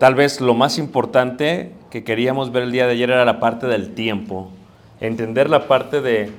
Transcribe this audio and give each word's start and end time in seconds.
Tal 0.00 0.14
vez 0.14 0.40
lo 0.40 0.54
más 0.54 0.78
importante 0.78 1.72
que 1.90 2.04
queríamos 2.04 2.52
ver 2.52 2.62
el 2.62 2.72
día 2.72 2.86
de 2.86 2.92
ayer 2.92 3.10
era 3.10 3.26
la 3.26 3.38
parte 3.38 3.66
del 3.66 3.92
tiempo, 3.92 4.48
entender 4.98 5.50
la 5.50 5.68
parte 5.68 6.00
de 6.00 6.30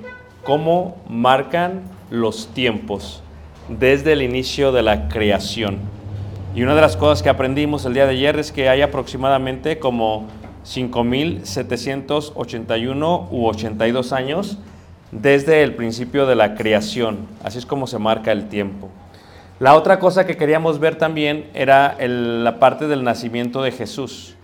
cómo 0.43 0.97
marcan 1.07 1.83
los 2.09 2.47
tiempos 2.55 3.21
desde 3.69 4.13
el 4.13 4.23
inicio 4.23 4.71
de 4.71 4.81
la 4.81 5.07
creación. 5.09 5.77
Y 6.55 6.63
una 6.63 6.73
de 6.73 6.81
las 6.81 6.97
cosas 6.97 7.21
que 7.21 7.29
aprendimos 7.29 7.85
el 7.85 7.93
día 7.93 8.07
de 8.07 8.13
ayer 8.13 8.39
es 8.39 8.51
que 8.51 8.67
hay 8.67 8.81
aproximadamente 8.81 9.77
como 9.77 10.25
5.781 10.65 13.27
u 13.29 13.45
82 13.45 14.11
años 14.11 14.57
desde 15.11 15.61
el 15.61 15.75
principio 15.75 16.25
de 16.25 16.33
la 16.33 16.55
creación. 16.55 17.27
Así 17.43 17.59
es 17.59 17.67
como 17.67 17.85
se 17.85 17.99
marca 17.99 18.31
el 18.31 18.49
tiempo. 18.49 18.89
La 19.61 19.75
otra 19.75 19.99
cosa 19.99 20.25
que 20.25 20.37
queríamos 20.37 20.79
ver 20.79 20.95
también 20.95 21.47
era 21.53 21.95
la 21.99 22.57
parte 22.57 22.87
del 22.87 23.03
nacimiento 23.03 23.61
de 23.61 23.71
Jesús. 23.71 24.35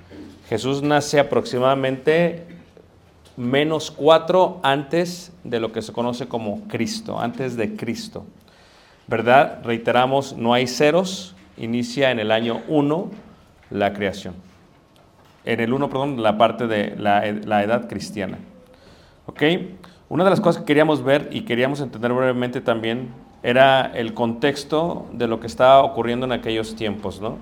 Jesús 0.47 0.83
nace 0.83 1.19
aproximadamente 1.19 2.45
menos 3.35 3.89
cuatro 3.89 4.59
antes 4.61 5.33
de 5.44 5.59
lo 5.59 5.72
que 5.72 5.81
se 5.81 5.91
conoce 5.91 6.28
como 6.28 6.67
Cristo, 6.67 7.19
antes 7.19 7.57
de 7.57 7.75
Cristo. 7.75 8.28
¿Verdad? 9.07 9.61
Reiteramos, 9.63 10.38
no 10.38 10.53
hay 10.53 10.67
ceros, 10.67 11.35
inicia 11.57 12.11
en 12.11 12.19
el 12.19 12.31
año 12.31 12.61
1 12.67 13.09
la 13.72 13.94
creación. 13.94 14.35
En 15.45 15.59
el 15.61 15.73
1, 15.73 15.89
perdón, 15.89 16.22
la 16.22 16.38
parte 16.38 16.67
de 16.67 16.95
la, 16.95 17.25
la 17.44 17.63
edad 17.63 17.89
cristiana. 17.89 18.38
¿Ok? 19.25 19.41
Una 20.09 20.25
de 20.25 20.29
las 20.29 20.41
cosas 20.41 20.61
que 20.61 20.67
queríamos 20.67 21.03
ver 21.03 21.29
y 21.31 21.41
queríamos 21.41 21.81
entender 21.81 22.13
brevemente 22.13 22.61
también 22.61 23.25
era 23.47 23.94
el 23.96 24.13
contexto 24.13 25.06
de 25.13 25.25
lo 25.25 25.40
que 25.40 25.47
estaba 25.47 25.81
ocurriendo 25.81 26.25
en 26.25 26.34
aquellos 26.34 26.75
tiempos, 26.75 27.22
¿no? 27.22 27.38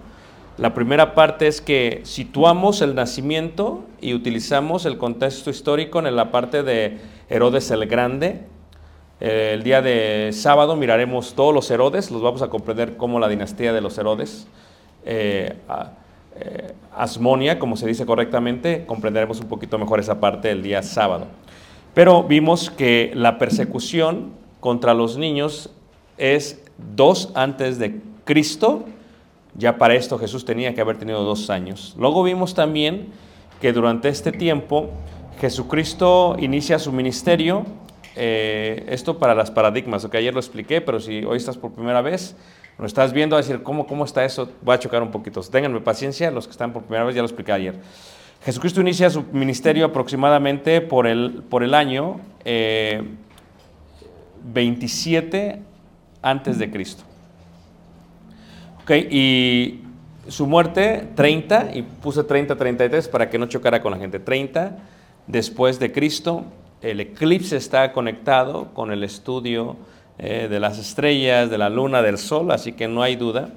La 0.59 0.75
primera 0.75 1.15
parte 1.15 1.47
es 1.47 1.61
que 1.61 2.01
situamos 2.03 2.81
el 2.81 2.93
nacimiento 2.93 3.83
y 3.99 4.13
utilizamos 4.13 4.85
el 4.85 4.99
contexto 4.99 5.49
histórico 5.49 5.97
en 5.97 6.15
la 6.15 6.29
parte 6.29 6.61
de 6.61 6.99
Herodes 7.27 7.71
el 7.71 7.87
Grande. 7.87 8.41
Eh, 9.19 9.53
el 9.55 9.63
día 9.63 9.81
de 9.81 10.29
sábado 10.31 10.75
miraremos 10.75 11.33
todos 11.33 11.55
los 11.55 11.71
Herodes, 11.71 12.11
los 12.11 12.21
vamos 12.21 12.43
a 12.43 12.49
comprender 12.49 12.97
como 12.97 13.19
la 13.19 13.27
dinastía 13.27 13.73
de 13.73 13.81
los 13.81 13.97
Herodes. 13.97 14.47
Eh, 15.05 15.55
eh, 16.35 16.73
Asmonia, 16.95 17.57
como 17.57 17.77
se 17.77 17.87
dice 17.87 18.05
correctamente, 18.05 18.85
comprenderemos 18.85 19.41
un 19.41 19.47
poquito 19.47 19.79
mejor 19.79 19.99
esa 19.99 20.19
parte 20.19 20.51
el 20.51 20.61
día 20.61 20.83
sábado. 20.83 21.25
Pero 21.95 22.21
vimos 22.21 22.69
que 22.69 23.11
la 23.15 23.39
persecución 23.39 24.33
contra 24.59 24.93
los 24.93 25.17
niños 25.17 25.71
es 26.17 26.63
dos 26.95 27.31
antes 27.35 27.79
de 27.79 28.01
Cristo. 28.23 28.85
Ya 29.55 29.77
para 29.77 29.95
esto 29.95 30.17
Jesús 30.17 30.45
tenía 30.45 30.73
que 30.73 30.81
haber 30.81 30.97
tenido 30.97 31.23
dos 31.23 31.49
años. 31.49 31.95
Luego 31.97 32.23
vimos 32.23 32.53
también 32.53 33.07
que 33.61 33.71
durante 33.71 34.09
este 34.09 34.31
tiempo 34.31 34.89
Jesucristo 35.39 36.35
inicia 36.39 36.79
su 36.79 36.91
ministerio. 36.91 37.65
eh, 38.17 38.85
esto 38.87 39.19
para 39.19 39.35
las 39.35 39.51
paradigmas, 39.51 40.05
que 40.05 40.17
ayer 40.17 40.33
lo 40.33 40.39
expliqué, 40.39 40.79
pero 40.79 41.01
si 41.01 41.25
hoy 41.25 41.35
estás 41.35 41.57
por 41.57 41.73
primera 41.73 42.01
vez, 42.01 42.37
lo 42.77 42.85
estás 42.85 43.11
viendo, 43.11 43.35
a 43.35 43.39
decir, 43.39 43.61
¿cómo, 43.61 43.87
¿cómo 43.87 44.05
está 44.05 44.23
eso? 44.23 44.49
Voy 44.61 44.75
a 44.75 44.79
chocar 44.79 45.03
un 45.03 45.11
poquito. 45.11 45.41
Ténganme 45.41 45.81
paciencia, 45.81 46.31
los 46.31 46.45
que 46.45 46.51
están 46.51 46.71
por 46.71 46.83
primera 46.83 47.03
vez, 47.03 47.13
ya 47.13 47.21
lo 47.21 47.27
expliqué 47.27 47.51
ayer. 47.51 47.75
Jesucristo 48.45 48.79
inicia 48.79 49.09
su 49.09 49.23
ministerio 49.33 49.85
aproximadamente 49.85 50.79
por 50.79 51.07
el, 51.07 51.43
por 51.49 51.63
el 51.63 51.73
año 51.73 52.21
eh, 52.45 53.03
27 54.45 55.61
antes 56.25 56.57
de 56.57 56.71
Cristo. 56.71 57.03
Ok, 58.81 58.91
y 59.11 59.81
su 60.27 60.47
muerte 60.47 61.07
30, 61.15 61.69
y 61.75 61.83
puse 61.83 62.23
30, 62.23 62.55
33 62.55 63.07
para 63.07 63.29
que 63.29 63.37
no 63.37 63.45
chocara 63.45 63.81
con 63.81 63.91
la 63.91 63.99
gente. 63.99 64.19
30 64.19 64.75
después 65.27 65.79
de 65.79 65.91
Cristo, 65.91 66.43
el 66.81 66.99
eclipse 66.99 67.55
está 67.55 67.93
conectado 67.93 68.73
con 68.73 68.91
el 68.91 69.03
estudio 69.03 69.77
eh, 70.17 70.47
de 70.49 70.59
las 70.59 70.79
estrellas, 70.79 71.51
de 71.51 71.59
la 71.59 71.69
luna, 71.69 72.01
del 72.01 72.17
sol, 72.17 72.51
así 72.51 72.73
que 72.73 72.87
no 72.87 73.03
hay 73.03 73.15
duda. 73.15 73.49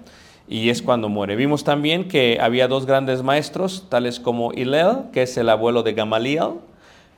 Y 0.47 0.69
es 0.69 0.83
cuando 0.83 1.09
muere. 1.09 1.37
Vimos 1.37 1.65
también 1.65 2.09
que 2.09 2.39
había 2.41 2.69
dos 2.69 2.85
grandes 2.85 3.23
maestros, 3.23 3.87
tales 3.89 4.21
como 4.21 4.53
Hillel, 4.53 5.11
que 5.13 5.23
es 5.23 5.37
el 5.39 5.49
abuelo 5.49 5.83
de 5.83 5.95
Gamaliel, 5.95 6.55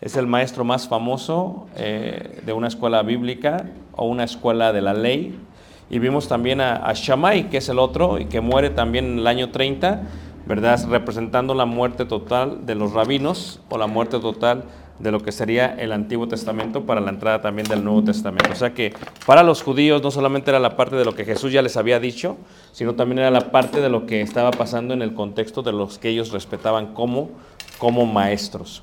es 0.00 0.17
el 0.17 0.26
maestro 0.26 0.64
más 0.64 0.88
famoso 0.88 1.67
eh, 1.76 2.41
de 2.44 2.52
una 2.52 2.69
escuela 2.69 3.02
bíblica 3.02 3.67
o 3.93 4.06
una 4.06 4.25
escuela 4.25 4.73
de 4.73 4.81
la 4.81 4.94
ley. 4.94 5.38
Y 5.91 5.99
vimos 5.99 6.29
también 6.29 6.61
a, 6.61 6.76
a 6.76 6.93
Shammai, 6.94 7.50
que 7.50 7.58
es 7.58 7.69
el 7.69 7.79
otro, 7.79 8.19
y 8.19 8.26
que 8.26 8.41
muere 8.41 8.70
también 8.70 9.06
en 9.06 9.19
el 9.19 9.26
año 9.26 9.50
30, 9.50 10.02
¿verdad? 10.47 10.81
Representando 10.88 11.55
la 11.55 11.67
muerte 11.67 12.05
total 12.05 12.64
de 12.64 12.75
los 12.75 12.93
rabinos 12.93 13.61
o 13.69 13.76
la 13.76 13.87
muerte 13.87 14.20
total 14.20 14.64
de 15.00 15.11
lo 15.11 15.20
que 15.20 15.32
sería 15.32 15.75
el 15.79 15.93
Antiguo 15.93 16.29
Testamento 16.29 16.85
para 16.85 17.00
la 17.00 17.11
entrada 17.11 17.41
también 17.41 17.67
del 17.67 17.82
Nuevo 17.82 18.05
Testamento. 18.05 18.50
O 18.53 18.55
sea 18.55 18.75
que 18.75 18.93
para 19.26 19.43
los 19.43 19.62
judíos 19.62 20.03
no 20.03 20.11
solamente 20.11 20.50
era 20.50 20.61
la 20.61 20.76
parte 20.76 20.96
de 20.96 21.05
lo 21.05 21.14
que 21.14 21.25
Jesús 21.25 21.53
ya 21.53 21.62
les 21.62 21.76
había 21.76 21.99
dicho, 21.99 22.37
sino 22.73 22.94
también 22.94 23.20
era 23.20 23.31
la 23.31 23.50
parte 23.50 23.81
de 23.81 23.88
lo 23.88 24.06
que 24.06 24.20
estaba 24.20 24.50
pasando 24.50 24.94
en 24.94 25.03
el 25.03 25.14
contexto 25.14 25.62
de 25.62 25.73
los 25.73 25.99
que 25.99 26.11
ellos 26.11 26.32
respetaban 26.32 26.94
como, 26.94 27.31
como 27.79 28.06
maestros. 28.06 28.82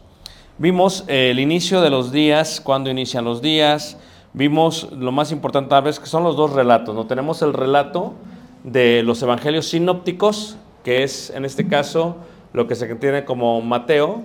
Vimos 0.60 1.04
eh, 1.08 1.30
el 1.30 1.40
inicio 1.40 1.82
de 1.82 1.92
los 1.92 2.12
días, 2.12 2.62
cuándo 2.62 2.90
inician 2.90 3.24
los 3.24 3.44
días, 3.44 3.96
vimos 4.34 4.92
lo 4.92 5.12
más 5.12 5.32
importante 5.32 5.70
tal 5.70 5.84
vez 5.84 6.00
que 6.00 6.08
son 6.08 6.24
los 6.24 6.36
dos 6.36 6.52
relatos. 6.52 6.96
¿no? 6.96 7.06
Tenemos 7.06 7.44
el 7.44 7.54
relato 7.54 8.16
de 8.64 9.04
los 9.04 9.22
evangelios 9.22 9.68
sinópticos, 9.68 10.58
que 10.84 11.04
es 11.04 11.30
en 11.30 11.46
este 11.46 11.68
caso 11.68 12.16
lo 12.54 12.66
que 12.66 12.74
se 12.74 12.90
entiende 12.90 13.24
como 13.24 13.62
Mateo, 13.62 14.24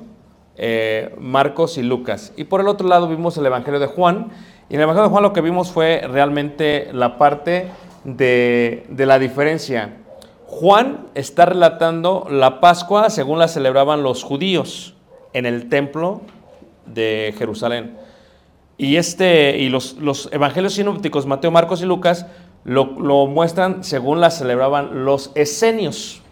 eh, 0.57 1.15
Marcos 1.19 1.77
y 1.77 1.83
Lucas. 1.83 2.33
Y 2.35 2.45
por 2.45 2.63
el 2.63 2.69
otro 2.69 2.89
lado 2.89 3.09
vimos 3.09 3.37
el 3.37 3.45
Evangelio 3.45 3.79
de 3.79 3.89
Juan. 3.89 4.31
Y 4.71 4.77
en 4.77 4.81
el 4.81 4.85
Evangelio 4.85 5.09
de 5.09 5.11
Juan 5.11 5.23
lo 5.25 5.35
que 5.35 5.43
vimos 5.43 5.71
fue 5.71 6.01
realmente 6.11 6.89
la 6.95 7.19
parte 7.19 7.69
de, 8.05 8.87
de 8.89 9.05
la 9.05 9.19
diferencia. 9.19 9.99
Juan 10.47 11.09
está 11.15 11.45
relatando 11.45 12.27
la 12.31 12.59
Pascua 12.59 13.11
según 13.11 13.39
la 13.39 13.49
celebraban 13.49 14.03
los 14.03 14.23
judíos 14.25 14.95
en 15.33 15.47
el 15.47 15.69
templo 15.69 16.23
de 16.87 17.35
Jerusalén. 17.39 17.97
Y, 18.79 18.97
este, 18.97 19.59
y 19.59 19.69
los, 19.69 19.95
los 19.95 20.29
evangelios 20.33 20.75
sinópticos, 20.75 21.27
Mateo, 21.27 21.51
Marcos 21.51 21.83
y 21.83 21.87
Lucas, 21.87 22.27
lo, 22.65 22.99
lo 23.01 23.27
muestran 23.27 23.85
según 23.85 24.21
la 24.21 24.31
celebraban 24.31 25.05
los 25.05 25.31
esenios. 25.35 26.23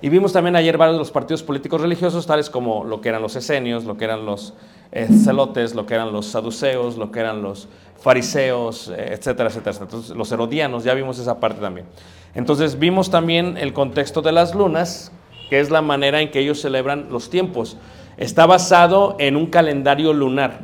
Y 0.00 0.08
vimos 0.08 0.32
también 0.32 0.56
ayer 0.56 0.76
varios 0.76 0.96
de 0.96 0.98
los 0.98 1.12
partidos 1.12 1.44
políticos 1.44 1.80
religiosos, 1.80 2.26
tales 2.26 2.50
como 2.50 2.82
lo 2.84 3.00
que 3.00 3.08
eran 3.08 3.22
los 3.22 3.36
esenios, 3.36 3.84
lo 3.84 3.96
que 3.96 4.04
eran 4.04 4.26
los 4.26 4.54
eh, 4.90 5.06
celotes, 5.06 5.76
lo 5.76 5.86
que 5.86 5.94
eran 5.94 6.12
los 6.12 6.26
saduceos, 6.26 6.96
lo 6.96 7.12
que 7.12 7.20
eran 7.20 7.40
los 7.40 7.68
fariseos, 8.00 8.88
eh, 8.88 9.12
etcétera, 9.12 9.48
etcétera. 9.48 9.76
Entonces, 9.80 10.16
los 10.16 10.32
herodianos, 10.32 10.82
ya 10.82 10.94
vimos 10.94 11.20
esa 11.20 11.38
parte 11.38 11.60
también. 11.60 11.86
Entonces, 12.34 12.80
vimos 12.80 13.10
también 13.10 13.56
el 13.56 13.72
contexto 13.72 14.22
de 14.22 14.32
las 14.32 14.56
lunas, 14.56 15.12
que 15.48 15.60
es 15.60 15.70
la 15.70 15.82
manera 15.82 16.20
en 16.20 16.32
que 16.32 16.40
ellos 16.40 16.60
celebran 16.60 17.06
los 17.10 17.30
tiempos. 17.30 17.76
Está 18.22 18.46
basado 18.46 19.16
en 19.18 19.34
un 19.34 19.46
calendario 19.46 20.12
lunar. 20.12 20.60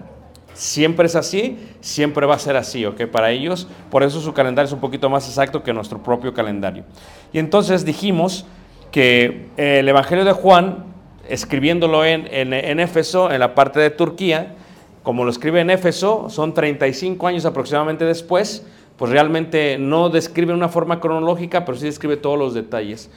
Siempre 0.54 1.06
es 1.06 1.16
así, 1.16 1.58
siempre 1.80 2.24
va 2.24 2.36
a 2.36 2.38
ser 2.38 2.54
así, 2.54 2.86
¿ok? 2.86 3.06
Para 3.06 3.32
ellos, 3.32 3.66
por 3.90 4.04
eso 4.04 4.20
su 4.20 4.32
calendario 4.32 4.68
es 4.68 4.72
un 4.72 4.78
poquito 4.78 5.10
más 5.10 5.26
exacto 5.26 5.64
que 5.64 5.72
nuestro 5.72 6.00
propio 6.00 6.32
calendario. 6.32 6.84
Y 7.32 7.40
entonces 7.40 7.84
dijimos 7.84 8.46
que 8.92 9.48
el 9.56 9.88
Evangelio 9.88 10.24
de 10.24 10.30
Juan, 10.34 10.84
escribiéndolo 11.28 12.04
en, 12.04 12.28
en, 12.30 12.52
en 12.52 12.78
Éfeso, 12.78 13.32
en 13.32 13.40
la 13.40 13.56
parte 13.56 13.80
de 13.80 13.90
Turquía, 13.90 14.54
como 15.02 15.24
lo 15.24 15.30
escribe 15.32 15.60
en 15.60 15.70
Éfeso, 15.70 16.30
son 16.30 16.54
35 16.54 17.26
años 17.26 17.44
aproximadamente 17.44 18.04
después, 18.04 18.64
pues 18.96 19.10
realmente 19.10 19.78
no 19.78 20.10
describe 20.10 20.54
una 20.54 20.68
forma 20.68 21.00
cronológica, 21.00 21.64
pero 21.64 21.76
sí 21.76 21.86
describe 21.86 22.18
todos 22.18 22.38
los 22.38 22.54
detalles. 22.54 23.10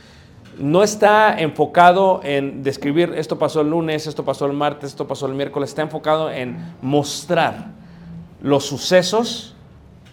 No 0.61 0.83
está 0.83 1.39
enfocado 1.39 2.21
en 2.23 2.61
describir 2.61 3.13
esto 3.15 3.39
pasó 3.39 3.61
el 3.61 3.71
lunes, 3.71 4.05
esto 4.05 4.23
pasó 4.23 4.45
el 4.45 4.53
martes, 4.53 4.91
esto 4.91 5.07
pasó 5.07 5.25
el 5.25 5.33
miércoles, 5.33 5.71
está 5.71 5.81
enfocado 5.81 6.29
en 6.29 6.55
mostrar 6.83 7.69
los 8.43 8.65
sucesos 8.65 9.55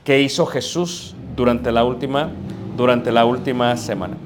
que 0.05 0.23
hizo 0.23 0.47
Jesús 0.47 1.15
durante 1.37 1.71
la 1.71 1.85
última, 1.85 2.31
durante 2.79 3.12
la 3.12 3.27
última 3.27 3.77
semana. 3.77 4.17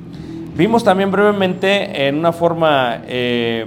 Vimos 0.54 0.84
también 0.84 1.10
brevemente 1.10 2.06
en 2.06 2.18
una 2.18 2.30
forma, 2.30 3.02
eh, 3.08 3.66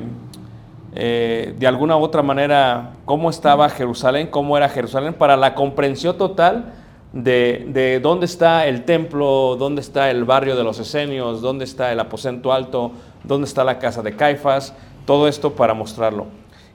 eh, 0.96 1.54
de 1.58 1.68
alguna 1.68 1.98
u 1.98 2.04
otra 2.04 2.22
manera, 2.22 2.92
cómo 3.04 3.30
estaba 3.30 3.68
Jerusalén, 3.68 4.28
cómo 4.28 4.56
era 4.56 4.70
Jerusalén, 4.70 5.14
para 5.14 5.36
la 5.36 5.56
comprensión 5.56 6.18
total 6.18 6.72
de, 7.16 7.66
de, 7.70 8.00
dónde 8.02 8.26
está 8.26 8.68
el 8.68 8.84
templo, 8.84 9.56
dónde 9.58 9.82
está 9.82 10.12
el 10.12 10.26
barrio 10.26 10.56
de 10.56 10.64
los 10.64 10.80
esenios, 10.80 11.42
dónde 11.42 11.64
está 11.64 11.92
el 11.92 12.00
aposento 12.00 12.54
alto, 12.54 12.92
dónde 13.24 13.48
está 13.48 13.64
la 13.64 13.80
casa 13.80 14.04
de 14.04 14.16
Caifás, 14.16 14.74
todo 15.06 15.28
esto 15.28 15.54
para 15.54 15.74
mostrarlo. 15.74 16.28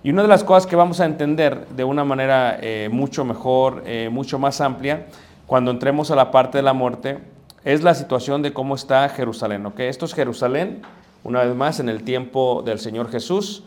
Y 0.02 0.10
una 0.10 0.22
de 0.22 0.28
las 0.28 0.42
cosas 0.42 0.66
que 0.66 0.76
vamos 0.76 0.98
a 1.00 1.04
entender 1.04 1.66
de 1.68 1.84
una 1.84 2.04
manera 2.04 2.58
eh, 2.62 2.88
mucho 2.90 3.22
mejor, 3.24 3.82
eh, 3.84 4.08
mucho 4.10 4.38
más 4.38 4.62
amplia, 4.62 5.06
cuando 5.46 5.70
entremos 5.70 6.10
a 6.10 6.16
la 6.16 6.30
parte 6.30 6.56
de 6.56 6.62
la 6.62 6.72
muerte, 6.72 7.18
es 7.64 7.82
la 7.82 7.94
situación 7.94 8.40
de 8.40 8.54
cómo 8.54 8.74
está 8.74 9.06
Jerusalén. 9.10 9.66
¿okay? 9.66 9.88
Esto 9.88 10.06
es 10.06 10.14
Jerusalén, 10.14 10.80
una 11.22 11.44
vez 11.44 11.54
más, 11.54 11.80
en 11.80 11.90
el 11.90 12.02
tiempo 12.02 12.62
del 12.64 12.78
Señor 12.78 13.10
Jesús. 13.10 13.62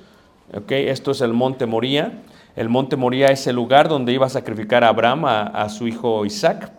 ¿okay? 0.58 0.88
Esto 0.88 1.12
es 1.12 1.22
el 1.22 1.34
monte 1.34 1.68
Moría. 1.68 2.14
El 2.56 2.70
monte 2.70 2.96
Moría 2.96 3.28
es 3.28 3.48
el 3.48 3.56
lugar 3.56 3.90
donde 3.90 4.14
iba 4.14 4.28
a 4.28 4.30
sacrificar 4.30 4.84
a 4.84 4.90
Abraham, 4.90 5.26
a, 5.26 5.68
su 5.70 5.88
hijo 5.88 6.24
Isaac, 6.24 6.72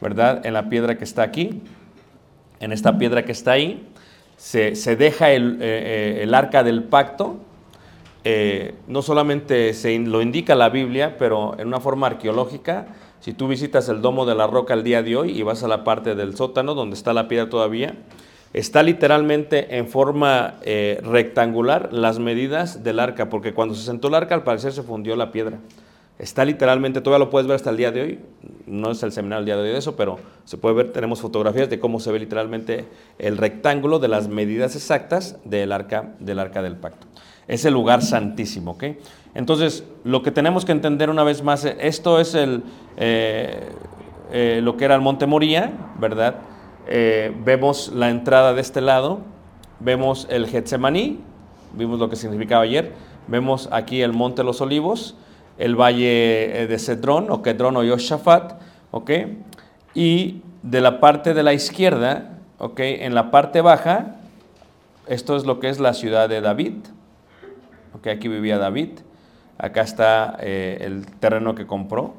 ¿verdad? 0.00 0.44
En 0.44 0.54
la 0.54 0.68
piedra 0.68 0.98
que 0.98 1.04
está 1.04 1.22
aquí, 1.22 1.62
en 2.58 2.72
esta 2.72 2.98
piedra 2.98 3.24
que 3.24 3.30
está 3.30 3.52
ahí, 3.52 3.88
se, 4.36 4.74
se 4.74 4.96
deja 4.96 5.30
el, 5.30 5.58
eh, 5.60 6.20
el, 6.22 6.34
arca 6.34 6.64
del 6.64 6.82
pacto. 6.82 7.36
Eh, 8.24 8.74
no 8.88 9.02
solamente 9.02 9.72
se 9.72 9.96
lo 10.00 10.20
indica 10.20 10.56
la 10.56 10.68
Biblia, 10.68 11.16
pero 11.16 11.54
en 11.58 11.68
una 11.68 11.78
forma 11.78 12.08
arqueológica, 12.08 12.88
si 13.20 13.32
tú 13.32 13.46
visitas 13.46 13.88
el 13.88 14.02
Domo 14.02 14.26
de 14.26 14.34
la 14.34 14.48
Roca 14.48 14.74
el 14.74 14.82
día 14.82 15.02
de 15.02 15.16
hoy 15.16 15.38
y 15.38 15.42
vas 15.42 15.62
a 15.62 15.68
la 15.68 15.84
parte 15.84 16.16
del 16.16 16.36
sótano 16.36 16.74
donde 16.74 16.96
está 16.96 17.12
la 17.12 17.28
piedra 17.28 17.48
todavía, 17.48 17.94
está 18.52 18.82
literalmente 18.82 19.76
en 19.76 19.88
forma 19.88 20.54
eh, 20.62 21.00
rectangular 21.02 21.92
las 21.92 22.18
medidas 22.18 22.82
del 22.82 22.98
arca, 22.98 23.28
porque 23.28 23.54
cuando 23.54 23.74
se 23.74 23.84
sentó 23.84 24.08
el 24.08 24.14
arca 24.14 24.34
al 24.34 24.42
parecer 24.42 24.72
se 24.72 24.82
fundió 24.82 25.16
la 25.16 25.32
piedra. 25.32 25.58
Está 26.18 26.44
literalmente, 26.44 27.00
todavía 27.00 27.24
lo 27.24 27.30
puedes 27.30 27.46
ver 27.46 27.56
hasta 27.56 27.70
el 27.70 27.78
día 27.78 27.92
de 27.92 28.02
hoy, 28.02 28.18
no 28.66 28.90
es 28.90 29.02
el 29.02 29.10
seminario 29.10 29.40
el 29.40 29.46
día 29.46 29.56
de 29.56 29.62
hoy 29.62 29.68
de 29.70 29.78
eso, 29.78 29.96
pero 29.96 30.18
se 30.44 30.58
puede 30.58 30.74
ver, 30.74 30.92
tenemos 30.92 31.22
fotografías 31.22 31.70
de 31.70 31.80
cómo 31.80 31.98
se 31.98 32.12
ve 32.12 32.18
literalmente 32.18 32.84
el 33.18 33.38
rectángulo 33.38 33.98
de 33.98 34.08
las 34.08 34.28
medidas 34.28 34.76
exactas 34.76 35.38
del 35.46 35.72
arca 35.72 36.12
del, 36.18 36.38
arca 36.38 36.60
del 36.60 36.76
pacto. 36.76 37.06
Es 37.48 37.64
el 37.64 37.72
lugar 37.72 38.02
santísimo, 38.02 38.72
¿ok? 38.72 38.84
Entonces, 39.34 39.84
lo 40.04 40.22
que 40.22 40.30
tenemos 40.30 40.66
que 40.66 40.72
entender 40.72 41.08
una 41.08 41.24
vez 41.24 41.42
más, 41.42 41.64
esto 41.64 42.20
es 42.20 42.34
el, 42.34 42.64
eh, 42.98 43.70
eh, 44.30 44.60
lo 44.62 44.76
que 44.76 44.84
era 44.84 44.94
el 44.96 45.00
Monte 45.00 45.24
Moría, 45.24 45.72
¿verdad? 45.98 46.36
Eh, 46.86 47.34
vemos 47.44 47.92
la 47.94 48.10
entrada 48.10 48.54
de 48.54 48.60
este 48.60 48.80
lado, 48.80 49.20
vemos 49.78 50.26
el 50.30 50.46
Getsemaní, 50.46 51.20
vimos 51.72 51.98
lo 51.98 52.08
que 52.08 52.16
significaba 52.16 52.64
ayer, 52.64 52.92
vemos 53.26 53.68
aquí 53.72 54.02
el 54.02 54.12
Monte 54.12 54.42
los 54.42 54.60
Olivos, 54.60 55.16
el 55.58 55.76
Valle 55.76 56.66
de 56.68 56.78
Cedrón 56.78 57.30
o 57.30 57.42
Kedrón 57.42 57.76
o 57.76 57.84
Yoshafat, 57.84 58.60
¿ok? 58.90 59.10
Y 59.94 60.42
de 60.62 60.80
la 60.80 61.00
parte 61.00 61.34
de 61.34 61.42
la 61.42 61.52
izquierda, 61.52 62.38
¿ok? 62.58 62.80
En 62.80 63.14
la 63.14 63.30
parte 63.30 63.60
baja, 63.60 64.16
esto 65.06 65.36
es 65.36 65.44
lo 65.44 65.60
que 65.60 65.68
es 65.68 65.80
la 65.80 65.94
ciudad 65.94 66.28
de 66.28 66.40
David, 66.40 66.74
¿ok? 67.94 68.06
Aquí 68.08 68.28
vivía 68.28 68.58
David, 68.58 69.00
acá 69.58 69.82
está 69.82 70.36
eh, 70.40 70.78
el 70.80 71.06
terreno 71.06 71.54
que 71.54 71.66
compró, 71.66 72.14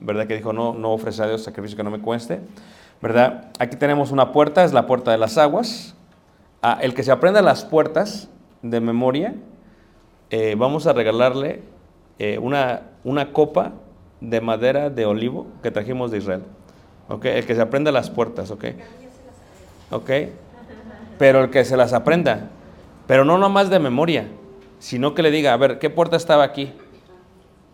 ¿verdad? 0.00 0.26
Que 0.26 0.36
dijo, 0.36 0.52
no, 0.52 0.74
no 0.74 0.92
ofrece 0.92 1.22
a 1.22 1.28
Dios 1.28 1.42
sacrificio 1.42 1.76
que 1.76 1.84
no 1.84 1.90
me 1.90 2.00
cueste. 2.00 2.40
¿Verdad? 3.02 3.50
Aquí 3.58 3.76
tenemos 3.76 4.12
una 4.12 4.30
puerta, 4.30 4.62
es 4.62 4.72
la 4.72 4.86
puerta 4.86 5.10
de 5.10 5.18
las 5.18 5.36
aguas. 5.36 5.94
El 6.80 6.94
que 6.94 7.02
se 7.02 7.10
aprenda 7.10 7.42
las 7.42 7.64
puertas 7.64 8.28
de 8.62 8.80
memoria, 8.80 9.34
eh, 10.30 10.54
vamos 10.56 10.86
a 10.86 10.92
regalarle 10.92 11.62
eh, 12.20 12.38
una, 12.38 12.82
una, 13.02 13.32
copa 13.32 13.72
de 14.20 14.40
madera 14.40 14.88
de 14.88 15.04
olivo 15.04 15.48
que 15.62 15.72
trajimos 15.72 16.12
de 16.12 16.18
Israel. 16.18 16.44
¿Ok? 17.08 17.24
El 17.24 17.44
que 17.44 17.56
se 17.56 17.60
aprenda 17.60 17.90
las 17.90 18.08
puertas, 18.08 18.52
¿ok? 18.52 18.66
¿Ok? 19.90 20.10
Pero 21.18 21.42
el 21.42 21.50
que 21.50 21.64
se 21.64 21.76
las 21.76 21.92
aprenda, 21.92 22.50
pero 23.08 23.24
no 23.24 23.36
nomás 23.36 23.68
de 23.68 23.80
memoria, 23.80 24.28
sino 24.78 25.14
que 25.14 25.22
le 25.22 25.32
diga, 25.32 25.52
a 25.52 25.56
ver, 25.56 25.80
¿qué 25.80 25.90
puerta 25.90 26.16
estaba 26.16 26.44
aquí? 26.44 26.72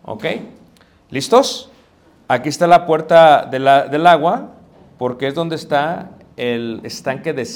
¿Ok? 0.05 0.25
¿Listos? 1.11 1.71
Aquí 2.27 2.49
está 2.49 2.67
la 2.67 2.87
puerta 2.87 3.45
del 3.45 4.07
agua, 4.07 4.58
porque 4.99 5.29
es 5.29 5.35
donde 5.35 5.57
está 5.57 6.11
el 6.37 6.81
estanque 6.85 7.33
de. 7.33 7.47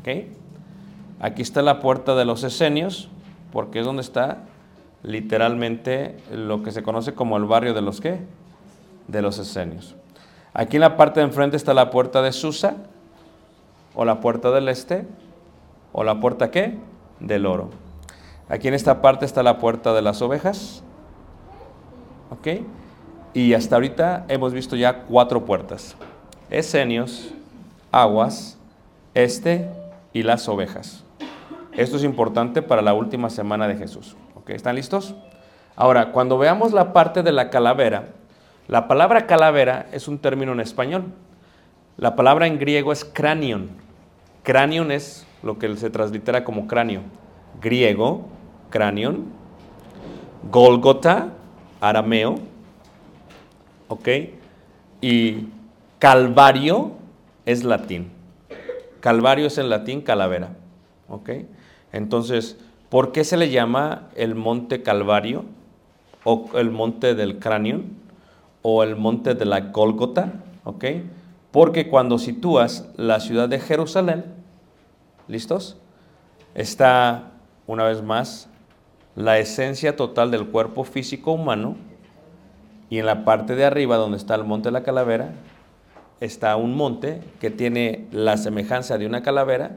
¿Okay? 0.00 0.32
Aquí 1.20 1.42
está 1.42 1.62
la 1.62 1.80
puerta 1.80 2.14
de 2.14 2.24
los 2.24 2.44
esenios, 2.44 3.08
porque 3.52 3.80
es 3.80 3.86
donde 3.86 4.02
está 4.02 4.44
literalmente 5.02 6.16
lo 6.30 6.62
que 6.62 6.70
se 6.70 6.82
conoce 6.82 7.14
como 7.14 7.36
el 7.36 7.44
barrio 7.44 7.74
de 7.74 7.82
los 7.82 8.00
qué? 8.00 8.20
De 9.08 9.22
los 9.22 9.38
esenios. 9.38 9.96
Aquí 10.54 10.76
en 10.76 10.82
la 10.82 10.96
parte 10.96 11.20
de 11.20 11.26
enfrente 11.26 11.56
está 11.56 11.74
la 11.74 11.90
puerta 11.90 12.22
de 12.22 12.32
Susa, 12.32 12.76
o 13.94 14.04
la 14.04 14.20
puerta 14.20 14.50
del 14.50 14.68
este, 14.68 15.06
o 15.92 16.04
la 16.04 16.20
puerta 16.20 16.50
qué? 16.50 16.78
Del 17.20 17.46
oro. 17.46 17.70
Aquí 18.48 18.68
en 18.68 18.74
esta 18.74 19.02
parte 19.02 19.24
está 19.24 19.42
la 19.42 19.58
puerta 19.58 19.92
de 19.92 20.02
las 20.02 20.22
ovejas. 20.22 20.82
Y 23.38 23.54
hasta 23.54 23.76
ahorita 23.76 24.24
hemos 24.26 24.52
visto 24.52 24.74
ya 24.74 25.02
cuatro 25.04 25.44
puertas. 25.44 25.94
Esenios, 26.50 27.32
aguas, 27.92 28.58
este 29.14 29.68
y 30.12 30.24
las 30.24 30.48
ovejas. 30.48 31.04
Esto 31.76 31.98
es 31.98 32.02
importante 32.02 32.62
para 32.62 32.82
la 32.82 32.94
última 32.94 33.30
semana 33.30 33.68
de 33.68 33.76
Jesús. 33.76 34.16
¿Están 34.48 34.74
listos? 34.74 35.14
Ahora, 35.76 36.10
cuando 36.10 36.36
veamos 36.36 36.72
la 36.72 36.92
parte 36.92 37.22
de 37.22 37.30
la 37.30 37.48
calavera, 37.48 38.08
la 38.66 38.88
palabra 38.88 39.28
calavera 39.28 39.86
es 39.92 40.08
un 40.08 40.18
término 40.18 40.50
en 40.50 40.58
español. 40.58 41.04
La 41.96 42.16
palabra 42.16 42.48
en 42.48 42.58
griego 42.58 42.90
es 42.90 43.04
cranion. 43.04 43.68
Cranion 44.42 44.90
es 44.90 45.28
lo 45.44 45.60
que 45.60 45.76
se 45.76 45.90
translitera 45.90 46.42
como 46.42 46.66
cráneo. 46.66 47.02
Griego, 47.60 48.26
cranion. 48.68 49.26
Golgota, 50.50 51.28
arameo. 51.80 52.57
¿Ok? 53.88 54.08
Y 55.00 55.48
Calvario 55.98 56.92
es 57.44 57.64
latín. 57.64 58.10
Calvario 59.00 59.46
es 59.46 59.58
en 59.58 59.68
latín 59.68 60.00
calavera. 60.00 60.50
¿Ok? 61.08 61.30
Entonces, 61.92 62.58
¿por 62.88 63.12
qué 63.12 63.24
se 63.24 63.36
le 63.36 63.50
llama 63.50 64.08
el 64.14 64.34
monte 64.34 64.82
Calvario? 64.82 65.44
O 66.24 66.50
el 66.54 66.70
monte 66.70 67.14
del 67.14 67.38
cráneo? 67.38 67.82
O 68.62 68.82
el 68.82 68.96
monte 68.96 69.34
de 69.34 69.44
la 69.44 69.60
Gólgota. 69.60 70.34
¿Ok? 70.64 70.84
Porque 71.50 71.88
cuando 71.88 72.18
sitúas 72.18 72.88
la 72.96 73.20
ciudad 73.20 73.48
de 73.48 73.58
Jerusalén, 73.58 74.24
¿listos? 75.26 75.78
Está, 76.54 77.32
una 77.66 77.84
vez 77.84 78.02
más, 78.02 78.48
la 79.16 79.38
esencia 79.38 79.96
total 79.96 80.30
del 80.30 80.48
cuerpo 80.48 80.84
físico 80.84 81.32
humano. 81.32 81.76
Y 82.90 82.98
en 82.98 83.06
la 83.06 83.24
parte 83.24 83.54
de 83.54 83.64
arriba, 83.64 83.96
donde 83.96 84.16
está 84.16 84.34
el 84.34 84.44
monte 84.44 84.68
de 84.68 84.72
la 84.72 84.82
calavera, 84.82 85.32
está 86.20 86.56
un 86.56 86.74
monte 86.74 87.20
que 87.40 87.50
tiene 87.50 88.06
la 88.12 88.36
semejanza 88.36 88.98
de 88.98 89.06
una 89.06 89.22
calavera, 89.22 89.72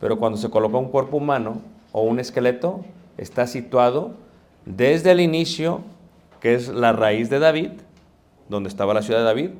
pero 0.00 0.18
cuando 0.18 0.38
se 0.38 0.50
coloca 0.50 0.76
un 0.76 0.88
cuerpo 0.88 1.16
humano 1.16 1.62
o 1.92 2.02
un 2.02 2.20
esqueleto, 2.20 2.84
está 3.16 3.46
situado 3.46 4.14
desde 4.64 5.12
el 5.12 5.20
inicio, 5.20 5.80
que 6.40 6.54
es 6.54 6.68
la 6.68 6.92
raíz 6.92 7.30
de 7.30 7.38
David, 7.38 7.70
donde 8.48 8.68
estaba 8.68 8.94
la 8.94 9.02
ciudad 9.02 9.20
de 9.20 9.26
David, 9.26 9.50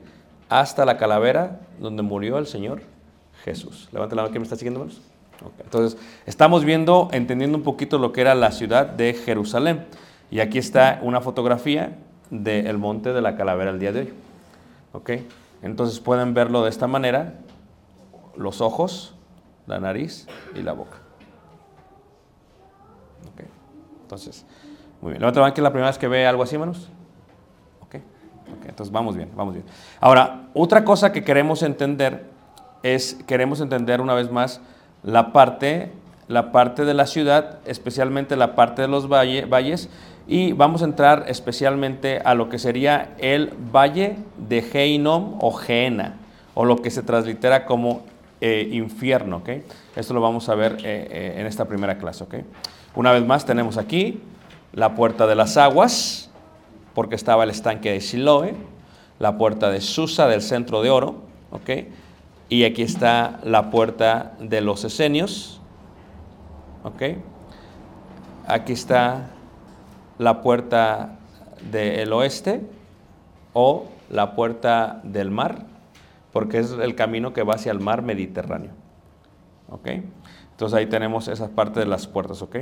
hasta 0.48 0.84
la 0.84 0.96
calavera 0.96 1.60
donde 1.78 2.02
murió 2.02 2.38
el 2.38 2.46
Señor 2.46 2.82
Jesús. 3.44 3.88
Levante 3.92 4.14
la 4.16 4.22
mano 4.22 4.32
que 4.32 4.38
me 4.38 4.44
está 4.44 4.56
siguiendo, 4.56 4.80
hermanos. 4.80 5.02
Ok, 5.44 5.52
Entonces, 5.62 6.00
estamos 6.26 6.64
viendo, 6.64 7.08
entendiendo 7.12 7.56
un 7.56 7.64
poquito 7.64 7.98
lo 7.98 8.12
que 8.12 8.22
era 8.22 8.34
la 8.34 8.50
ciudad 8.50 8.86
de 8.86 9.14
Jerusalén. 9.14 9.86
Y 10.30 10.40
aquí 10.40 10.58
está 10.58 11.00
una 11.02 11.20
fotografía 11.20 11.96
del 12.30 12.78
monte 12.78 13.12
de 13.12 13.20
la 13.20 13.36
calavera 13.36 13.70
el 13.70 13.78
día 13.78 13.92
de 13.92 14.00
hoy. 14.00 14.14
¿Ok? 14.92 15.10
Entonces 15.62 16.00
pueden 16.00 16.34
verlo 16.34 16.62
de 16.62 16.70
esta 16.70 16.86
manera, 16.86 17.34
los 18.36 18.60
ojos, 18.60 19.14
la 19.66 19.80
nariz 19.80 20.26
y 20.54 20.62
la 20.62 20.72
boca. 20.72 20.98
Ok. 23.32 23.44
Entonces, 24.02 24.44
muy 25.00 25.10
bien. 25.12 25.20
Levanta 25.20 25.40
la 25.40 25.52
que 25.54 25.60
es 25.60 25.62
la 25.62 25.70
primera 25.70 25.88
vez 25.90 25.98
que 25.98 26.08
ve 26.08 26.26
algo 26.26 26.42
así, 26.42 26.54
hermanos. 26.54 26.88
Ok. 27.80 27.96
Ok, 27.96 28.66
Entonces 28.68 28.92
vamos 28.92 29.16
bien, 29.16 29.30
vamos 29.36 29.54
bien. 29.54 29.66
Ahora, 30.00 30.48
otra 30.54 30.84
cosa 30.84 31.12
que 31.12 31.22
queremos 31.24 31.62
entender 31.62 32.26
es, 32.82 33.14
queremos 33.26 33.60
entender 33.60 34.00
una 34.00 34.14
vez 34.14 34.30
más 34.30 34.60
la 35.02 35.32
parte, 35.32 35.92
la 36.28 36.52
parte 36.52 36.84
de 36.84 36.94
la 36.94 37.06
ciudad, 37.06 37.58
especialmente 37.66 38.36
la 38.36 38.54
parte 38.54 38.82
de 38.82 38.88
los 38.88 39.08
valle- 39.08 39.46
valles, 39.48 39.88
y 40.28 40.52
vamos 40.52 40.82
a 40.82 40.84
entrar 40.84 41.24
especialmente 41.26 42.20
a 42.22 42.34
lo 42.34 42.50
que 42.50 42.58
sería 42.58 43.14
el 43.16 43.50
valle 43.74 44.16
de 44.36 44.60
Geinom 44.60 45.38
o 45.40 45.52
Geena, 45.52 46.16
o 46.52 46.66
lo 46.66 46.76
que 46.76 46.90
se 46.90 47.02
translitera 47.02 47.64
como 47.64 48.02
eh, 48.42 48.68
infierno. 48.70 49.38
¿ok? 49.38 49.48
Esto 49.96 50.12
lo 50.12 50.20
vamos 50.20 50.50
a 50.50 50.54
ver 50.54 50.74
eh, 50.84 51.08
eh, 51.10 51.34
en 51.38 51.46
esta 51.46 51.64
primera 51.64 51.96
clase. 51.96 52.24
¿ok? 52.24 52.34
Una 52.94 53.12
vez 53.12 53.24
más 53.24 53.46
tenemos 53.46 53.78
aquí 53.78 54.20
la 54.74 54.94
puerta 54.94 55.26
de 55.26 55.34
las 55.34 55.56
aguas, 55.56 56.30
porque 56.94 57.14
estaba 57.14 57.44
el 57.44 57.50
estanque 57.50 57.92
de 57.92 58.02
Siloe, 58.02 58.54
la 59.18 59.38
puerta 59.38 59.70
de 59.70 59.80
Susa 59.80 60.28
del 60.28 60.42
centro 60.42 60.82
de 60.82 60.90
oro, 60.90 61.22
¿ok? 61.50 61.70
Y 62.50 62.64
aquí 62.64 62.82
está 62.82 63.40
la 63.44 63.70
puerta 63.70 64.32
de 64.40 64.60
los 64.60 64.84
esenios, 64.84 65.60
¿ok? 66.84 67.02
Aquí 68.46 68.72
está 68.72 69.30
la 70.18 70.42
puerta 70.42 71.18
del 71.70 72.12
oeste 72.12 72.62
o 73.52 73.86
la 74.10 74.34
puerta 74.34 75.00
del 75.04 75.30
mar, 75.30 75.66
porque 76.32 76.58
es 76.58 76.72
el 76.72 76.94
camino 76.94 77.32
que 77.32 77.42
va 77.42 77.54
hacia 77.54 77.72
el 77.72 77.80
mar 77.80 78.02
Mediterráneo, 78.02 78.72
¿ok? 79.70 79.88
Entonces 80.50 80.76
ahí 80.76 80.86
tenemos 80.86 81.28
esa 81.28 81.48
parte 81.48 81.80
de 81.80 81.86
las 81.86 82.06
puertas, 82.06 82.42
¿ok? 82.42 82.56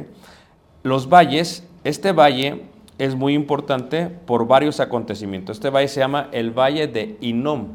Los 0.83 1.09
valles, 1.09 1.67
este 1.85 2.13
valle 2.13 2.63
es 2.99 3.15
muy 3.15 3.35
importante 3.35 4.09
por 4.09 4.47
varios 4.47 4.81
acontecimientos. 4.81 5.57
Este 5.57 5.71
valle 5.71 5.89
se 5.89 6.01
llama 6.01 6.29
el 6.33 6.51
Valle 6.51 6.87
de 6.87 7.17
Inom. 7.21 7.69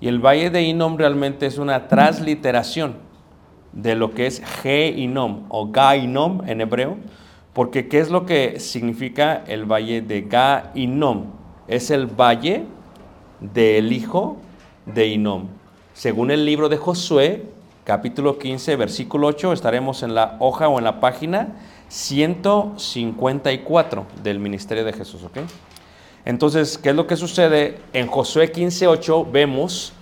Y 0.00 0.08
el 0.08 0.18
Valle 0.18 0.50
de 0.50 0.62
Inom 0.62 0.96
realmente 0.96 1.46
es 1.46 1.58
una 1.58 1.88
transliteración 1.88 2.96
de 3.72 3.94
lo 3.94 4.12
que 4.12 4.26
es 4.26 4.42
Ge-Inom 4.62 5.46
o 5.48 5.70
Ga-Inom 5.70 6.48
en 6.48 6.60
hebreo. 6.60 6.96
Porque 7.56 7.88
¿qué 7.88 7.98
es 8.00 8.10
lo 8.10 8.26
que 8.26 8.60
significa 8.60 9.42
el 9.46 9.64
Valle 9.64 10.02
de 10.02 10.28
Ga-Inom? 10.28 11.24
Es 11.68 11.90
el 11.90 12.04
valle 12.04 12.66
del 13.40 13.94
hijo 13.94 14.36
de 14.84 15.06
Inom. 15.06 15.46
Según 15.94 16.30
el 16.30 16.44
libro 16.44 16.68
de 16.68 16.76
Josué, 16.76 17.46
capítulo 17.84 18.38
15, 18.38 18.76
versículo 18.76 19.28
8, 19.28 19.54
estaremos 19.54 20.02
en 20.02 20.14
la 20.14 20.36
hoja 20.38 20.68
o 20.68 20.76
en 20.76 20.84
la 20.84 21.00
página 21.00 21.56
154 21.88 24.06
del 24.22 24.38
ministerio 24.38 24.84
de 24.84 24.92
Jesús. 24.92 25.22
Entonces, 26.26 26.76
¿qué 26.76 26.90
es 26.90 26.94
lo 26.94 27.06
que 27.06 27.16
sucede? 27.16 27.78
En 27.94 28.06
Josué 28.06 28.52
15:8 28.52 29.32
vemos, 29.32 29.94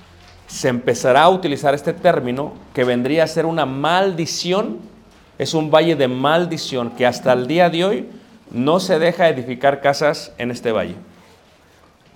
se 0.49 0.71
empezará 0.71 1.23
a 1.23 1.31
utilizar 1.31 1.73
este 1.73 1.93
término 1.93 2.53
que 2.75 2.83
vendría 2.83 3.23
a 3.23 3.29
ser 3.29 3.47
una 3.47 3.65
maldición, 3.65 4.93
es 5.39 5.55
un 5.55 5.71
valle 5.71 5.97
de 5.97 6.09
maldición 6.09 6.91
que 6.91 7.07
hasta 7.07 7.33
el 7.33 7.47
día 7.47 7.71
de 7.71 7.85
hoy 7.85 8.09
no 8.51 8.81
se 8.81 8.99
deja 8.99 9.29
edificar 9.29 9.81
casas 9.81 10.33
en 10.39 10.51
este 10.51 10.73
valle, 10.73 10.95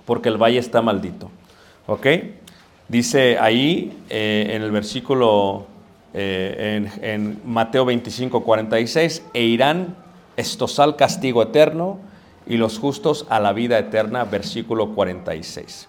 porque 0.05 0.29
el 0.29 0.37
valle 0.37 0.59
está 0.59 0.81
maldito, 0.81 1.29
¿ok? 1.87 2.07
Dice 2.87 3.37
ahí 3.39 3.97
eh, 4.09 4.51
en 4.53 4.61
el 4.61 4.71
versículo 4.71 5.67
eh, 6.13 6.89
en, 7.01 7.03
en 7.03 7.41
Mateo 7.45 7.85
25, 7.85 8.43
46, 8.43 9.23
e 9.33 9.43
irán 9.43 9.95
estosal 10.37 10.95
castigo 10.95 11.43
eterno 11.43 11.99
y 12.47 12.57
los 12.57 12.79
justos 12.79 13.27
a 13.29 13.39
la 13.39 13.53
vida 13.53 13.77
eterna, 13.77 14.23
versículo 14.23 14.95
46. 14.95 15.87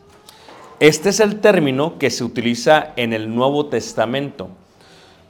Este 0.81 1.11
es 1.11 1.21
el 1.21 1.41
término 1.41 1.99
que 1.99 2.11
se 2.11 2.25
utiliza 2.25 2.93
en 2.97 3.13
el 3.13 3.35
Nuevo 3.35 3.67
Testamento. 3.67 4.49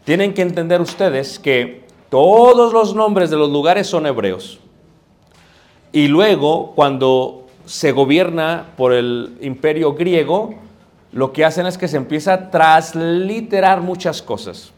Tienen 0.04 0.33
que 0.33 0.42
entender 0.42 0.80
ustedes 0.80 1.38
que 1.38 1.90
todos 2.11 2.73
los 2.73 2.95
nombres 2.95 3.31
de 3.31 3.37
los 3.37 3.50
lugares 3.50 3.87
son 3.87 4.07
hebreos. 4.07 4.61
Y 5.93 6.09
luego, 6.09 6.73
cuando 6.75 7.47
se 7.64 7.93
gobierna 7.93 8.67
por 8.76 8.93
el 8.93 9.38
imperio 9.40 9.95
griego, 9.95 10.55
lo 11.12 11.33
que 11.33 11.45
hacen 11.45 11.67
es 11.67 11.79
que 11.79 11.88
se 11.88 11.97
empieza 11.97 12.35
a 12.35 12.50
transliterar 12.50 13.81
muchas 13.81 14.23
cosas. 14.23 14.73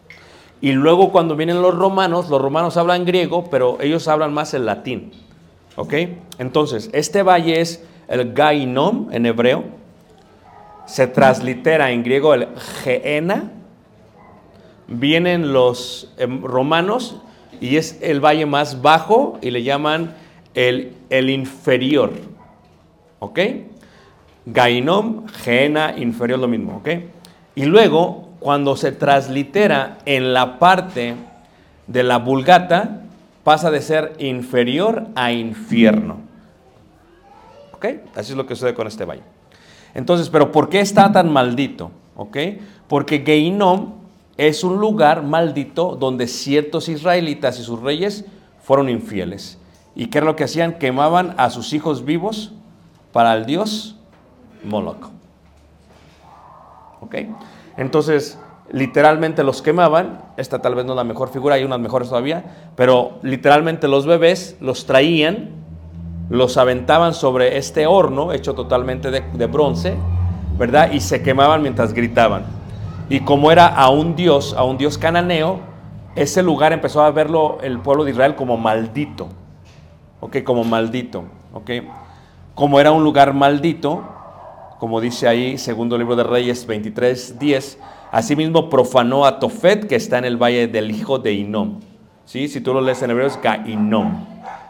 Y 0.60 0.72
luego 0.72 1.10
cuando 1.10 1.34
vienen 1.34 1.60
los 1.60 1.74
romanos, 1.74 2.30
los 2.30 2.40
romanos 2.40 2.76
hablan 2.76 3.04
griego, 3.04 3.44
pero 3.50 3.78
ellos 3.80 4.08
hablan 4.08 4.32
más 4.32 4.54
el 4.54 4.64
latín. 4.64 5.12
¿Ok? 5.76 5.94
Entonces, 6.38 6.88
este 6.92 7.22
valle 7.22 7.60
es 7.60 7.84
el 8.08 8.32
Gainom 8.32 9.08
en 9.10 9.26
hebreo. 9.26 9.64
Se 10.86 11.06
translitera 11.06 11.90
en 11.90 12.02
griego 12.02 12.34
el 12.34 12.48
Geena. 12.82 13.50
Vienen 14.92 15.52
los 15.52 16.12
eh, 16.18 16.26
romanos 16.26 17.16
y 17.60 17.76
es 17.76 17.98
el 18.02 18.20
valle 18.20 18.46
más 18.46 18.82
bajo 18.82 19.38
y 19.40 19.50
le 19.50 19.62
llaman 19.62 20.14
el, 20.54 20.94
el 21.10 21.30
inferior. 21.30 22.12
¿Ok? 23.20 23.38
Gainom, 24.44 25.26
Geena, 25.28 25.94
inferior, 25.96 26.38
lo 26.38 26.48
mismo. 26.48 26.76
¿Ok? 26.78 26.88
Y 27.54 27.64
luego, 27.64 28.30
cuando 28.40 28.76
se 28.76 28.92
translitera 28.92 29.98
en 30.04 30.34
la 30.34 30.58
parte 30.58 31.14
de 31.86 32.02
la 32.02 32.18
vulgata, 32.18 33.02
pasa 33.44 33.70
de 33.70 33.80
ser 33.80 34.14
inferior 34.18 35.06
a 35.14 35.32
infierno. 35.32 36.18
¿Ok? 37.72 37.86
Así 38.14 38.32
es 38.32 38.36
lo 38.36 38.46
que 38.46 38.54
sucede 38.54 38.74
con 38.74 38.86
este 38.86 39.04
valle. 39.04 39.22
Entonces, 39.94 40.28
¿pero 40.30 40.50
por 40.52 40.68
qué 40.68 40.80
está 40.80 41.12
tan 41.12 41.32
maldito? 41.32 41.90
¿Ok? 42.16 42.36
Porque 42.88 43.22
Geinom 43.24 44.01
es 44.36 44.64
un 44.64 44.80
lugar 44.80 45.22
maldito 45.22 45.96
donde 45.96 46.26
ciertos 46.26 46.88
israelitas 46.88 47.58
y 47.58 47.62
sus 47.62 47.80
reyes 47.80 48.24
fueron 48.62 48.88
infieles. 48.88 49.58
¿Y 49.94 50.06
qué 50.06 50.18
era 50.18 50.26
lo 50.26 50.36
que 50.36 50.44
hacían? 50.44 50.78
Quemaban 50.78 51.34
a 51.36 51.50
sus 51.50 51.72
hijos 51.72 52.04
vivos 52.04 52.52
para 53.12 53.34
el 53.34 53.44
dios 53.44 53.96
Moloch. 54.64 55.10
¿Ok? 57.00 57.16
Entonces, 57.76 58.38
literalmente 58.70 59.44
los 59.44 59.60
quemaban. 59.60 60.22
Esta 60.36 60.60
tal 60.60 60.74
vez 60.74 60.86
no 60.86 60.92
es 60.92 60.96
la 60.96 61.04
mejor 61.04 61.28
figura, 61.28 61.56
hay 61.56 61.64
unas 61.64 61.80
mejores 61.80 62.08
todavía. 62.08 62.70
Pero 62.74 63.18
literalmente 63.22 63.86
los 63.88 64.06
bebés 64.06 64.56
los 64.60 64.86
traían, 64.86 65.50
los 66.30 66.56
aventaban 66.56 67.12
sobre 67.12 67.58
este 67.58 67.86
horno 67.86 68.32
hecho 68.32 68.54
totalmente 68.54 69.10
de, 69.10 69.20
de 69.20 69.46
bronce, 69.46 69.94
¿verdad? 70.56 70.92
Y 70.92 71.00
se 71.00 71.22
quemaban 71.22 71.60
mientras 71.60 71.92
gritaban. 71.92 72.61
Y 73.08 73.20
como 73.20 73.50
era 73.52 73.66
a 73.66 73.90
un 73.90 74.16
dios, 74.16 74.54
a 74.56 74.64
un 74.64 74.78
dios 74.78 74.98
cananeo, 74.98 75.60
ese 76.14 76.42
lugar 76.42 76.72
empezó 76.72 77.02
a 77.02 77.10
verlo 77.10 77.58
el 77.62 77.78
pueblo 77.78 78.04
de 78.04 78.12
Israel 78.12 78.34
como 78.34 78.56
maldito. 78.56 79.28
¿Ok? 80.20 80.42
Como 80.44 80.64
maldito. 80.64 81.24
¿Ok? 81.52 81.70
Como 82.54 82.80
era 82.80 82.92
un 82.92 83.02
lugar 83.04 83.34
maldito, 83.34 84.02
como 84.78 85.00
dice 85.00 85.28
ahí, 85.28 85.58
segundo 85.58 85.96
libro 85.96 86.16
de 86.16 86.24
Reyes 86.24 86.66
23, 86.66 87.38
10, 87.38 87.78
Asimismo 88.12 88.68
profanó 88.68 89.24
a 89.24 89.38
Tofet, 89.40 89.86
que 89.88 89.96
está 89.96 90.18
en 90.18 90.26
el 90.26 90.36
valle 90.36 90.68
del 90.68 90.90
hijo 90.90 91.18
de 91.18 91.32
Inom. 91.32 91.80
¿Sí? 92.26 92.46
Si 92.46 92.60
tú 92.60 92.74
lo 92.74 92.82
lees 92.82 93.00
en 93.00 93.10
hebreo 93.10 93.26
es 93.26 93.38
Inom. 93.64 94.26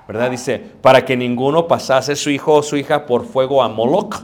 ¿Verdad? 0.06 0.30
Dice, 0.30 0.62
para 0.80 1.04
que 1.04 1.16
ninguno 1.16 1.66
pasase 1.66 2.14
su 2.14 2.30
hijo 2.30 2.54
o 2.54 2.62
su 2.62 2.76
hija 2.76 3.04
por 3.04 3.24
fuego 3.24 3.64
a 3.64 3.68
Moloch. 3.68 4.22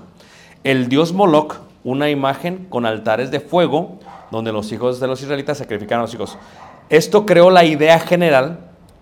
El 0.63 0.89
dios 0.89 1.13
Moloch, 1.13 1.57
una 1.89 2.11
imagen 2.11 2.67
con 2.69 2.85
altares 2.85 3.31
de 3.31 3.41
fuego, 3.41 3.99
donde 4.31 4.53
los 4.53 4.71
hijos 4.73 5.01
de 5.01 5.07
los 5.07 5.23
israelitas 5.23 5.57
sacrificaron 5.57 6.01
a 6.01 6.05
los 6.05 6.15
hijos. 6.15 6.37
Esto 6.91 7.25
creó 7.25 7.51
la 7.51 7.65
idea 7.65 7.99
general 7.99 8.59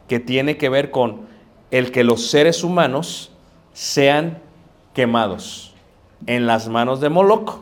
que 0.06 0.20
tiene 0.20 0.56
que 0.56 0.68
ver 0.68 0.92
con 0.92 1.22
el 1.72 1.90
que 1.90 2.04
los 2.04 2.28
seres 2.28 2.62
humanos 2.62 3.32
sean 3.72 4.38
quemados 4.94 5.74
en 6.26 6.46
las 6.46 6.68
manos 6.68 7.00
de 7.00 7.08
Moloch 7.08 7.58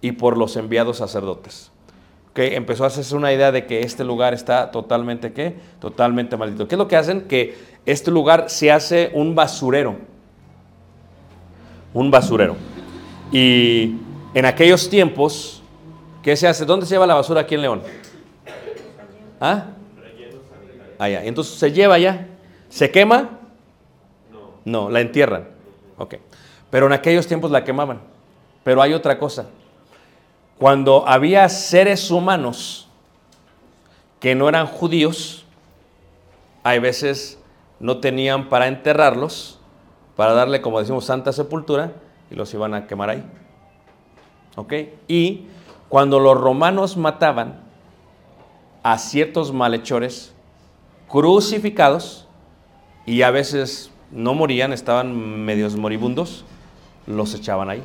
y 0.00 0.12
por 0.12 0.36
los 0.36 0.56
enviados 0.56 0.96
sacerdotes. 0.96 1.70
Que 2.34 2.56
empezó 2.56 2.82
a 2.82 2.88
hacerse 2.88 3.14
una 3.14 3.32
idea 3.32 3.52
de 3.52 3.66
que 3.66 3.82
este 3.82 4.02
lugar 4.02 4.34
está 4.34 4.72
totalmente 4.72 5.32
¿qué? 5.32 5.54
Totalmente 5.78 6.36
maldito. 6.36 6.66
¿Qué 6.66 6.74
es 6.74 6.78
lo 6.78 6.88
que 6.88 6.96
hacen? 6.96 7.28
Que 7.28 7.56
este 7.86 8.10
lugar 8.10 8.50
se 8.50 8.72
hace 8.72 9.12
un 9.14 9.36
basurero. 9.36 9.94
Un 11.92 12.10
basurero. 12.10 12.56
Y 13.30 13.94
en 14.34 14.44
aquellos 14.44 14.90
tiempos, 14.90 15.62
¿qué 16.22 16.36
se 16.36 16.46
hace? 16.48 16.64
¿Dónde 16.64 16.86
se 16.86 16.94
lleva 16.94 17.06
la 17.06 17.14
basura 17.14 17.42
aquí 17.42 17.54
en 17.54 17.62
León? 17.62 17.82
¿Ah? 19.40 19.66
Allá. 20.98 21.24
Entonces 21.24 21.54
se 21.54 21.72
lleva 21.72 21.94
allá. 21.94 22.26
¿Se 22.68 22.90
quema? 22.90 23.38
No, 24.64 24.90
la 24.90 25.00
entierran. 25.00 25.48
Ok. 25.96 26.16
Pero 26.70 26.86
en 26.86 26.92
aquellos 26.92 27.26
tiempos 27.26 27.50
la 27.50 27.62
quemaban. 27.62 28.00
Pero 28.64 28.82
hay 28.82 28.92
otra 28.92 29.18
cosa. 29.18 29.46
Cuando 30.58 31.06
había 31.06 31.48
seres 31.48 32.10
humanos 32.10 32.88
que 34.18 34.34
no 34.34 34.48
eran 34.48 34.66
judíos, 34.66 35.44
hay 36.62 36.78
veces 36.78 37.38
no 37.78 37.98
tenían 37.98 38.48
para 38.48 38.68
enterrarlos, 38.68 39.58
para 40.16 40.32
darle, 40.32 40.62
como 40.62 40.80
decimos, 40.80 41.04
santa 41.04 41.32
sepultura, 41.32 41.92
y 42.30 42.34
los 42.34 42.52
iban 42.54 42.72
a 42.72 42.86
quemar 42.86 43.10
ahí. 43.10 43.24
¿Ok? 44.56 44.72
Y 45.08 45.46
cuando 45.88 46.20
los 46.20 46.40
romanos 46.40 46.96
mataban 46.96 47.60
a 48.82 48.98
ciertos 48.98 49.52
malhechores 49.52 50.34
crucificados, 51.08 52.24
y 53.06 53.22
a 53.22 53.30
veces 53.30 53.90
no 54.10 54.34
morían, 54.34 54.72
estaban 54.72 55.44
medios 55.44 55.76
moribundos, 55.76 56.44
los 57.06 57.34
echaban 57.34 57.68
ahí. 57.68 57.82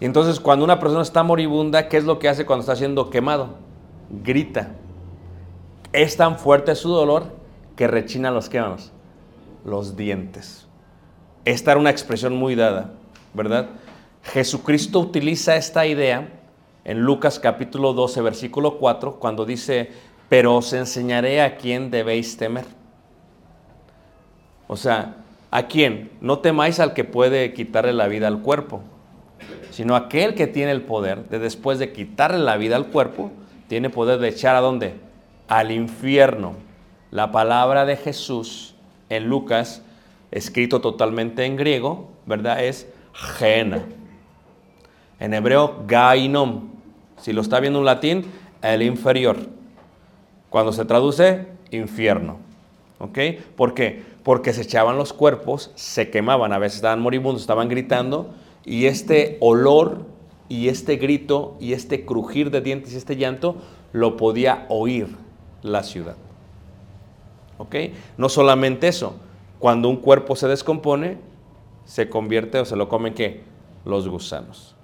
Y 0.00 0.04
entonces 0.04 0.40
cuando 0.40 0.64
una 0.64 0.78
persona 0.78 1.02
está 1.02 1.22
moribunda, 1.22 1.88
¿qué 1.88 1.96
es 1.96 2.04
lo 2.04 2.18
que 2.18 2.28
hace 2.28 2.44
cuando 2.44 2.60
está 2.60 2.76
siendo 2.76 3.08
quemado? 3.08 3.54
Grita. 4.10 4.74
Es 5.92 6.16
tan 6.16 6.38
fuerte 6.38 6.74
su 6.74 6.90
dolor 6.90 7.34
que 7.76 7.86
rechina 7.86 8.30
los 8.30 8.48
quemados, 8.48 8.92
los 9.64 9.96
dientes. 9.96 10.66
Esta 11.44 11.72
era 11.72 11.80
una 11.80 11.90
expresión 11.90 12.36
muy 12.36 12.54
dada, 12.54 12.92
¿verdad? 13.32 13.68
Jesucristo 14.32 15.00
utiliza 15.00 15.56
esta 15.56 15.86
idea 15.86 16.28
en 16.84 17.00
Lucas 17.00 17.38
capítulo 17.38 17.92
12, 17.92 18.20
versículo 18.22 18.78
4, 18.78 19.18
cuando 19.18 19.44
dice, 19.44 19.90
pero 20.28 20.56
os 20.56 20.72
enseñaré 20.72 21.42
a 21.42 21.56
quién 21.56 21.90
debéis 21.90 22.36
temer. 22.36 22.64
O 24.66 24.76
sea, 24.76 25.16
¿a 25.50 25.66
quién? 25.68 26.10
No 26.20 26.40
temáis 26.40 26.80
al 26.80 26.92
que 26.92 27.04
puede 27.04 27.54
quitarle 27.54 27.92
la 27.92 28.08
vida 28.08 28.26
al 28.26 28.42
cuerpo, 28.42 28.82
sino 29.70 29.94
aquel 29.94 30.34
que 30.34 30.48
tiene 30.48 30.72
el 30.72 30.82
poder 30.82 31.28
de 31.28 31.38
después 31.38 31.78
de 31.78 31.92
quitarle 31.92 32.38
la 32.38 32.56
vida 32.56 32.76
al 32.76 32.88
cuerpo, 32.88 33.30
tiene 33.68 33.90
poder 33.90 34.18
de 34.18 34.28
echar 34.28 34.56
a 34.56 34.60
dónde? 34.60 34.94
Al 35.48 35.70
infierno. 35.70 36.54
La 37.12 37.30
palabra 37.30 37.84
de 37.84 37.96
Jesús 37.96 38.74
en 39.08 39.28
Lucas, 39.28 39.82
escrito 40.32 40.80
totalmente 40.80 41.44
en 41.44 41.56
griego, 41.56 42.10
¿verdad? 42.26 42.64
Es 42.64 42.88
gena. 43.12 43.84
En 45.18 45.34
hebreo, 45.34 45.84
gainom. 45.86 46.70
Si 47.18 47.32
lo 47.32 47.40
está 47.40 47.60
viendo 47.60 47.78
en 47.78 47.84
latín, 47.84 48.26
el 48.62 48.82
inferior. 48.82 49.36
Cuando 50.50 50.72
se 50.72 50.84
traduce, 50.84 51.46
infierno. 51.70 52.38
¿Ok? 52.98 53.18
¿Por 53.56 53.74
qué? 53.74 54.02
Porque 54.22 54.52
se 54.52 54.62
echaban 54.62 54.96
los 54.96 55.12
cuerpos, 55.12 55.70
se 55.74 56.10
quemaban, 56.10 56.52
a 56.52 56.58
veces 56.58 56.76
estaban 56.76 57.00
moribundos, 57.00 57.42
estaban 57.42 57.68
gritando, 57.68 58.34
y 58.64 58.86
este 58.86 59.36
olor 59.40 60.06
y 60.48 60.68
este 60.68 60.96
grito 60.96 61.56
y 61.60 61.72
este 61.72 62.04
crujir 62.04 62.50
de 62.50 62.60
dientes 62.60 62.92
y 62.92 62.96
este 62.96 63.16
llanto 63.16 63.56
lo 63.92 64.16
podía 64.16 64.66
oír 64.68 65.08
la 65.62 65.82
ciudad. 65.82 66.16
¿Ok? 67.58 67.74
No 68.16 68.28
solamente 68.28 68.88
eso, 68.88 69.16
cuando 69.58 69.88
un 69.88 69.96
cuerpo 69.96 70.36
se 70.36 70.48
descompone, 70.48 71.18
se 71.84 72.08
convierte 72.08 72.58
o 72.58 72.64
se 72.64 72.76
lo 72.76 72.88
comen 72.88 73.14
qué? 73.14 73.42
Los 73.84 74.08
gusanos. 74.08 74.75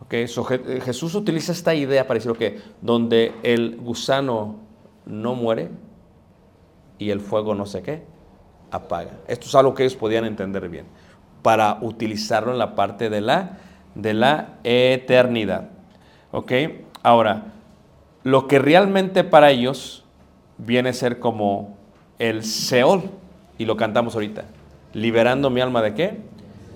¿Ok? 0.00 0.14
So, 0.26 0.44
Je- 0.44 0.80
Jesús 0.80 1.14
utiliza 1.14 1.52
esta 1.52 1.74
idea 1.74 2.06
para 2.06 2.18
decir 2.18 2.32
que 2.32 2.60
donde 2.80 3.32
el 3.42 3.76
gusano 3.76 4.56
no 5.06 5.34
muere 5.34 5.70
y 6.98 7.10
el 7.10 7.20
fuego 7.20 7.54
no 7.54 7.66
sé 7.66 7.82
qué, 7.82 8.02
apaga. 8.70 9.12
Esto 9.28 9.46
es 9.46 9.54
algo 9.54 9.74
que 9.74 9.84
ellos 9.84 9.96
podían 9.96 10.24
entender 10.24 10.68
bien 10.68 10.86
para 11.42 11.78
utilizarlo 11.80 12.52
en 12.52 12.58
la 12.58 12.74
parte 12.74 13.10
de 13.10 13.20
la, 13.20 13.58
de 13.94 14.14
la 14.14 14.54
eternidad. 14.64 15.68
¿Ok? 16.32 16.52
Ahora, 17.02 17.52
lo 18.22 18.48
que 18.48 18.58
realmente 18.58 19.24
para 19.24 19.50
ellos 19.50 20.04
viene 20.58 20.88
a 20.90 20.92
ser 20.94 21.18
como 21.18 21.76
el 22.18 22.44
Seol, 22.44 23.02
y 23.58 23.66
lo 23.66 23.76
cantamos 23.76 24.14
ahorita, 24.14 24.44
liberando 24.94 25.50
mi 25.50 25.60
alma 25.60 25.82
de 25.82 25.94
qué? 25.94 26.20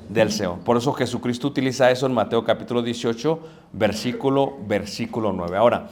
Del 0.09 0.33
Seol. 0.33 0.61
Por 0.61 0.77
eso 0.77 0.93
Jesucristo 0.93 1.49
utiliza 1.49 1.91
eso 1.91 2.07
en 2.07 2.15
Mateo 2.15 2.45
capítulo 2.45 2.83
18, 2.83 3.41
versículo, 3.73 4.57
versículo 4.67 5.33
9. 5.33 5.57
Ahora, 5.57 5.89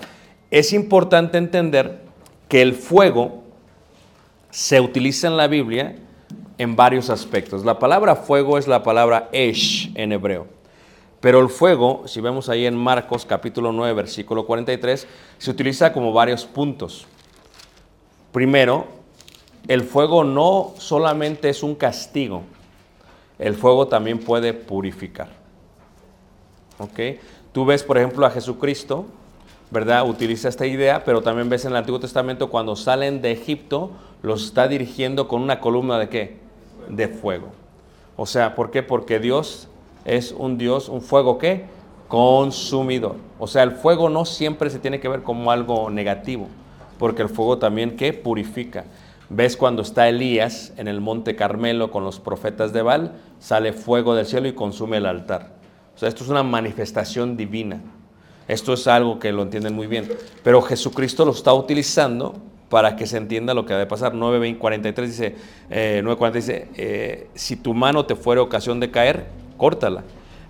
es 0.50 0.72
importante 0.72 1.38
entender 1.38 2.00
que 2.48 2.62
el 2.62 2.74
fuego 2.74 3.42
se 4.50 4.80
utiliza 4.80 5.26
en 5.26 5.36
la 5.36 5.48
Biblia 5.48 5.96
en 6.58 6.76
varios 6.76 7.10
aspectos. 7.10 7.64
La 7.64 7.78
palabra 7.78 8.16
fuego 8.16 8.56
es 8.56 8.66
la 8.66 8.82
palabra 8.82 9.28
esh 9.32 9.92
en 9.94 10.12
hebreo. 10.12 10.46
Pero 11.20 11.40
el 11.40 11.48
fuego, 11.48 12.04
si 12.06 12.20
vemos 12.20 12.48
ahí 12.48 12.66
en 12.66 12.76
Marcos 12.76 13.26
capítulo 13.26 13.72
9, 13.72 13.94
versículo 13.94 14.46
43, 14.46 15.06
se 15.38 15.50
utiliza 15.50 15.92
como 15.92 16.12
varios 16.12 16.44
puntos. 16.44 17.06
Primero, 18.32 18.86
el 19.66 19.82
fuego 19.82 20.24
no 20.24 20.74
solamente 20.78 21.48
es 21.48 21.62
un 21.62 21.74
castigo, 21.74 22.42
el 23.38 23.54
fuego 23.54 23.88
también 23.88 24.18
puede 24.18 24.54
purificar. 24.54 25.28
¿Ok? 26.78 27.20
Tú 27.52 27.64
ves, 27.64 27.82
por 27.82 27.98
ejemplo, 27.98 28.26
a 28.26 28.30
Jesucristo, 28.30 29.06
¿verdad? 29.70 30.08
Utiliza 30.08 30.48
esta 30.48 30.66
idea, 30.66 31.04
pero 31.04 31.22
también 31.22 31.48
ves 31.48 31.64
en 31.64 31.72
el 31.72 31.78
Antiguo 31.78 32.00
Testamento 32.00 32.50
cuando 32.50 32.76
salen 32.76 33.22
de 33.22 33.32
Egipto, 33.32 33.90
los 34.22 34.44
está 34.44 34.68
dirigiendo 34.68 35.28
con 35.28 35.42
una 35.42 35.60
columna 35.60 35.98
de 35.98 36.08
qué? 36.08 36.36
De 36.88 37.08
fuego. 37.08 37.48
O 38.16 38.26
sea, 38.26 38.54
¿por 38.54 38.70
qué? 38.70 38.82
Porque 38.82 39.18
Dios 39.18 39.68
es 40.04 40.32
un 40.32 40.56
Dios, 40.56 40.88
un 40.88 41.02
fuego 41.02 41.38
qué? 41.38 41.64
Consumidor. 42.08 43.16
O 43.38 43.46
sea, 43.46 43.62
el 43.62 43.72
fuego 43.72 44.08
no 44.08 44.24
siempre 44.24 44.70
se 44.70 44.78
tiene 44.78 45.00
que 45.00 45.08
ver 45.08 45.22
como 45.22 45.50
algo 45.50 45.90
negativo, 45.90 46.48
porque 46.98 47.22
el 47.22 47.28
fuego 47.28 47.58
también 47.58 47.96
qué? 47.96 48.12
Purifica. 48.12 48.84
¿Ves 49.28 49.56
cuando 49.56 49.82
está 49.82 50.08
Elías 50.08 50.72
en 50.76 50.86
el 50.86 51.00
monte 51.00 51.34
Carmelo 51.34 51.90
con 51.90 52.04
los 52.04 52.20
profetas 52.20 52.72
de 52.72 52.82
Baal? 52.82 53.12
Sale 53.40 53.72
fuego 53.72 54.14
del 54.14 54.26
cielo 54.26 54.46
y 54.46 54.52
consume 54.52 54.98
el 54.98 55.06
altar. 55.06 55.54
O 55.96 55.98
sea, 55.98 56.08
esto 56.08 56.22
es 56.22 56.30
una 56.30 56.44
manifestación 56.44 57.36
divina. 57.36 57.80
Esto 58.46 58.74
es 58.74 58.86
algo 58.86 59.18
que 59.18 59.32
lo 59.32 59.42
entienden 59.42 59.74
muy 59.74 59.88
bien. 59.88 60.08
Pero 60.44 60.62
Jesucristo 60.62 61.24
lo 61.24 61.32
está 61.32 61.52
utilizando 61.52 62.34
para 62.68 62.94
que 62.94 63.06
se 63.06 63.16
entienda 63.16 63.54
lo 63.54 63.66
que 63.66 63.72
debe 63.72 63.86
pasar. 63.86 64.12
9.43 64.12 65.06
dice, 65.06 65.36
eh, 65.70 66.02
9.40 66.04 66.32
dice, 66.32 66.68
eh, 66.76 67.28
si 67.34 67.56
tu 67.56 67.74
mano 67.74 68.06
te 68.06 68.14
fuera 68.14 68.42
ocasión 68.42 68.78
de 68.78 68.92
caer, 68.92 69.26
córtala. 69.56 70.04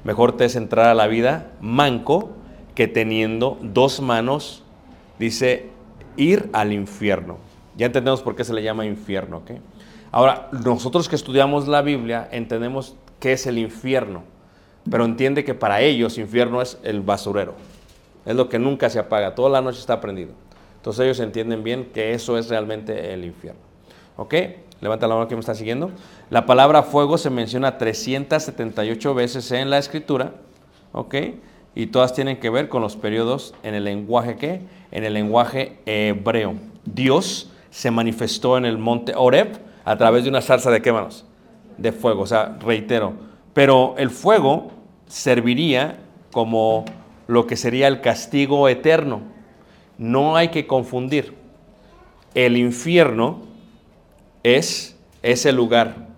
Mejor 0.05 0.37
te 0.37 0.45
es 0.45 0.55
entrar 0.55 0.89
a 0.89 0.95
la 0.95 1.07
vida 1.07 1.53
manco 1.61 2.31
que 2.75 2.89
teniendo 2.89 3.59
dos 3.63 4.03
manos, 4.03 4.63
dice, 5.19 5.71
ir 6.17 6.51
al 6.53 6.73
infierno. 6.73 7.39
Ya 7.77 7.87
entendemos 7.87 8.23
por 8.23 8.35
qué 8.35 8.45
se 8.45 8.55
le 8.55 8.63
llama 8.63 8.87
infierno. 8.87 9.43
Ahora, 10.13 10.49
nosotros 10.65 11.09
que 11.09 11.17
estudiamos 11.17 11.69
la 11.69 11.83
Biblia 11.83 12.29
entendemos 12.33 12.97
qué 13.21 13.33
es 13.33 13.47
el 13.47 13.59
infierno, 13.59 14.23
pero 14.91 15.05
entiende 15.05 15.45
que 15.45 15.55
para 15.55 15.81
ellos 15.81 16.19
infierno 16.19 16.63
es 16.63 16.79
el 16.83 17.01
basurero. 17.01 17.55
Es 18.25 18.35
lo 18.35 18.49
que 18.49 18.59
nunca 18.59 18.89
se 18.91 18.99
apaga, 18.99 19.35
toda 19.35 19.51
la 19.51 19.61
noche 19.61 19.79
está 19.79 20.01
prendido. 20.01 20.33
Entonces 20.77 21.05
ellos 21.05 21.21
entienden 21.21 21.63
bien 21.65 21.91
que 21.93 22.13
eso 22.13 22.39
es 22.39 22.49
realmente 22.49 23.13
el 23.13 23.25
infierno. 23.25 23.61
¿Ok? 24.17 24.35
Levanta 24.81 25.07
la 25.07 25.15
mano 25.15 25.29
que 25.29 25.35
me 25.35 25.41
está 25.41 25.55
siguiendo. 25.55 25.91
La 26.31 26.47
palabra 26.47 26.83
fuego 26.83 27.19
se 27.19 27.31
menciona 27.31 27.79
378 27.79 29.15
veces 29.15 29.51
en 29.53 29.71
la 29.71 29.79
escritura. 29.79 30.33
¿Ok? 30.93 31.15
y 31.77 31.89
todas 31.89 32.15
tienen 32.15 32.39
que 32.39 32.49
ver 32.49 32.71
con 32.71 32.81
los 32.81 32.97
periodos 32.97 33.55
en 33.63 33.75
el 33.75 33.85
lenguaje 33.85 34.37
qué? 34.37 34.63
En 34.91 35.05
el 35.05 35.13
lenguaje 35.13 35.77
hebreo. 35.85 36.55
Dios 36.87 37.51
se 37.71 37.91
manifestó 37.91 38.57
en 38.57 38.65
el 38.65 38.79
monte 38.79 39.13
Oreb 39.17 39.59
a 39.85 39.97
través 39.97 40.25
de 40.25 40.31
una 40.31 40.43
zarza 40.43 40.71
de 40.71 40.83
qué 40.83 40.93
manos? 40.93 41.25
De 41.79 41.93
fuego, 41.93 42.23
o 42.23 42.27
sea, 42.27 42.57
reitero. 42.61 43.15
Pero 43.53 43.95
el 43.99 44.11
fuego 44.11 44.71
serviría 45.07 45.99
como 46.33 46.85
lo 47.27 47.47
que 47.47 47.57
sería 47.57 47.89
el 47.89 48.01
castigo 48.01 48.69
eterno. 48.69 49.21
No 49.99 50.37
hay 50.37 50.49
que 50.49 50.67
confundir. 50.67 51.35
El 52.35 52.57
infierno 52.57 53.43
es 54.43 54.97
ese 55.23 55.53
lugar 55.53 56.09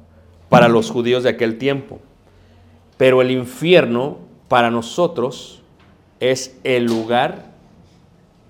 para 0.48 0.68
los 0.68 0.90
judíos 0.90 1.22
de 1.22 1.30
aquel 1.30 1.58
tiempo. 1.58 2.00
Pero 2.96 3.22
el 3.22 3.30
infierno 3.30 4.18
para 4.48 4.70
nosotros 4.70 5.62
es 6.20 6.58
el 6.64 6.84
lugar 6.84 7.46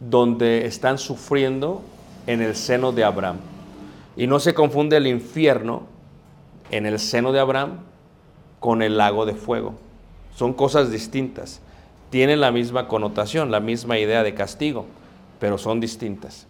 donde 0.01 0.67
están 0.67 0.99
sufriendo 0.99 1.83
en 2.29 2.43
el 2.43 2.55
seno 2.55 2.93
de 2.93 3.05
Abraham. 3.05 3.39
Y 4.15 4.27
no 4.27 4.39
se 4.39 4.53
confunde 4.53 4.99
el 4.99 5.07
infierno 5.07 5.85
en 6.71 6.85
el 6.85 6.99
seno 6.99 7.33
de 7.33 7.41
Abraham 7.41 7.81
con 8.61 8.83
el 8.83 8.99
lago 8.99 9.25
de 9.25 9.35
fuego. 9.35 9.75
Son 10.37 10.53
cosas 10.53 10.91
distintas. 10.91 11.63
Tienen 12.11 12.41
la 12.41 12.53
misma 12.53 12.87
connotación, 12.87 13.51
la 13.51 13.61
misma 13.61 13.99
idea 13.99 14.23
de 14.23 14.35
castigo, 14.35 14.85
pero 15.41 15.57
son 15.57 15.81
distintas. 15.81 16.47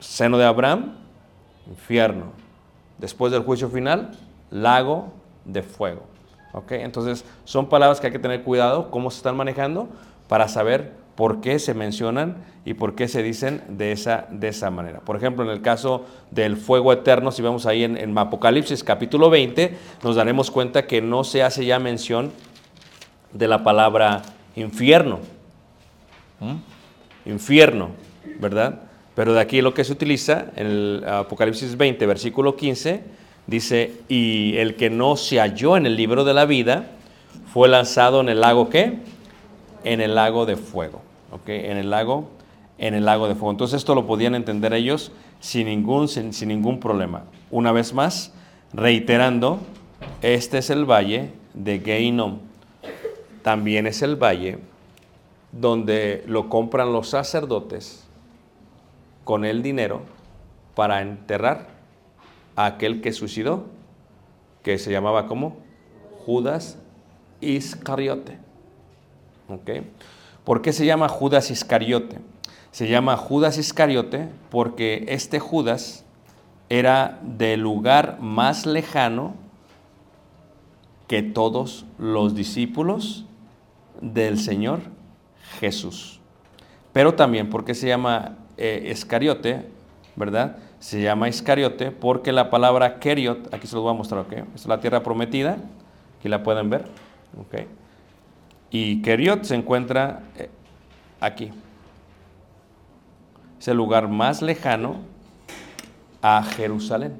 Seno 0.00 0.38
de 0.38 0.46
Abraham, 0.46 0.94
infierno. 1.68 2.32
Después 2.96 3.32
del 3.32 3.42
juicio 3.42 3.68
final, 3.68 4.12
lago 4.50 5.12
de 5.44 5.62
fuego. 5.62 6.06
¿Ok? 6.54 6.72
Entonces, 6.72 7.26
son 7.44 7.68
palabras 7.68 8.00
que 8.00 8.06
hay 8.06 8.12
que 8.14 8.18
tener 8.18 8.42
cuidado 8.42 8.90
cómo 8.90 9.10
se 9.10 9.18
están 9.18 9.36
manejando 9.36 9.88
para 10.26 10.48
saber 10.48 10.94
por 11.16 11.40
qué 11.40 11.58
se 11.58 11.74
mencionan 11.74 12.36
y 12.64 12.74
por 12.74 12.94
qué 12.94 13.08
se 13.08 13.22
dicen 13.22 13.62
de 13.68 13.92
esa, 13.92 14.26
de 14.30 14.48
esa 14.48 14.70
manera. 14.70 15.00
Por 15.00 15.16
ejemplo, 15.16 15.44
en 15.44 15.50
el 15.50 15.62
caso 15.62 16.04
del 16.30 16.56
fuego 16.56 16.92
eterno, 16.92 17.32
si 17.32 17.42
vemos 17.42 17.66
ahí 17.66 17.84
en, 17.84 17.96
en 17.96 18.16
Apocalipsis 18.16 18.84
capítulo 18.84 19.30
20, 19.30 19.76
nos 20.04 20.16
daremos 20.16 20.50
cuenta 20.50 20.86
que 20.86 21.00
no 21.00 21.24
se 21.24 21.42
hace 21.42 21.64
ya 21.64 21.78
mención 21.78 22.32
de 23.32 23.48
la 23.48 23.62
palabra 23.64 24.22
infierno. 24.56 25.20
¿Mm? 26.40 27.30
Infierno, 27.30 27.90
¿verdad? 28.40 28.82
Pero 29.14 29.32
de 29.32 29.40
aquí 29.40 29.62
lo 29.62 29.72
que 29.72 29.84
se 29.84 29.92
utiliza, 29.92 30.46
en 30.56 30.66
el 30.66 31.04
Apocalipsis 31.06 31.76
20, 31.76 32.04
versículo 32.06 32.56
15, 32.56 33.02
dice, 33.46 33.94
y 34.08 34.56
el 34.58 34.76
que 34.76 34.90
no 34.90 35.16
se 35.16 35.38
halló 35.38 35.76
en 35.76 35.86
el 35.86 35.96
libro 35.96 36.24
de 36.24 36.34
la 36.34 36.44
vida, 36.44 36.90
fue 37.52 37.68
lanzado 37.68 38.20
en 38.20 38.28
el 38.28 38.40
lago 38.40 38.68
¿qué? 38.68 38.98
En 39.84 40.00
el 40.00 40.14
lago 40.14 40.44
de 40.44 40.56
fuego. 40.56 41.05
¿Ok? 41.30 41.48
En 41.48 41.76
el 41.76 41.90
lago, 41.90 42.28
en 42.78 42.94
el 42.94 43.04
lago 43.04 43.28
de 43.28 43.34
fuego. 43.34 43.50
Entonces 43.50 43.78
esto 43.78 43.94
lo 43.94 44.06
podían 44.06 44.34
entender 44.34 44.72
ellos 44.72 45.12
sin 45.40 45.66
ningún, 45.66 46.08
sin, 46.08 46.32
sin 46.32 46.48
ningún 46.48 46.80
problema. 46.80 47.24
Una 47.50 47.72
vez 47.72 47.94
más, 47.94 48.32
reiterando, 48.72 49.60
este 50.22 50.58
es 50.58 50.70
el 50.70 50.84
valle 50.84 51.30
de 51.54 51.80
Geinom. 51.80 52.38
También 53.42 53.86
es 53.86 54.02
el 54.02 54.16
valle 54.16 54.58
donde 55.52 56.24
lo 56.26 56.48
compran 56.48 56.92
los 56.92 57.08
sacerdotes 57.08 58.04
con 59.24 59.44
el 59.44 59.62
dinero 59.62 60.02
para 60.74 61.00
enterrar 61.00 61.68
a 62.54 62.66
aquel 62.66 63.00
que 63.00 63.12
suicidó, 63.12 63.66
que 64.62 64.78
se 64.78 64.90
llamaba 64.90 65.26
como 65.26 65.56
Judas 66.24 66.78
Iscariote. 67.40 68.38
¿Ok? 69.48 69.70
¿Por 70.46 70.62
qué 70.62 70.72
se 70.72 70.86
llama 70.86 71.08
Judas 71.08 71.50
Iscariote? 71.50 72.20
Se 72.70 72.86
llama 72.86 73.16
Judas 73.16 73.58
Iscariote 73.58 74.28
porque 74.48 75.04
este 75.08 75.40
Judas 75.40 76.04
era 76.68 77.18
del 77.22 77.62
lugar 77.62 78.18
más 78.20 78.64
lejano 78.64 79.34
que 81.08 81.24
todos 81.24 81.84
los 81.98 82.36
discípulos 82.36 83.24
del 84.00 84.38
Señor 84.38 84.82
Jesús. 85.58 86.20
Pero 86.92 87.14
también 87.14 87.50
porque 87.50 87.74
se 87.74 87.88
llama 87.88 88.36
eh, 88.56 88.90
Iscariote, 88.92 89.66
¿verdad? 90.14 90.58
Se 90.78 91.02
llama 91.02 91.28
Iscariote 91.28 91.90
porque 91.90 92.30
la 92.30 92.50
palabra 92.50 93.00
Keriot, 93.00 93.52
aquí 93.52 93.66
se 93.66 93.74
los 93.74 93.82
voy 93.82 93.90
a 93.90 93.96
mostrar, 93.96 94.20
¿ok? 94.20 94.32
Es 94.54 94.64
la 94.66 94.78
tierra 94.78 95.02
prometida, 95.02 95.58
aquí 96.20 96.28
la 96.28 96.44
pueden 96.44 96.70
ver, 96.70 96.84
¿ok? 97.36 97.66
Y 98.78 99.00
Keriot 99.00 99.44
se 99.44 99.54
encuentra 99.54 100.20
eh, 100.36 100.50
aquí. 101.18 101.50
Es 103.58 103.68
el 103.68 103.78
lugar 103.78 104.06
más 104.08 104.42
lejano 104.42 104.96
a 106.20 106.42
Jerusalén. 106.42 107.16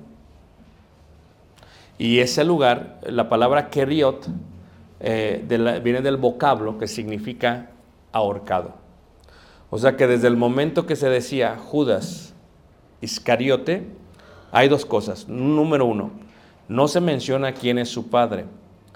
Y 1.97 2.19
ese 2.19 2.45
lugar, 2.45 3.01
la 3.07 3.31
palabra 3.31 3.71
Keriot, 3.71 4.29
eh, 5.01 5.81
viene 5.83 6.03
del 6.03 6.19
vocablo 6.19 6.77
que 6.77 6.87
significa 6.87 7.71
ahorcado. 8.13 8.75
O 9.71 9.79
sea 9.79 9.97
que 9.97 10.07
desde 10.07 10.29
el 10.29 10.37
momento 10.37 10.85
que 10.85 10.95
se 10.95 11.09
decía 11.09 11.57
Judas 11.57 12.35
Iscariote, 13.01 13.87
hay 14.53 14.69
dos 14.69 14.85
cosas. 14.85 15.27
Número 15.27 15.87
uno, 15.87 16.11
no 16.69 16.87
se 16.87 17.01
menciona 17.01 17.53
quién 17.53 17.79
es 17.79 17.89
su 17.89 18.11
padre. 18.11 18.45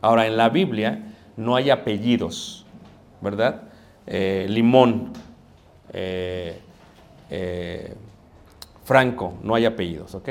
Ahora, 0.02 0.26
en 0.26 0.36
la 0.36 0.50
Biblia 0.50 1.09
no 1.40 1.56
hay 1.56 1.70
apellidos, 1.70 2.66
¿verdad? 3.22 3.62
Eh, 4.06 4.46
Limón, 4.48 5.12
eh, 5.92 6.60
eh, 7.30 7.94
Franco, 8.84 9.34
no 9.42 9.54
hay 9.54 9.64
apellidos, 9.64 10.14
¿ok? 10.14 10.28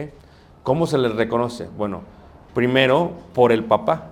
¿Cómo 0.62 0.86
se 0.86 1.00
les 1.00 1.16
reconoce? 1.16 1.68
Bueno, 1.76 2.04
primero 2.54 3.14
por 3.34 3.52
el 3.52 3.64
papá. 3.64 4.12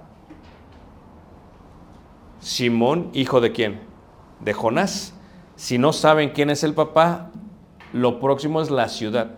Simón, 2.39 3.12
hijo 3.13 3.41
de 3.41 3.51
quién? 3.51 3.79
De 4.39 4.53
Jonás. 4.53 5.13
Si 5.55 5.77
no 5.77 5.93
saben 5.93 6.31
quién 6.31 6.49
es 6.49 6.63
el 6.63 6.73
papá, 6.73 7.29
lo 7.93 8.19
próximo 8.19 8.60
es 8.62 8.71
la 8.71 8.89
ciudad. 8.89 9.31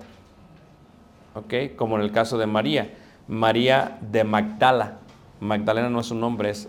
¿Ok? 1.33 1.75
Como 1.75 1.97
en 1.97 2.03
el 2.03 2.11
caso 2.11 2.37
de 2.37 2.45
María. 2.45 2.95
María 3.27 3.97
de 4.01 4.23
Magdala. 4.23 4.99
Magdalena 5.39 5.89
no 5.89 5.99
es 5.99 6.11
un 6.11 6.19
nombre, 6.19 6.49
es 6.49 6.67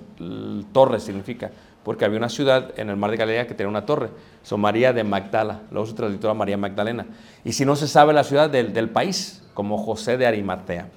torre 0.73 1.01
significa. 1.01 1.51
Porque 1.83 2.05
había 2.05 2.19
una 2.19 2.29
ciudad 2.29 2.79
en 2.79 2.91
el 2.91 2.97
mar 2.97 3.11
de 3.11 3.17
Galilea 3.17 3.47
que 3.47 3.55
tenía 3.55 3.71
una 3.71 3.87
torre. 3.87 4.11
Son 4.43 4.61
María 4.61 4.93
de 4.93 5.03
Magdala. 5.03 5.63
Luego 5.71 5.87
se 5.87 5.95
tradujo 5.95 6.29
a 6.29 6.35
María 6.35 6.59
Magdalena. 6.59 7.07
Y 7.43 7.53
si 7.53 7.65
no 7.65 7.75
se 7.75 7.89
sabe 7.89 8.13
la 8.13 8.23
ciudad 8.23 8.51
del, 8.51 8.75
del 8.75 8.91
país, 8.91 9.43
como 9.55 9.79
José 9.79 10.19
de 10.19 10.27
Arimatea. 10.27 10.89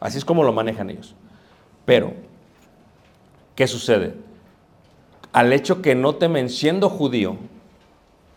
Así 0.00 0.16
es 0.16 0.24
como 0.24 0.42
lo 0.42 0.54
manejan 0.54 0.88
ellos. 0.88 1.14
Pero, 1.84 2.14
¿qué 3.54 3.66
sucede? 3.66 4.14
Al 5.32 5.52
hecho 5.52 5.82
que 5.82 5.94
no 5.94 6.14
te 6.14 6.28
men- 6.28 6.48
siendo 6.48 6.88
judío, 6.88 7.36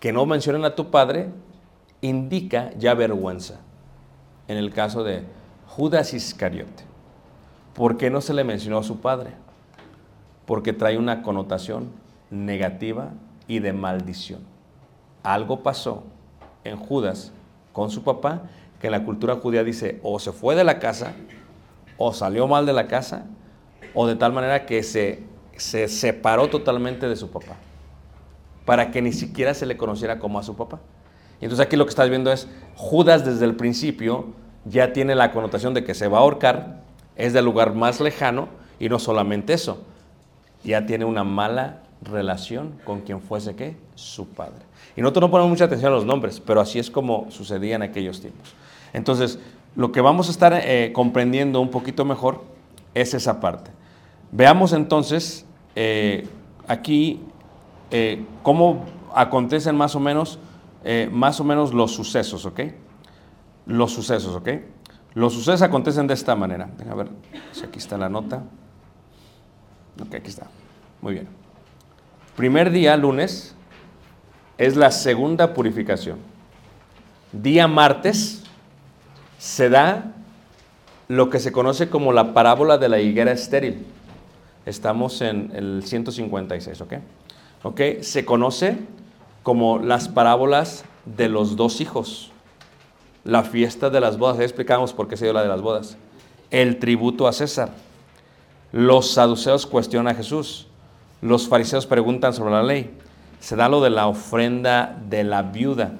que 0.01 0.11
no 0.11 0.25
mencionen 0.25 0.65
a 0.65 0.75
tu 0.75 0.91
padre, 0.91 1.29
indica 2.01 2.71
ya 2.77 2.93
vergüenza. 2.93 3.61
En 4.49 4.57
el 4.57 4.71
caso 4.73 5.05
de 5.05 5.23
Judas 5.67 6.13
Iscariote. 6.13 6.83
¿Por 7.73 7.97
qué 7.97 8.09
no 8.09 8.21
se 8.21 8.33
le 8.33 8.43
mencionó 8.43 8.77
a 8.77 8.83
su 8.83 8.99
padre? 8.99 9.31
Porque 10.45 10.73
trae 10.73 10.97
una 10.97 11.21
connotación 11.23 11.89
negativa 12.29 13.11
y 13.47 13.59
de 13.59 13.73
maldición. 13.73 14.41
Algo 15.23 15.63
pasó 15.63 16.03
en 16.63 16.77
Judas 16.77 17.31
con 17.71 17.89
su 17.89 18.03
papá 18.03 18.43
que 18.79 18.87
en 18.87 18.91
la 18.91 19.05
cultura 19.05 19.35
judía 19.35 19.63
dice 19.63 19.99
o 20.03 20.19
se 20.19 20.31
fue 20.31 20.55
de 20.55 20.63
la 20.63 20.79
casa 20.79 21.13
o 21.97 22.13
salió 22.13 22.47
mal 22.47 22.65
de 22.65 22.73
la 22.73 22.87
casa 22.87 23.25
o 23.93 24.07
de 24.07 24.15
tal 24.15 24.33
manera 24.33 24.65
que 24.65 24.83
se, 24.83 25.23
se 25.55 25.87
separó 25.87 26.49
totalmente 26.49 27.07
de 27.07 27.15
su 27.15 27.29
papá 27.29 27.55
para 28.65 28.91
que 28.91 29.01
ni 29.01 29.11
siquiera 29.11 29.53
se 29.53 29.65
le 29.65 29.77
conociera 29.77 30.19
como 30.19 30.39
a 30.39 30.43
su 30.43 30.55
papá. 30.55 30.79
Y 31.41 31.45
entonces 31.45 31.65
aquí 31.65 31.75
lo 31.75 31.85
que 31.85 31.89
estás 31.89 32.09
viendo 32.09 32.31
es 32.31 32.47
Judas 32.75 33.25
desde 33.25 33.45
el 33.45 33.55
principio 33.55 34.27
ya 34.65 34.93
tiene 34.93 35.15
la 35.15 35.31
connotación 35.31 35.73
de 35.73 35.83
que 35.83 35.93
se 35.93 36.07
va 36.07 36.19
a 36.19 36.21
ahorcar, 36.21 36.81
es 37.15 37.33
del 37.33 37.45
lugar 37.45 37.73
más 37.73 37.99
lejano 37.99 38.47
y 38.79 38.89
no 38.89 38.99
solamente 38.99 39.53
eso, 39.53 39.83
ya 40.63 40.85
tiene 40.85 41.05
una 41.05 41.23
mala 41.23 41.83
relación 42.01 42.73
con 42.83 43.01
quien 43.01 43.21
fuese 43.21 43.55
que 43.55 43.77
su 43.95 44.27
padre. 44.27 44.63
Y 44.95 45.01
nosotros 45.01 45.21
no 45.21 45.31
ponemos 45.31 45.49
mucha 45.49 45.65
atención 45.65 45.91
a 45.91 45.95
los 45.95 46.05
nombres, 46.05 46.39
pero 46.39 46.61
así 46.61 46.79
es 46.79 46.91
como 46.91 47.29
sucedía 47.31 47.75
en 47.75 47.81
aquellos 47.81 48.21
tiempos. 48.21 48.53
Entonces, 48.93 49.39
lo 49.75 49.91
que 49.91 50.01
vamos 50.01 50.27
a 50.27 50.31
estar 50.31 50.53
eh, 50.53 50.91
comprendiendo 50.93 51.59
un 51.59 51.69
poquito 51.69 52.05
mejor 52.05 52.43
es 52.93 53.13
esa 53.13 53.39
parte. 53.39 53.71
Veamos 54.31 54.73
entonces 54.73 55.45
eh, 55.75 56.27
aquí 56.67 57.21
eh, 57.91 58.23
cómo 58.43 58.85
acontecen 59.15 59.75
más 59.75 59.95
o 59.95 59.99
menos, 59.99 60.39
más 61.11 61.39
o 61.39 61.45
menos 61.45 61.73
los 61.73 61.93
sucesos, 61.93 62.45
¿ok? 62.45 62.59
Los 63.65 63.93
sucesos, 63.93 64.35
¿ok? 64.35 64.49
Los 65.13 65.33
sucesos 65.33 65.61
acontecen 65.61 66.07
de 66.07 66.13
esta 66.13 66.35
manera. 66.35 66.69
Deja 66.77 66.95
ver 66.95 67.09
si 67.51 67.65
aquí 67.65 67.79
está 67.79 67.97
la 67.97 68.09
nota. 68.09 68.43
Ok, 70.01 70.15
aquí 70.15 70.29
está. 70.29 70.47
Muy 71.01 71.13
bien. 71.13 71.27
Primer 72.35 72.71
día, 72.71 72.97
lunes, 72.97 73.55
es 74.57 74.75
la 74.75 74.89
segunda 74.91 75.53
purificación. 75.53 76.17
Día 77.31 77.67
martes 77.67 78.43
se 79.37 79.69
da 79.69 80.13
lo 81.07 81.29
que 81.29 81.39
se 81.39 81.51
conoce 81.51 81.89
como 81.89 82.11
la 82.11 82.33
parábola 82.33 82.77
de 82.77 82.89
la 82.89 82.99
higuera 82.99 83.31
estéril. 83.31 83.85
Estamos 84.65 85.21
en 85.21 85.51
el 85.53 85.83
156, 85.83 86.81
¿ok? 86.81 86.93
¿Ok? 87.63 87.81
Se 88.01 88.25
conoce 88.25 88.77
como 89.43 89.77
las 89.77 90.07
parábolas 90.07 90.85
de 91.05 91.29
los 91.29 91.55
dos 91.55 91.81
hijos. 91.81 92.32
La 93.23 93.43
fiesta 93.43 93.89
de 93.89 94.01
las 94.01 94.17
bodas, 94.17 94.37
ya 94.37 94.43
explicamos 94.43 94.91
por 94.93 95.07
qué 95.07 95.15
se 95.15 95.25
dio 95.25 95.33
la 95.33 95.43
de 95.43 95.47
las 95.47 95.61
bodas. 95.61 95.97
El 96.51 96.79
tributo 96.79 97.27
a 97.27 97.33
César. 97.33 97.69
Los 98.71 99.11
saduceos 99.11 99.65
cuestionan 99.65 100.13
a 100.13 100.15
Jesús. 100.15 100.67
Los 101.21 101.47
fariseos 101.47 101.85
preguntan 101.85 102.33
sobre 102.33 102.51
la 102.51 102.63
ley. 102.63 102.93
Se 103.39 103.55
da 103.55 103.69
lo 103.69 103.81
de 103.81 103.89
la 103.89 104.07
ofrenda 104.07 104.99
de 105.09 105.23
la 105.23 105.41
viuda. 105.43 105.93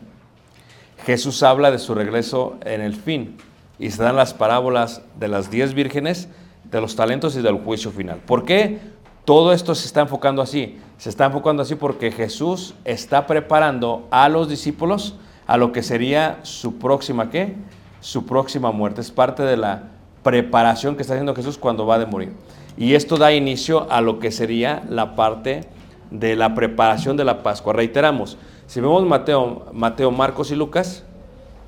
Jesús 1.06 1.44
habla 1.44 1.72
de 1.72 1.80
su 1.80 1.94
regreso 1.96 2.58
en 2.62 2.82
el 2.82 2.96
fin 2.96 3.38
y 3.80 3.92
se 3.92 4.04
dan 4.04 4.16
las 4.16 4.34
parábolas 4.34 5.02
de 5.20 5.28
las 5.28 5.52
diez 5.52 5.74
vírgenes, 5.74 6.30
de 6.64 6.82
los 6.82 6.96
talentos 6.96 7.36
y 7.36 7.42
del 7.42 7.56
juicio 7.56 7.92
final. 7.92 8.20
¿Por 8.26 8.46
qué 8.46 8.80
todo 9.26 9.54
esto 9.54 9.76
se 9.76 9.88
está 9.88 10.02
enfocando 10.02 10.42
así? 10.42 10.78
Se 10.98 11.10
está 11.10 11.26
enfocando 11.26 11.64
así 11.64 11.76
porque 11.76 12.12
Jesús 12.12 12.76
está 12.86 13.28
preparando 13.28 14.08
a 14.12 14.30
los 14.30 14.50
discípulos 14.50 15.16
a 15.48 15.58
lo 15.58 15.72
que 15.72 15.84
sería 15.84 16.40
su 16.44 16.78
próxima, 16.78 17.30
¿qué? 17.30 17.56
Su 18.00 18.26
próxima 18.26 18.72
muerte. 18.72 19.02
Es 19.02 19.12
parte 19.12 19.44
de 19.44 19.58
la 19.58 19.84
preparación 20.24 20.96
que 20.96 21.02
está 21.02 21.14
haciendo 21.14 21.36
Jesús 21.36 21.58
cuando 21.58 21.86
va 21.86 22.00
de 22.00 22.06
morir. 22.06 22.34
Y 22.78 22.96
esto 22.96 23.18
da 23.18 23.34
inicio 23.34 23.88
a 23.92 24.02
lo 24.02 24.20
que 24.20 24.32
sería 24.32 24.84
la 24.90 25.16
parte 25.16 25.62
de 26.10 26.36
la 26.36 26.56
preparación 26.56 27.18
de 27.18 27.26
la 27.26 27.44
Pascua. 27.44 27.74
Reiteramos, 27.74 28.38
si 28.68 28.82
vemos 28.82 29.06
Mateo, 29.06 29.66
Mateo, 29.74 30.12
Marcos 30.12 30.52
y 30.52 30.56
Lucas, 30.56 31.04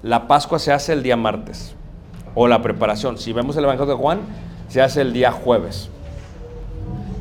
la 0.01 0.27
Pascua 0.27 0.59
se 0.59 0.71
hace 0.71 0.93
el 0.93 1.03
día 1.03 1.17
martes 1.17 1.75
o 2.33 2.47
la 2.47 2.61
preparación. 2.61 3.17
Si 3.17 3.33
vemos 3.33 3.57
el 3.57 3.63
Evangelio 3.63 3.95
de 3.95 4.01
Juan, 4.01 4.19
se 4.67 4.81
hace 4.81 5.01
el 5.01 5.13
día 5.13 5.31
jueves. 5.31 5.89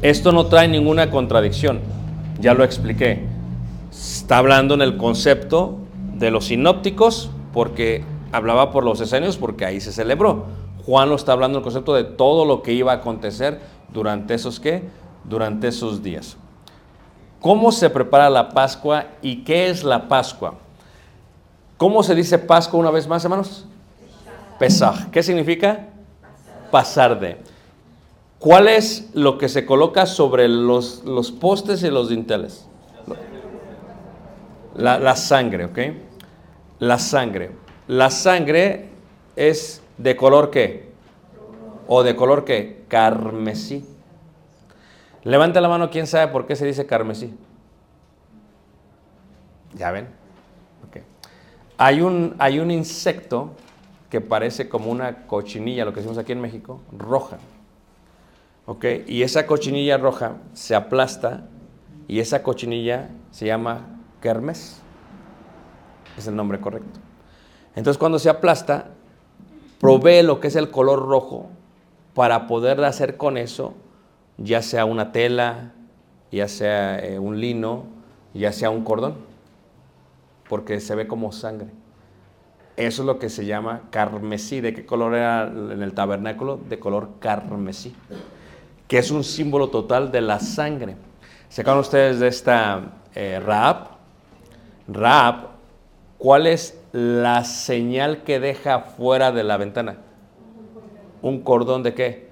Esto 0.03 0.33
no 0.33 0.47
trae 0.47 0.69
ninguna 0.69 1.11
contradicción, 1.11 1.81
ya 2.41 2.53
lo 2.53 2.65
expliqué. 2.65 3.25
Está 3.91 4.39
hablando 4.39 4.75
en 4.75 4.83
el 4.83 4.97
concepto 4.97 5.79
de 6.15 6.31
los 6.31 6.47
sinópticos, 6.47 7.31
porque 7.53 8.05
hablaba 8.33 8.71
por 8.71 8.85
los 8.85 9.01
esenios, 9.01 9.37
porque 9.37 9.65
ahí 9.65 9.81
se 9.81 9.93
celebró. 9.93 10.47
Juan 10.85 11.09
lo 11.09 11.17
está 11.17 11.33
hablando 11.33 11.59
el 11.59 11.65
concepto 11.65 11.95
de 11.95 12.05
todo 12.05 12.45
lo 12.45 12.63
que 12.63 12.73
iba 12.73 12.93
a 12.93 12.97
acontecer 12.97 13.61
durante 13.93 14.35
esos 14.35 14.61
qué? 14.61 14.83
Durante 15.25 15.69
esos 15.69 16.03
días. 16.03 16.37
¿Cómo 17.41 17.73
se 17.73 17.91
prepara 17.91 18.31
la 18.31 18.51
Pascua 18.51 19.07
y 19.23 19.45
qué 19.45 19.69
es 19.69 19.85
la 19.85 20.09
Pascua? 20.09 20.55
¿Cómo 21.77 22.03
se 22.03 22.15
dice 22.15 22.39
Pascua 22.39 22.81
una 22.81 22.91
vez 22.91 23.07
más, 23.07 23.25
hermanos? 23.25 23.67
Pesaj. 24.59 25.11
¿Qué 25.11 25.23
significa? 25.23 25.89
Pasar 26.71 27.19
de. 27.19 27.39
¿Cuál 28.39 28.69
es 28.69 29.11
lo 29.15 29.39
que 29.39 29.49
se 29.49 29.65
coloca 29.65 30.07
sobre 30.07 30.49
los, 30.49 31.03
los 31.05 31.33
postes 31.33 31.83
y 31.83 31.91
los 31.91 32.09
dinteles? 32.09 32.67
La, 34.75 34.99
la 34.99 35.17
sangre, 35.17 35.67
¿ok? 35.67 35.79
La 36.81 36.99
sangre. 36.99 37.51
La 37.87 38.11
sangre 38.11 38.89
es 39.37 39.83
de 39.99 40.17
color 40.17 40.51
qué? 40.51 40.93
¿O 41.87 42.03
de 42.03 42.17
color 42.17 42.45
qué? 42.45 42.85
Carmesí. 42.89 43.87
Levanta 45.23 45.61
la 45.61 45.69
mano, 45.69 45.91
¿quién 45.91 46.07
sabe 46.07 46.31
por 46.31 46.47
qué 46.47 46.57
se 46.57 46.67
dice 46.67 46.87
carmesí? 46.87 47.35
¿Ya 49.75 49.91
ven? 49.91 50.09
Ok. 50.87 51.03
Hay, 51.79 52.01
un, 52.01 52.35
hay 52.39 52.61
un 52.61 52.71
insecto 52.71 53.53
que 54.11 54.21
parece 54.21 54.69
como 54.69 54.91
una 54.91 55.27
cochinilla, 55.27 55.85
lo 55.85 55.93
que 55.93 55.97
decimos 55.97 56.19
aquí 56.19 56.33
en 56.33 56.41
México, 56.41 56.81
roja. 56.97 57.39
¿Ok? 58.67 58.85
Y 59.07 59.23
esa 59.23 59.47
cochinilla 59.47 59.97
roja 59.99 60.37
se 60.53 60.75
aplasta 60.75 61.49
y 62.07 62.21
esa 62.21 62.43
cochinilla 62.43 63.11
se 63.31 63.47
llama 63.47 63.94
kermes. 64.25 64.81
Es 66.17 66.27
el 66.27 66.35
nombre 66.35 66.59
correcto. 66.59 66.99
Entonces 67.77 67.99
cuando 67.99 68.19
se 68.19 68.31
aplasta, 68.31 68.87
provee 69.79 70.23
lo 70.23 70.41
que 70.41 70.49
es 70.49 70.57
el 70.57 70.71
color 70.71 71.07
rojo 71.07 71.51
para 72.15 72.47
poder 72.47 72.83
hacer 72.85 73.19
con 73.19 73.37
eso, 73.37 73.75
ya 74.39 74.63
sea 74.63 74.87
una 74.87 75.13
tela, 75.13 75.73
ya 76.33 76.49
sea 76.49 76.99
eh, 77.05 77.19
un 77.19 77.39
lino, 77.39 77.85
ya 78.33 78.51
sea 78.53 78.71
un 78.71 78.83
cordón, 78.83 79.17
porque 80.49 80.81
se 80.81 80.95
ve 80.95 81.07
como 81.07 81.31
sangre. 81.31 81.69
Eso 82.77 83.03
es 83.03 83.07
lo 83.07 83.19
que 83.19 83.29
se 83.29 83.45
llama 83.45 83.83
carmesí. 83.91 84.61
¿De 84.63 84.73
qué 84.73 84.87
color 84.87 85.15
era 85.15 85.47
en 85.49 85.83
el 85.83 85.93
tabernáculo? 85.93 86.59
De 86.69 86.79
color 86.79 87.11
carmesí, 87.19 87.95
que 88.89 88.99
es 88.99 89.11
un 89.11 89.23
símbolo 89.23 89.69
total 89.69 90.11
de 90.11 90.23
la 90.23 90.41
sangre. 90.41 90.97
¿Se 91.51 91.61
acuerdan 91.61 91.83
ustedes 91.83 92.21
de 92.21 92.29
esta 92.29 93.03
eh, 93.15 93.39
Raab? 93.45 93.94
Raab, 94.89 95.49
¿cuál 96.19 96.47
es 96.47 96.79
la 96.93 97.45
señal 97.45 98.23
que 98.23 98.41
deja 98.41 98.81
fuera 98.81 99.33
de 99.33 99.45
la 99.45 99.57
ventana? 99.57 99.97
¿Un 101.23 101.41
cordón 101.41 101.83
de 101.83 101.95
qué? 101.95 102.29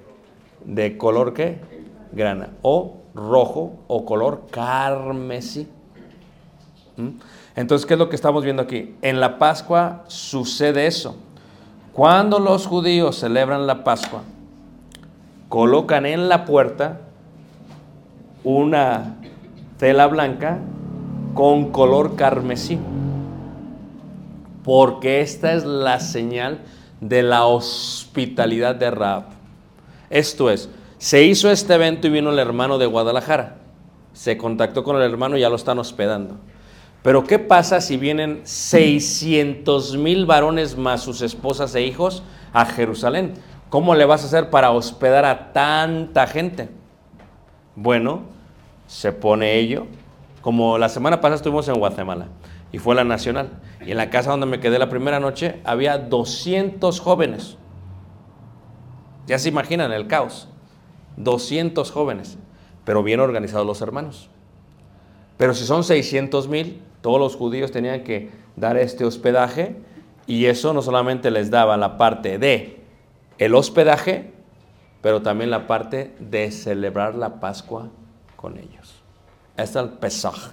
¿De 0.65 0.99
color 0.99 1.33
qué? 1.33 1.59
Grana. 2.13 2.51
O 2.63 2.99
rojo 3.15 3.73
o 3.89 4.05
color 4.05 4.47
carmesí. 4.51 5.69
¿Mm? 6.97 7.09
Entonces, 7.57 7.87
¿qué 7.87 7.95
es 7.95 7.99
lo 7.99 8.09
que 8.09 8.17
estamos 8.17 8.45
viendo 8.45 8.63
aquí? 8.63 8.97
En 9.03 9.21
la 9.21 9.39
Pascua 9.39 10.05
sucede 10.09 10.87
eso. 10.87 11.17
Cuando 11.93 12.39
los 12.39 12.67
judíos 12.67 13.19
celebran 13.19 13.67
la 13.67 13.85
Pascua, 13.85 14.23
colocan 15.49 16.07
en 16.07 16.29
la 16.29 16.45
puerta 16.45 17.01
una 18.45 19.17
tela 19.79 20.07
blanca 20.07 20.59
con 21.35 21.71
color 21.71 22.17
carmesí, 22.17 22.79
porque 24.65 25.21
esta 25.21 25.53
es 25.55 25.65
la 25.65 26.01
señal 26.01 26.61
de 27.01 27.23
la 27.23 27.47
hospitalidad 27.47 28.75
de 28.75 28.91
Raab. 28.91 29.25
Esto 30.11 30.51
es, 30.51 30.69
se 30.99 31.25
hizo 31.25 31.51
este 31.51 31.75
evento 31.75 32.07
y 32.07 32.11
vino 32.11 32.31
el 32.31 32.39
hermano 32.39 32.79
de 32.79 32.87
Guadalajara. 32.87 33.57
Se 34.13 34.37
contactó 34.37 34.85
con 34.85 34.97
el 34.97 35.03
hermano 35.03 35.37
y 35.37 35.41
ya 35.41 35.49
lo 35.49 35.57
están 35.57 35.79
hospedando. 35.79 36.37
Pero 37.03 37.25
¿qué 37.25 37.39
pasa 37.39 37.81
si 37.81 37.97
vienen 37.97 38.43
600 38.45 39.97
mil 39.97 40.27
varones 40.27 40.77
más 40.77 41.03
sus 41.03 41.23
esposas 41.23 41.75
e 41.75 41.83
hijos 41.83 42.23
a 42.53 42.65
Jerusalén? 42.65 43.35
¿Cómo 43.69 43.95
le 43.95 44.05
vas 44.05 44.23
a 44.23 44.27
hacer 44.27 44.51
para 44.51 44.71
hospedar 44.71 45.25
a 45.25 45.53
tanta 45.53 46.27
gente? 46.27 46.69
Bueno, 47.75 48.23
se 48.87 49.11
pone 49.11 49.59
ello. 49.59 49.87
Como 50.43 50.77
la 50.77 50.89
semana 50.89 51.21
pasada 51.21 51.37
estuvimos 51.37 51.69
en 51.69 51.77
Guatemala 51.77 52.27
y 52.73 52.79
fue 52.79 52.95
la 52.95 53.05
nacional. 53.05 53.51
Y 53.87 53.93
en 53.93 53.97
la 53.97 54.11
casa 54.11 54.33
donde 54.33 54.47
me 54.47 54.61
quedé 54.61 54.79
la 54.79 54.89
primera 54.89 55.21
noche 55.21 55.61
había 55.65 55.99
200 55.99 57.01
jóvenes. 57.01 57.57
Ya 59.27 59.39
se 59.39 59.49
imaginan 59.49 59.93
el 59.93 60.09
caos. 60.09 60.49
200 61.17 61.91
jóvenes, 61.91 62.39
pero 62.85 63.03
bien 63.03 63.21
organizados 63.21 63.67
los 63.67 63.81
hermanos. 63.83 64.31
Pero 65.37 65.55
si 65.55 65.65
son 65.65 65.85
600 65.85 66.49
mil, 66.49 66.83
todos 67.03 67.21
los 67.21 67.37
judíos 67.37 67.71
tenían 67.71 68.03
que 68.03 68.31
dar 68.57 68.77
este 68.77 69.05
hospedaje 69.05 69.77
y 70.27 70.47
eso 70.47 70.73
no 70.73 70.83
solamente 70.83 71.31
les 71.31 71.51
daba 71.51 71.77
la 71.77 71.99
parte 71.99 72.39
de 72.39 72.81
el 73.39 73.55
hospedaje, 73.55 74.33
pero 75.03 75.23
también 75.23 75.51
la 75.51 75.67
parte 75.67 76.15
de 76.19 76.51
celebrar 76.51 77.15
la 77.15 77.41
Pascua 77.41 77.91
con 78.37 78.57
ellos. 78.57 78.82
Es 79.57 79.77
el 79.77 79.89
Pesaj. 79.91 80.53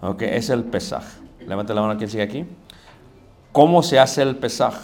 Ok, 0.00 0.22
es 0.22 0.50
el 0.50 0.64
Pesaj. 0.64 1.04
Levante 1.46 1.74
la 1.74 1.82
mano 1.82 1.96
quien 1.96 2.08
sigue 2.08 2.22
aquí. 2.22 2.46
¿Cómo 3.52 3.82
se 3.82 3.98
hace 3.98 4.22
el 4.22 4.36
Pesaj? 4.36 4.74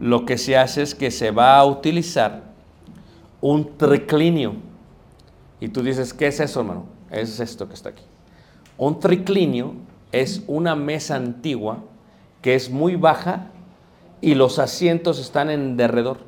Lo 0.00 0.24
que 0.24 0.38
se 0.38 0.56
hace 0.56 0.82
es 0.82 0.94
que 0.94 1.10
se 1.10 1.30
va 1.30 1.58
a 1.58 1.64
utilizar 1.64 2.42
un 3.40 3.76
triclinio. 3.76 4.54
Y 5.60 5.68
tú 5.68 5.82
dices, 5.82 6.12
¿qué 6.12 6.28
es 6.28 6.40
eso, 6.40 6.60
hermano? 6.60 6.84
Es 7.10 7.40
esto 7.40 7.68
que 7.68 7.74
está 7.74 7.90
aquí. 7.90 8.02
Un 8.78 9.00
triclinio 9.00 9.74
es 10.12 10.42
una 10.46 10.74
mesa 10.74 11.16
antigua 11.16 11.78
que 12.42 12.54
es 12.54 12.70
muy 12.70 12.96
baja 12.96 13.46
y 14.20 14.34
los 14.34 14.58
asientos 14.58 15.18
están 15.18 15.50
en 15.50 15.76
derredor. 15.76 16.18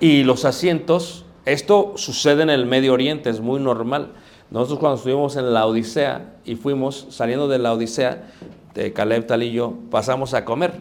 Y 0.00 0.24
los 0.24 0.44
asientos, 0.44 1.24
esto 1.44 1.94
sucede 1.96 2.42
en 2.42 2.50
el 2.50 2.66
Medio 2.66 2.92
Oriente, 2.92 3.30
es 3.30 3.40
muy 3.40 3.60
normal. 3.60 4.12
Nosotros 4.50 4.78
cuando 4.78 4.96
estuvimos 4.96 5.36
en 5.36 5.52
la 5.52 5.66
Odisea 5.66 6.34
y 6.44 6.56
fuimos 6.56 7.06
saliendo 7.10 7.48
de 7.48 7.58
la 7.58 7.72
Odisea, 7.72 8.30
de 8.74 8.92
Caleb, 8.92 9.26
Tal 9.26 9.42
y 9.42 9.52
yo, 9.52 9.74
pasamos 9.90 10.34
a 10.34 10.44
comer. 10.44 10.74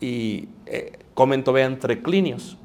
Y 0.00 0.48
eh, 0.66 0.98
comen 1.14 1.44
todavía 1.44 1.66
en 1.66 1.78
triclinios. 1.78 2.56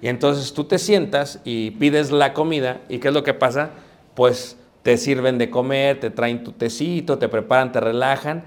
Y 0.00 0.08
entonces 0.08 0.52
tú 0.52 0.64
te 0.64 0.78
sientas 0.78 1.40
y 1.44 1.72
pides 1.72 2.10
la 2.10 2.32
comida 2.32 2.80
y 2.88 2.98
¿qué 2.98 3.08
es 3.08 3.14
lo 3.14 3.22
que 3.24 3.34
pasa? 3.34 3.70
Pues 4.14 4.56
te 4.82 4.96
sirven 4.98 5.38
de 5.38 5.50
comer, 5.50 5.98
te 5.98 6.10
traen 6.10 6.44
tu 6.44 6.52
tecito, 6.52 7.18
te 7.18 7.28
preparan, 7.28 7.72
te 7.72 7.80
relajan, 7.80 8.44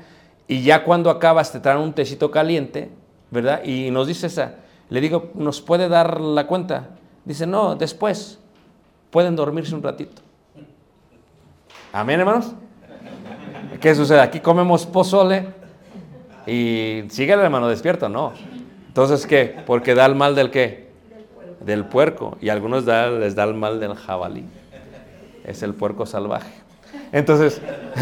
y 0.47 0.63
ya 0.63 0.83
cuando 0.83 1.09
acabas 1.09 1.51
te 1.51 1.59
traen 1.59 1.79
un 1.79 1.93
tecito 1.93 2.31
caliente, 2.31 2.89
¿verdad? 3.29 3.63
Y 3.65 3.91
nos 3.91 4.07
dice 4.07 4.27
esa, 4.27 4.55
le 4.89 5.01
digo, 5.01 5.31
¿nos 5.35 5.61
puede 5.61 5.89
dar 5.89 6.21
la 6.21 6.47
cuenta? 6.47 6.91
Dice, 7.29 7.45
no, 7.45 7.75
después, 7.75 8.39
pueden 9.11 9.35
dormirse 9.35 9.75
un 9.75 9.83
ratito. 9.83 10.19
Amén, 11.93 12.19
hermanos. 12.19 12.53
¿Qué 13.79 13.93
sucede? 13.93 14.19
Aquí 14.19 14.39
comemos 14.39 14.87
pozole 14.87 15.45
y 16.47 17.03
sigue 17.09 17.33
el 17.33 17.39
hermano 17.41 17.67
despierto, 17.67 18.09
no. 18.09 18.33
Entonces, 18.87 19.27
¿qué? 19.27 19.57
Porque 19.67 19.93
da 19.93 20.07
el 20.07 20.15
mal 20.15 20.33
del 20.33 20.49
qué? 20.49 20.89
Del 21.63 21.85
puerco. 21.85 22.35
Y 22.41 22.49
a 22.49 22.53
algunos 22.53 22.85
da- 22.85 23.11
les 23.11 23.35
da 23.35 23.43
el 23.43 23.53
mal 23.53 23.79
del 23.79 23.93
jabalí. 23.93 24.45
Es 25.43 25.61
el 25.61 25.75
puerco 25.75 26.07
salvaje. 26.07 26.51
Entonces, 27.11 27.61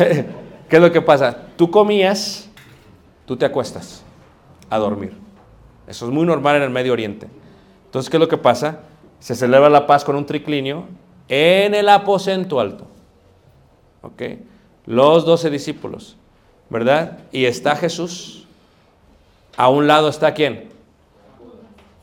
¿qué 0.70 0.76
es 0.78 0.82
lo 0.82 0.90
que 0.94 1.02
pasa? 1.02 1.38
Tú 1.58 1.70
comías, 1.70 2.50
tú 3.26 3.36
te 3.36 3.46
acuestas 3.46 4.04
a 4.70 4.78
dormir. 4.78 5.12
Eso 5.86 6.06
es 6.06 6.14
muy 6.14 6.26
normal 6.26 6.56
en 6.56 6.64
el 6.64 6.70
Medio 6.70 6.94
Oriente. 6.94 7.28
Entonces, 7.88 8.10
¿qué 8.10 8.16
es 8.16 8.22
lo 8.22 8.30
que 8.30 8.38
pasa? 8.38 8.80
Se 9.20 9.36
celebra 9.36 9.70
la 9.70 9.88
paz 9.88 10.04
con 10.04 10.16
un 10.16 10.26
triclinio 10.26 10.86
en 11.28 11.74
el 11.74 11.90
aposento 11.90 12.60
alto. 12.60 12.88
¿Ok? 14.02 14.22
Los 14.86 15.26
doce 15.26 15.50
discípulos, 15.50 16.18
¿verdad? 16.70 17.20
Y 17.32 17.46
está 17.46 17.76
Jesús. 17.76 18.48
A 19.58 19.70
un 19.70 19.88
lado 19.88 20.10
está 20.10 20.34
quién? 20.34 20.70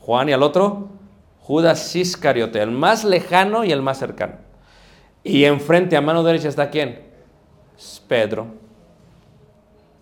Juan 0.01 0.29
y 0.29 0.33
al 0.33 0.43
otro, 0.43 0.89
Judas 1.41 1.95
Iscariote, 1.95 2.61
el 2.61 2.71
más 2.71 3.03
lejano 3.03 3.63
y 3.63 3.71
el 3.71 3.81
más 3.81 3.97
cercano. 3.97 4.35
Y 5.23 5.45
enfrente 5.45 5.97
a 5.97 6.01
mano 6.01 6.23
derecha 6.23 6.49
está 6.49 6.69
quién? 6.69 7.01
Pedro. 8.07 8.47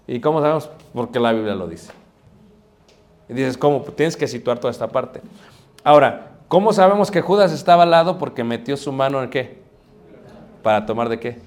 ¿Y 0.08 0.20
cómo 0.20 0.42
sabemos? 0.42 0.70
Porque 0.94 1.20
la 1.20 1.32
Biblia 1.32 1.56
lo 1.56 1.68
dice. 1.68 1.92
Y 3.30 3.34
dices, 3.34 3.58
¿cómo? 3.58 3.82
Tienes 3.82 4.18
que 4.18 4.28
situar 4.28 4.60
toda 4.60 4.72
esta 4.72 4.90
parte. 4.90 5.22
Ahora, 5.84 6.33
¿cómo 6.54 6.72
sabemos 6.72 7.10
que 7.10 7.22
Judas 7.22 7.52
estaba 7.52 7.82
al 7.82 7.90
lado? 7.90 8.20
Porque 8.20 8.44
metió 8.44 8.78
su 8.78 8.92
mano 8.92 9.24
en 9.24 9.32
qué? 9.32 9.58
Para 10.62 10.86
tomar 10.86 11.10
de 11.10 11.20
qué? 11.20 11.40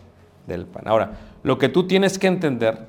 Del 0.49 0.67
pan. 0.67 0.83
Ahora, 0.89 1.13
lo 1.45 1.59
que 1.59 1.69
tú 1.69 1.87
tienes 1.87 2.19
que 2.19 2.27
entender 2.27 2.89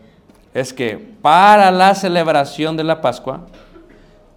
es 0.56 0.74
que 0.74 0.98
para 1.22 1.70
la 1.70 1.94
celebración 1.94 2.76
de 2.76 2.84
la 2.84 3.02
Pascua, 3.02 3.42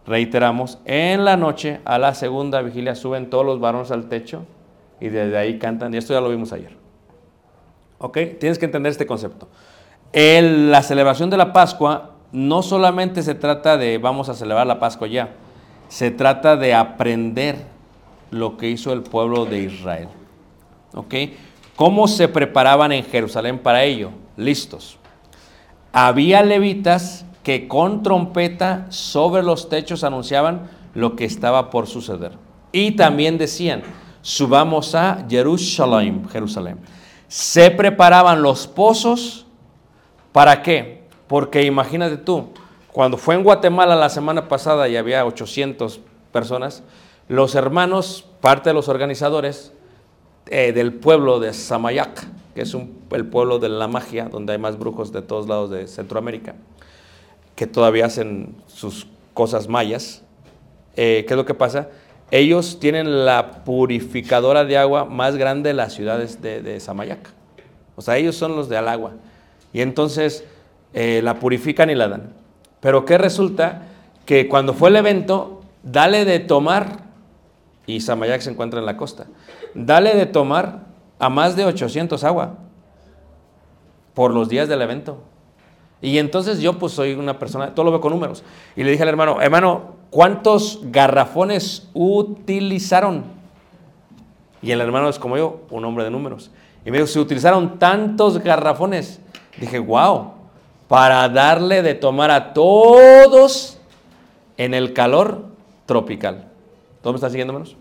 reiteramos, 0.07 0.79
en 0.85 1.25
la 1.25 1.39
noche 1.39 1.81
a 1.87 1.99
la 1.99 2.13
segunda 2.13 2.61
vigilia 2.61 2.95
suben 2.95 3.31
todos 3.31 3.47
los 3.47 3.61
varones 3.61 3.91
al 3.91 4.11
techo 4.11 4.45
y 5.01 5.09
desde 5.09 5.39
ahí 5.39 5.59
cantan, 5.59 5.95
y 5.95 5.97
esto 5.97 6.13
ya 6.13 6.21
lo 6.21 6.29
vimos 6.29 6.53
ayer. 6.53 6.77
¿Ok? 7.97 8.19
Tienes 8.39 8.59
que 8.59 8.67
entender 8.67 8.93
este 8.93 9.07
concepto. 9.07 9.49
La 10.13 10.83
celebración 10.83 11.31
de 11.31 11.39
la 11.39 11.55
Pascua 11.55 12.11
no 12.31 12.61
solamente 12.61 13.23
se 13.23 13.35
trata 13.35 13.79
de 13.79 13.97
vamos 13.97 14.29
a 14.29 14.35
celebrar 14.35 14.67
la 14.67 14.79
Pascua 14.79 15.09
ya, 15.09 15.31
se 15.91 16.13
trata 16.13 16.57
de 16.57 16.73
aprender 16.73 17.67
lo 18.31 18.57
que 18.57 18.71
hizo 18.71 18.93
el 18.93 19.03
pueblo 19.03 19.45
de 19.45 19.65
Israel. 19.65 20.09
¿Ok? 20.95 21.15
¿Cómo 21.75 22.07
se 22.07 22.29
preparaban 22.29 22.93
en 22.93 23.05
Jerusalén 23.05 23.59
para 23.59 23.83
ello? 23.83 24.11
Listos. 24.37 24.99
Había 25.93 26.43
levitas 26.45 27.27
que 27.43 27.67
con 27.67 28.05
trompeta 28.05 28.87
sobre 28.91 29.43
los 29.43 29.69
techos 29.69 30.05
anunciaban 30.05 30.71
lo 30.95 31.17
que 31.17 31.25
estaba 31.25 31.71
por 31.71 31.89
suceder. 31.89 32.33
Y 32.71 32.93
también 32.93 33.37
decían, 33.37 33.83
subamos 34.23 34.95
a 34.95 35.27
Jerusalén, 35.29 36.29
Jerusalén. 36.31 36.79
Se 37.27 37.69
preparaban 37.73 38.43
los 38.43 38.69
pozos, 38.69 39.45
¿para 40.31 40.63
qué? 40.63 41.03
Porque 41.27 41.65
imagínate 41.65 42.17
tú, 42.17 42.51
cuando 42.93 43.17
fue 43.17 43.35
en 43.35 43.43
Guatemala 43.43 43.97
la 43.97 44.09
semana 44.09 44.49
pasada 44.49 44.89
y 44.89 44.97
había 44.97 45.25
800 45.25 46.01
personas, 46.33 46.83
los 47.29 47.55
hermanos, 47.55 48.27
parte 48.41 48.71
de 48.71 48.75
los 48.75 48.89
organizadores, 48.89 49.73
eh, 50.49 50.73
del 50.73 50.95
pueblo 50.95 51.39
de 51.39 51.53
Samayac, 51.53 52.27
que 52.55 52.63
es 52.63 52.75
el 53.13 53.27
pueblo 53.27 53.59
de 53.59 53.69
la 53.69 53.87
magia, 53.87 54.29
donde 54.29 54.53
hay 54.53 54.59
más 54.59 54.79
brujos 54.79 55.13
de 55.13 55.23
todos 55.23 55.49
lados 55.49 55.71
de 55.71 55.87
Centroamérica, 55.87 56.57
que 57.55 57.67
todavía 57.67 58.07
hacen 58.07 58.57
sus 58.67 59.07
cosas 59.35 59.69
mayas. 59.69 60.23
Eh, 60.97 61.25
¿Qué 61.29 61.35
es 61.35 61.37
lo 61.37 61.45
que 61.45 61.55
pasa? 61.55 61.89
Ellos 62.33 62.81
tienen 62.81 63.25
la 63.25 63.65
purificadora 63.65 64.65
de 64.65 64.77
agua 64.79 65.05
más 65.05 65.37
grande 65.37 65.71
de 65.71 65.75
las 65.75 65.93
ciudades 65.93 66.43
de, 66.43 66.63
de 66.63 66.81
Samayac. 66.81 67.31
O 67.95 68.03
sea, 68.03 68.17
ellos 68.17 68.35
son 68.35 68.57
los 68.57 68.69
de 68.69 68.77
al 68.77 68.89
agua. 68.89 69.13
Y 69.73 69.83
entonces 69.83 70.45
eh, 70.93 71.21
la 71.23 71.39
purifican 71.39 71.91
y 71.91 71.95
la 71.95 72.09
dan. 72.09 72.40
Pero 72.81 73.05
¿qué 73.05 73.19
resulta? 73.19 73.83
Que 74.27 74.49
cuando 74.49 74.75
fue 74.75 74.89
el 74.89 74.97
evento, 74.97 75.63
dale 75.83 76.25
de 76.25 76.41
tomar 76.41 77.11
y 77.87 78.01
Samayac 78.01 78.41
se 78.41 78.51
encuentra 78.51 78.81
en 78.81 78.87
la 78.87 78.97
costa. 78.97 79.27
Dale 79.75 80.15
de 80.15 80.27
tomar 80.27 80.87
a 81.19 81.29
más 81.29 81.57
de 81.57 81.65
800 81.65 82.23
agua 82.25 82.55
por 84.15 84.33
los 84.33 84.49
días 84.49 84.69
del 84.69 84.83
evento. 84.83 85.19
Y 86.03 86.19
entonces 86.19 86.61
yo 86.61 86.79
pues 86.79 86.93
soy 86.93 87.13
una 87.13 87.39
persona, 87.39 87.75
todo 87.75 87.85
lo 87.85 87.91
veo 87.91 88.01
con 88.01 88.13
números. 88.13 88.43
Y 88.75 88.85
le 88.85 88.91
dije 88.91 89.03
al 89.03 89.09
hermano, 89.11 89.41
hermano, 89.43 89.97
¿cuántos 90.11 90.81
garrafones 90.85 91.89
utilizaron? 91.93 93.25
Y 94.63 94.71
el 94.71 94.81
hermano 94.81 95.09
es 95.09 95.19
como 95.19 95.37
yo, 95.37 95.63
un 95.71 95.85
hombre 95.85 96.05
de 96.05 96.11
números. 96.11 96.51
Y 96.85 96.91
me 96.91 96.99
dijo, 96.99 97.07
se 97.07 97.21
utilizaron 97.21 97.79
tantos 97.79 98.39
garrafones. 98.39 99.21
Dije, 99.59 99.79
wow, 99.79 100.33
para 100.91 101.29
darle 101.29 101.83
de 101.83 101.95
tomar 101.95 102.33
a 102.33 102.53
todos 102.53 103.79
en 104.57 104.75
el 104.75 104.93
calor 104.93 105.45
tropical. 105.87 106.49
¿Todos 107.01 107.15
me 107.15 107.17
están 107.19 107.31
siguiendo 107.31 107.53
menos? 107.53 107.77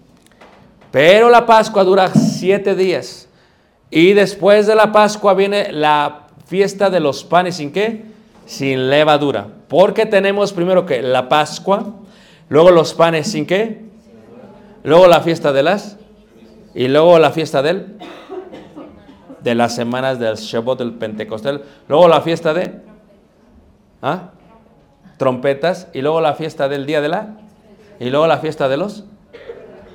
Pero 0.92 1.32
la 1.32 1.48
Pascua 1.48 1.84
dura 1.84 2.10
siete 2.14 2.76
días. 2.76 3.28
Y 3.90 4.14
después 4.14 4.68
de 4.68 4.76
la 4.76 4.92
Pascua 4.92 5.34
viene 5.34 5.72
la 5.72 6.28
fiesta 6.46 6.92
de 6.92 7.00
los 7.00 7.24
panes 7.24 7.56
sin 7.56 7.72
qué? 7.72 8.06
Sin 8.46 8.92
levadura. 8.92 9.48
Porque 9.70 10.06
tenemos 10.06 10.54
primero 10.54 10.86
que 10.86 11.02
la 11.02 11.30
Pascua, 11.30 11.96
luego 12.48 12.70
los 12.70 12.94
panes 12.94 13.32
sin 13.32 13.48
qué? 13.48 13.86
Luego 14.84 15.08
la 15.08 15.22
fiesta 15.22 15.52
de 15.52 15.64
las 15.64 15.98
y 16.76 16.88
luego 16.88 17.18
la 17.18 17.32
fiesta 17.32 17.64
del 17.64 17.98
de 19.42 19.56
las 19.56 19.74
semanas 19.74 20.20
del 20.20 20.36
Shabbat 20.36 20.78
del 20.78 20.94
Pentecostal, 20.94 21.64
luego 21.88 22.08
la 22.08 22.22
fiesta 22.22 22.54
de 22.54 22.89
¿ah? 24.02 24.32
trompetas 25.18 25.88
y 25.94 26.02
luego 26.02 26.22
la 26.22 26.34
fiesta 26.34 26.70
del 26.70 26.86
día 26.86 27.02
de 27.02 27.10
la 27.10 27.36
y 28.00 28.10
luego 28.10 28.28
la 28.28 28.38
fiesta 28.38 28.70
de 28.70 28.78
los 28.78 29.04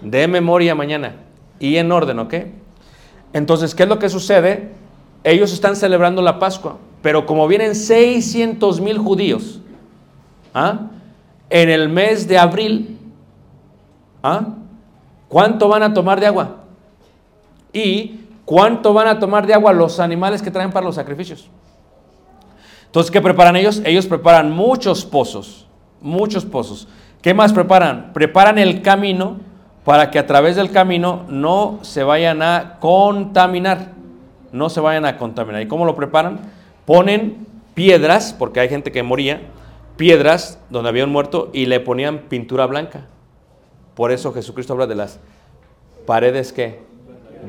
de 0.03 0.29
memoria 0.29 0.75
mañana 0.75 1.17
y 1.59 1.77
en 1.77 1.91
orden, 1.91 2.19
¿ok? 2.19 2.35
Entonces, 3.33 3.75
¿qué 3.75 3.85
es 3.85 3.89
lo 3.89 3.99
que 3.99 4.09
sucede? 4.09 4.73
Ellos 5.25 5.53
están 5.53 5.77
celebrando 5.77 6.21
la 6.21 6.39
Pascua, 6.39 6.77
pero 7.03 7.27
como 7.27 7.49
vienen 7.49 7.75
600 7.75 8.81
mil 8.81 8.99
judíos, 8.99 9.61
¿ah? 10.53 10.91
en 11.49 11.71
el 11.71 11.89
mes 11.89 12.29
de 12.29 12.39
abril, 12.39 12.99
¿ah? 14.23 14.49
¿cuánto 15.29 15.69
van 15.69 15.83
a 15.83 15.95
tomar 15.95 16.21
de 16.21 16.27
agua? 16.27 16.57
¿Y 17.73 18.21
cuánto 18.45 18.93
van 18.93 19.09
a 19.09 19.19
tomar 19.19 19.47
de 19.47 19.55
agua 19.55 19.73
los 19.73 19.99
animales 19.99 20.43
que 20.43 20.51
traen 20.51 20.71
para 20.71 20.87
los 20.87 20.95
sacrificios? 20.95 21.49
Entonces, 22.95 23.11
¿qué 23.11 23.21
preparan 23.21 23.57
ellos? 23.57 23.83
Ellos 23.85 24.07
preparan 24.07 24.53
muchos 24.53 25.05
pozos, 25.05 25.67
muchos 26.01 26.45
pozos. 26.45 26.87
¿Qué 27.23 27.35
más 27.35 27.53
preparan? 27.53 28.13
Preparan 28.13 28.57
el 28.57 28.83
camino 28.83 29.41
para 29.85 30.13
que 30.13 30.21
a 30.21 30.29
través 30.29 30.55
del 30.55 30.71
camino 30.71 31.25
no 31.27 31.81
se 31.83 32.05
vayan 32.05 32.41
a 32.41 32.77
contaminar, 32.79 33.89
no 34.53 34.71
se 34.71 34.79
vayan 34.79 35.07
a 35.07 35.17
contaminar. 35.17 35.63
¿Y 35.63 35.67
cómo 35.67 35.87
lo 35.87 35.97
preparan? 35.97 36.39
Ponen 36.85 37.49
piedras, 37.75 38.33
porque 38.33 38.61
hay 38.61 38.69
gente 38.69 38.93
que 38.93 39.03
moría, 39.03 39.41
piedras 39.97 40.61
donde 40.71 40.89
había 40.89 41.03
un 41.03 41.11
muerto 41.11 41.51
y 41.53 41.67
le 41.67 41.81
ponían 41.81 42.19
pintura 42.29 42.65
blanca. 42.67 43.09
Por 43.97 44.13
eso 44.13 44.33
Jesucristo 44.33 44.75
habla 44.75 44.87
de 44.87 44.95
las 44.95 45.19
paredes 46.07 46.53
que 46.53 46.79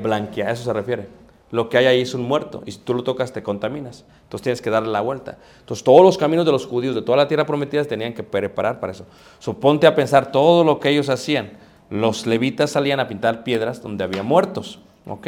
blanqueadas, 0.01 0.49
a 0.49 0.53
eso 0.53 0.63
se 0.63 0.73
refiere. 0.73 1.24
Lo 1.55 1.69
que 1.69 1.77
hay 1.77 1.85
ahí 1.85 2.01
es 2.01 2.13
un 2.13 2.23
muerto 2.23 2.63
y 2.65 2.73
si 2.73 2.79
tú 2.79 2.93
lo 2.93 3.01
tocas 3.01 3.31
te 3.31 3.41
contaminas. 3.41 4.03
Entonces 4.23 4.43
tienes 4.43 4.61
que 4.61 4.69
darle 4.69 4.91
la 4.91 4.99
vuelta. 4.99 5.37
Entonces 5.61 5.85
todos 5.85 6.01
los 6.01 6.17
caminos 6.17 6.45
de 6.45 6.51
los 6.51 6.65
judíos 6.65 6.95
de 6.95 7.01
toda 7.01 7.17
la 7.17 7.29
tierra 7.29 7.45
prometida 7.45 7.85
tenían 7.85 8.13
que 8.13 8.23
preparar 8.23 8.81
para 8.81 8.91
eso. 8.91 9.05
Suponte 9.39 9.87
a 9.87 9.95
pensar 9.95 10.33
todo 10.33 10.65
lo 10.65 10.81
que 10.81 10.89
ellos 10.89 11.07
hacían. 11.07 11.53
Los 11.89 12.25
levitas 12.25 12.71
salían 12.71 12.99
a 12.99 13.07
pintar 13.07 13.45
piedras 13.45 13.81
donde 13.81 14.03
había 14.03 14.21
muertos, 14.21 14.79
¿ok? 15.07 15.27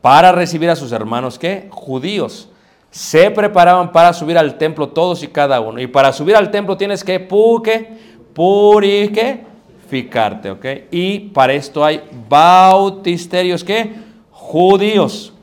Para 0.00 0.32
recibir 0.32 0.70
a 0.70 0.76
sus 0.76 0.90
hermanos, 0.92 1.38
¿qué? 1.38 1.68
Judíos. 1.70 2.48
Se 2.90 3.30
preparaban 3.30 3.92
para 3.92 4.14
subir 4.14 4.38
al 4.38 4.56
templo 4.56 4.88
todos 4.88 5.22
y 5.22 5.28
cada 5.28 5.60
uno. 5.60 5.80
Y 5.80 5.86
para 5.86 6.14
subir 6.14 6.34
al 6.34 6.50
templo 6.50 6.78
tienes 6.78 7.04
que 7.04 7.20
puque, 7.20 7.90
purificarte, 8.32 10.50
¿ok? 10.50 10.64
Y 10.90 11.18
para 11.18 11.52
esto 11.52 11.84
hay 11.84 12.00
bautisterios, 12.26 13.62
¿qué? 13.62 13.92
Judíos. 14.30 15.34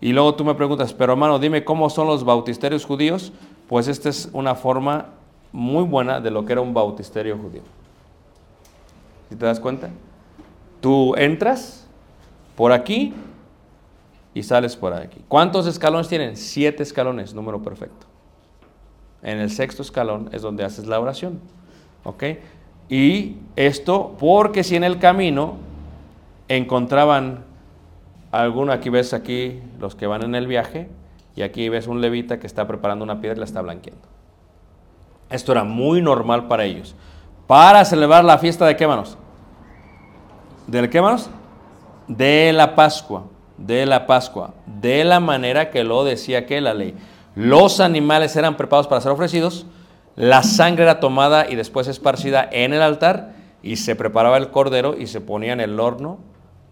Y 0.00 0.12
luego 0.12 0.34
tú 0.34 0.44
me 0.44 0.54
preguntas, 0.54 0.94
pero 0.94 1.12
hermano, 1.12 1.38
dime 1.38 1.64
cómo 1.64 1.90
son 1.90 2.06
los 2.06 2.24
bautisterios 2.24 2.84
judíos. 2.84 3.32
Pues 3.68 3.86
esta 3.86 4.08
es 4.08 4.30
una 4.32 4.54
forma 4.54 5.06
muy 5.52 5.84
buena 5.84 6.20
de 6.20 6.30
lo 6.30 6.44
que 6.44 6.52
era 6.52 6.62
un 6.62 6.72
bautisterio 6.72 7.36
judío. 7.36 7.62
¿Sí 9.28 9.36
te 9.36 9.44
das 9.44 9.60
cuenta? 9.60 9.90
Tú 10.80 11.14
entras 11.16 11.86
por 12.56 12.72
aquí 12.72 13.12
y 14.34 14.42
sales 14.42 14.76
por 14.76 14.92
aquí. 14.92 15.22
¿Cuántos 15.28 15.66
escalones 15.66 16.08
tienen? 16.08 16.36
Siete 16.36 16.82
escalones, 16.82 17.34
número 17.34 17.62
perfecto. 17.62 18.06
En 19.22 19.38
el 19.38 19.50
sexto 19.50 19.82
escalón 19.82 20.30
es 20.32 20.42
donde 20.42 20.64
haces 20.64 20.86
la 20.86 20.98
oración. 20.98 21.40
¿Ok? 22.04 22.24
Y 22.88 23.36
esto 23.54 24.16
porque 24.18 24.64
si 24.64 24.76
en 24.76 24.84
el 24.84 24.98
camino 24.98 25.56
encontraban 26.48 27.44
alguno, 28.32 28.72
aquí 28.72 28.90
ves 28.90 29.12
aquí 29.14 29.62
los 29.78 29.94
que 29.94 30.06
van 30.06 30.22
en 30.22 30.34
el 30.34 30.46
viaje, 30.46 30.88
y 31.36 31.42
aquí 31.42 31.68
ves 31.68 31.86
un 31.86 32.00
levita 32.00 32.38
que 32.38 32.46
está 32.46 32.66
preparando 32.66 33.04
una 33.04 33.20
piedra 33.20 33.36
y 33.36 33.38
la 33.38 33.44
está 33.44 33.62
blanqueando. 33.62 34.02
Esto 35.30 35.52
era 35.52 35.64
muy 35.64 36.02
normal 36.02 36.48
para 36.48 36.64
ellos. 36.64 36.94
Para 37.46 37.84
celebrar 37.84 38.24
la 38.24 38.38
fiesta 38.38 38.66
de 38.66 38.76
qué 38.76 38.86
manos? 38.86 39.16
¿Del 40.66 40.90
qué? 40.90 41.02
De 42.08 42.52
la 42.52 42.74
Pascua, 42.74 43.24
de 43.56 43.86
la 43.86 44.06
Pascua, 44.06 44.54
de 44.66 45.04
la 45.04 45.20
manera 45.20 45.70
que 45.70 45.84
lo 45.84 46.04
decía 46.04 46.46
que 46.46 46.60
la 46.60 46.74
ley. 46.74 46.96
Los 47.34 47.80
animales 47.80 48.34
eran 48.36 48.56
preparados 48.56 48.88
para 48.88 49.00
ser 49.00 49.12
ofrecidos, 49.12 49.66
la 50.16 50.42
sangre 50.42 50.84
era 50.84 51.00
tomada 51.00 51.48
y 51.48 51.54
después 51.54 51.86
esparcida 51.86 52.48
en 52.50 52.74
el 52.74 52.82
altar 52.82 53.32
y 53.62 53.76
se 53.76 53.94
preparaba 53.94 54.36
el 54.36 54.50
cordero 54.50 54.96
y 54.96 55.06
se 55.06 55.20
ponía 55.20 55.52
en 55.52 55.60
el 55.60 55.78
horno 55.78 56.18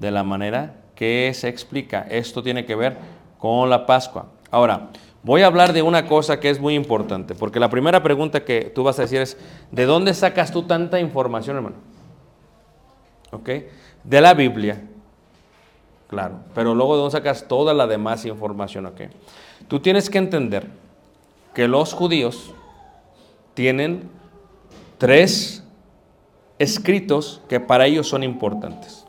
de 0.01 0.11
la 0.11 0.25
manera 0.25 0.75
que 0.99 1.31
se 1.33 1.47
explica. 1.47 2.09
Esto 2.11 2.43
tiene 2.43 2.67
que 2.67 2.75
ver 2.75 2.97
con 3.39 3.71
la 3.71 3.87
Pascua. 3.87 4.27
Ahora, 4.51 4.89
voy 5.23 5.43
a 5.43 5.47
hablar 5.47 5.73
de 5.73 5.81
una 5.81 6.09
cosa 6.09 6.41
que 6.41 6.51
es 6.51 6.59
muy 6.59 6.75
importante, 6.75 7.37
porque 7.37 7.61
la 7.61 7.71
primera 7.71 8.03
pregunta 8.03 8.45
que 8.45 8.73
tú 8.75 8.83
vas 8.83 8.99
a 8.99 9.03
decir 9.03 9.21
es, 9.21 9.37
¿de 9.71 9.87
dónde 9.87 10.13
sacas 10.13 10.51
tú 10.51 10.65
tanta 10.65 10.99
información, 10.99 11.55
hermano? 11.55 11.77
¿Ok? 13.31 13.49
De 14.03 14.21
la 14.21 14.35
Biblia, 14.35 14.83
claro, 16.09 16.41
pero 16.53 16.75
luego 16.75 16.97
de 16.97 17.03
dónde 17.03 17.13
sacas 17.13 17.47
toda 17.47 17.73
la 17.75 17.87
demás 17.87 18.25
información, 18.25 18.87
¿ok? 18.87 19.03
Tú 19.69 19.79
tienes 19.79 20.11
que 20.11 20.19
entender 20.19 20.67
que 21.55 21.69
los 21.69 21.93
judíos 21.93 22.53
tienen 23.55 24.11
tres 24.99 25.63
escritos 26.59 27.41
que 27.49 27.61
para 27.61 27.87
ellos 27.87 28.09
son 28.09 28.25
importantes. 28.25 29.07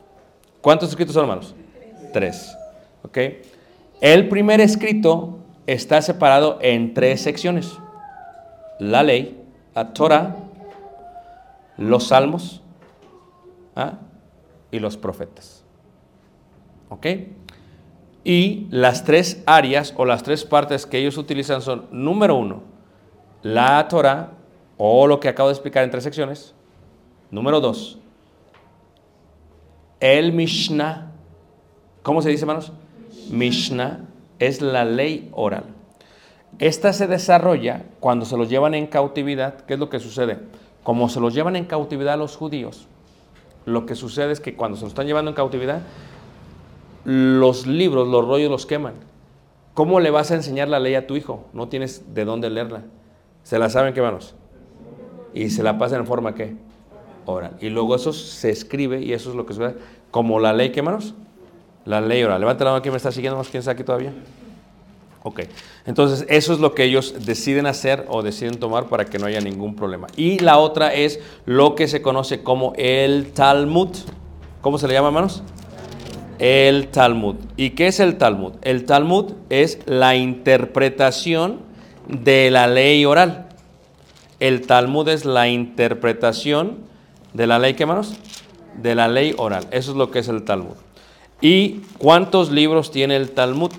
¿Cuántos 0.62 0.90
escritos 0.90 1.16
hermanos? 1.16 1.56
Tres. 2.12 2.58
¿Ok? 3.04 3.18
El 4.02 4.30
primer 4.30 4.62
escrito 4.62 5.40
está 5.68 6.02
separado 6.02 6.58
en 6.62 6.94
tres 6.94 7.22
secciones. 7.22 7.78
La 8.80 9.04
ley, 9.04 9.42
la 9.76 9.94
Torah, 9.94 10.36
los 11.78 12.08
salmos 12.08 12.62
¿ah? 13.76 14.00
y 14.72 14.80
los 14.80 14.98
profetas. 14.98 15.64
¿Ok? 16.90 17.06
Y 18.24 18.68
las 18.70 19.04
tres 19.04 19.44
áreas 19.46 19.94
o 19.98 20.06
las 20.06 20.24
tres 20.24 20.44
partes 20.44 20.86
que 20.86 20.98
ellos 20.98 21.18
utilizan 21.18 21.62
son, 21.62 21.88
número 21.92 22.36
uno, 22.36 22.64
la 23.42 23.88
Torah 23.88 24.32
o 24.78 25.08
lo 25.08 25.20
que 25.20 25.30
acabo 25.30 25.50
de 25.50 25.54
explicar 25.54 25.84
en 25.84 25.92
tres 25.92 26.04
secciones. 26.04 26.54
Número 27.32 27.60
dos, 27.60 28.00
el 30.00 30.34
Mishnah. 30.34 31.09
¿Cómo 32.10 32.24
se 32.24 32.30
dice, 32.30 32.42
hermanos? 32.42 32.72
Mishnah 33.30 34.08
es 34.40 34.64
la 34.64 34.84
ley 34.84 35.30
oral. 35.32 35.66
Esta 36.58 36.92
se 36.92 37.06
desarrolla 37.06 37.86
cuando 38.00 38.26
se 38.26 38.36
los 38.36 38.50
llevan 38.50 38.74
en 38.74 38.88
cautividad. 38.88 39.64
¿Qué 39.68 39.76
es 39.76 39.80
lo 39.80 39.92
que 39.92 40.00
sucede? 40.00 40.40
Como 40.82 41.08
se 41.08 41.20
los 41.20 41.36
llevan 41.36 41.56
en 41.56 41.66
cautividad 41.66 42.16
a 42.16 42.18
los 42.18 42.36
judíos, 42.36 42.88
lo 43.68 43.86
que 43.86 43.94
sucede 43.94 44.32
es 44.32 44.40
que 44.40 44.56
cuando 44.56 44.76
se 44.76 44.86
los 44.86 44.94
están 44.94 45.06
llevando 45.06 45.30
en 45.30 45.36
cautividad, 45.36 45.84
los 47.06 47.68
libros, 47.68 48.08
los 48.08 48.28
rollos 48.28 48.50
los 48.50 48.66
queman. 48.66 48.96
¿Cómo 49.76 50.00
le 50.00 50.10
vas 50.10 50.32
a 50.32 50.34
enseñar 50.34 50.68
la 50.68 50.80
ley 50.80 50.96
a 50.96 51.06
tu 51.06 51.16
hijo? 51.16 51.46
No 51.54 51.68
tienes 51.68 52.16
de 52.16 52.26
dónde 52.26 52.50
leerla. 52.50 52.86
¿Se 53.44 53.60
la 53.60 53.70
saben 53.70 53.94
qué 53.94 54.02
manos? 54.02 54.34
Y 55.36 55.52
se 55.52 55.62
la 55.62 55.78
pasan 55.78 56.00
en 56.00 56.08
forma 56.08 56.34
qué? 56.34 56.56
Oral. 57.28 57.56
Y 57.62 57.70
luego 57.70 57.96
eso 57.96 58.14
se 58.14 58.50
escribe 58.50 59.00
y 59.00 59.14
eso 59.14 59.30
es 59.30 59.36
lo 59.36 59.46
que 59.46 59.54
sucede. 59.54 59.76
Como 60.10 60.40
la 60.40 60.54
ley, 60.54 60.72
¿qué 60.72 60.82
manos? 60.82 61.14
La 61.86 62.02
ley 62.02 62.24
oral. 62.24 62.40
Levanta 62.40 62.64
la 62.64 62.72
mano 62.72 62.80
aquí, 62.80 62.90
me 62.90 62.98
está 62.98 63.12
siguiendo, 63.12 63.42
¿quién 63.42 63.60
está 63.60 63.72
aquí 63.72 63.84
todavía? 63.84 64.14
Ok, 65.22 65.42
entonces 65.86 66.26
eso 66.30 66.54
es 66.54 66.60
lo 66.60 66.74
que 66.74 66.86
ellos 66.86 67.26
deciden 67.26 67.66
hacer 67.66 68.06
o 68.08 68.22
deciden 68.22 68.58
tomar 68.58 68.86
para 68.86 69.06
que 69.06 69.20
no 69.20 69.26
haya 69.26 69.42
ningún 69.42 69.76
problema. 69.76 70.08
Y 70.16 70.40
la 70.40 70.58
otra 70.58 70.94
es 70.94 71.20
lo 71.46 71.76
que 71.76 71.90
se 71.90 72.02
conoce 72.02 72.42
como 72.42 72.74
el 72.78 73.32
Talmud. 73.34 73.90
¿Cómo 74.62 74.78
se 74.78 74.88
le 74.88 74.94
llama, 74.94 75.10
hermanos? 75.10 75.44
El 76.38 76.88
Talmud. 76.88 77.36
¿Y 77.58 77.72
qué 77.72 77.88
es 77.88 78.00
el 78.00 78.18
Talmud? 78.18 78.54
El 78.62 78.86
Talmud 78.86 79.34
es 79.50 79.80
la 79.86 80.16
interpretación 80.16 81.60
de 82.08 82.50
la 82.50 82.68
ley 82.68 83.04
oral. 83.04 83.50
El 84.40 84.66
Talmud 84.66 85.10
es 85.10 85.26
la 85.26 85.50
interpretación 85.50 86.78
de 87.34 87.46
la 87.46 87.60
ley, 87.60 87.74
¿qué 87.74 87.84
hermanos? 87.84 88.16
De 88.82 88.96
la 88.96 89.10
ley 89.10 89.36
oral. 89.38 89.68
Eso 89.72 89.92
es 89.92 89.98
lo 89.98 90.12
que 90.12 90.20
es 90.20 90.30
el 90.30 90.44
Talmud. 90.44 90.76
¿Y 91.42 91.82
cuántos 91.98 92.52
libros 92.52 92.92
tiene 92.92 93.16
el 93.16 93.32
Talmud? 93.32 93.72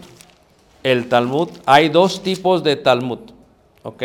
El 0.83 1.09
Talmud, 1.09 1.51
hay 1.67 1.91
dos 1.91 2.23
tipos 2.23 2.65
de 2.65 2.77
Talmud, 2.77 3.19
¿ok? 3.83 4.03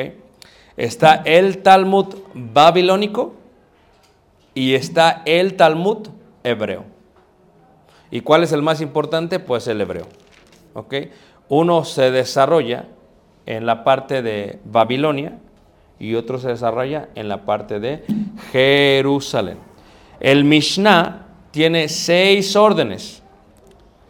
Está 0.76 1.22
el 1.26 1.60
Talmud 1.60 2.16
babilónico 2.34 3.34
y 4.53 4.74
está 4.74 5.22
el 5.26 5.56
Talmud 5.56 6.10
hebreo. 6.43 6.84
¿Y 8.12 8.22
cuál 8.22 8.43
es 8.43 8.51
el 8.51 8.62
más 8.62 8.82
importante? 8.82 9.39
Pues 9.39 9.68
el 9.68 9.80
hebreo, 9.80 10.08
¿ok? 10.74 10.95
Uno 11.47 11.86
se 11.86 12.12
desarrolla 12.12 12.88
en 13.45 13.66
la 13.66 13.86
parte 13.86 14.22
de 14.22 14.60
Babilonia 14.66 15.39
y 15.97 16.16
otro 16.16 16.39
se 16.39 16.49
desarrolla 16.49 17.08
en 17.16 17.30
la 17.30 17.45
parte 17.45 17.80
de 17.80 18.03
Jerusalén. 18.51 19.60
El 20.20 20.43
Mishnah 20.43 21.28
tiene 21.51 21.88
seis 21.88 22.56
órdenes 22.58 23.24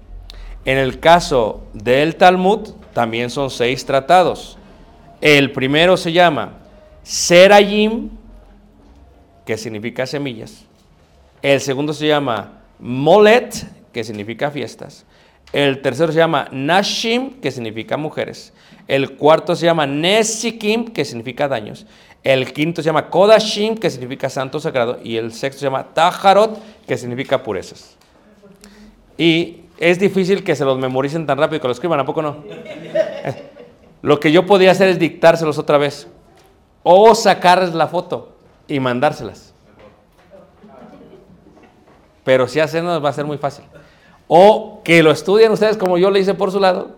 En 0.66 0.78
el 0.78 1.00
caso 1.00 1.62
del 1.74 2.16
Talmud, 2.16 2.70
también 2.94 3.30
son 3.30 3.50
seis 3.50 3.86
tratados. 3.86 4.58
El 5.22 5.52
primero 5.52 5.98
se 5.98 6.12
llama 6.12 6.54
Serayim, 7.04 8.10
que 9.46 9.58
significa 9.58 10.06
semillas. 10.06 10.66
El 11.42 11.62
segundo 11.62 11.94
se 11.94 12.08
llama 12.08 12.62
Molet, 12.80 13.66
que 13.92 14.04
significa 14.04 14.52
fiestas. 14.52 15.06
El 15.54 15.82
tercero 15.82 16.12
se 16.12 16.20
llama 16.20 16.48
Nashim, 16.52 17.42
que 17.42 17.52
significa 17.52 17.98
mujeres. 17.98 18.54
El 18.88 19.18
cuarto 19.18 19.56
se 19.56 19.66
llama 19.66 19.86
Nesikim, 19.86 20.86
que 20.86 21.06
significa 21.06 21.48
daños. 21.48 21.86
El 22.24 22.54
quinto 22.54 22.82
se 22.82 22.88
llama 22.88 23.10
Kodashim, 23.10 23.76
que 23.76 23.90
significa 23.90 24.30
santo 24.30 24.60
sagrado. 24.60 25.00
Y 25.04 25.18
el 25.18 25.34
sexto 25.34 25.60
se 25.60 25.66
llama 25.66 25.88
Taharot, 25.94 26.60
que 26.86 26.98
significa 26.98 27.42
purezas. 27.42 27.96
Y 29.18 29.62
es 29.78 30.00
difícil 30.00 30.44
que 30.44 30.56
se 30.56 30.64
los 30.64 30.78
memoricen 30.78 31.26
tan 31.26 31.38
rápido 31.38 31.62
que 31.62 31.68
lo 31.68 31.74
escriban, 31.74 32.00
¿a 32.00 32.06
poco 32.06 32.22
no? 32.22 32.44
Lo 34.04 34.20
que 34.20 34.32
yo 34.32 34.48
podía 34.48 34.72
hacer 34.72 34.90
es 34.90 34.98
dictárselos 34.98 35.60
otra 35.60 35.78
vez. 35.78 36.08
O 36.82 37.14
sacarles 37.14 37.76
la 37.76 37.88
foto 37.88 38.36
y 38.68 38.80
mandárselas. 38.80 39.54
Pero 42.24 42.48
si 42.48 42.60
hacen 42.60 42.86
va 42.88 43.10
a 43.10 43.14
ser 43.14 43.26
muy 43.26 43.38
fácil. 43.38 43.66
O 44.28 44.82
que 44.84 45.04
lo 45.04 45.12
estudien 45.12 45.52
ustedes 45.52 45.78
como 45.78 45.98
yo 45.98 46.10
le 46.10 46.20
hice 46.20 46.34
por 46.34 46.52
su 46.52 46.60
lado 46.60 46.96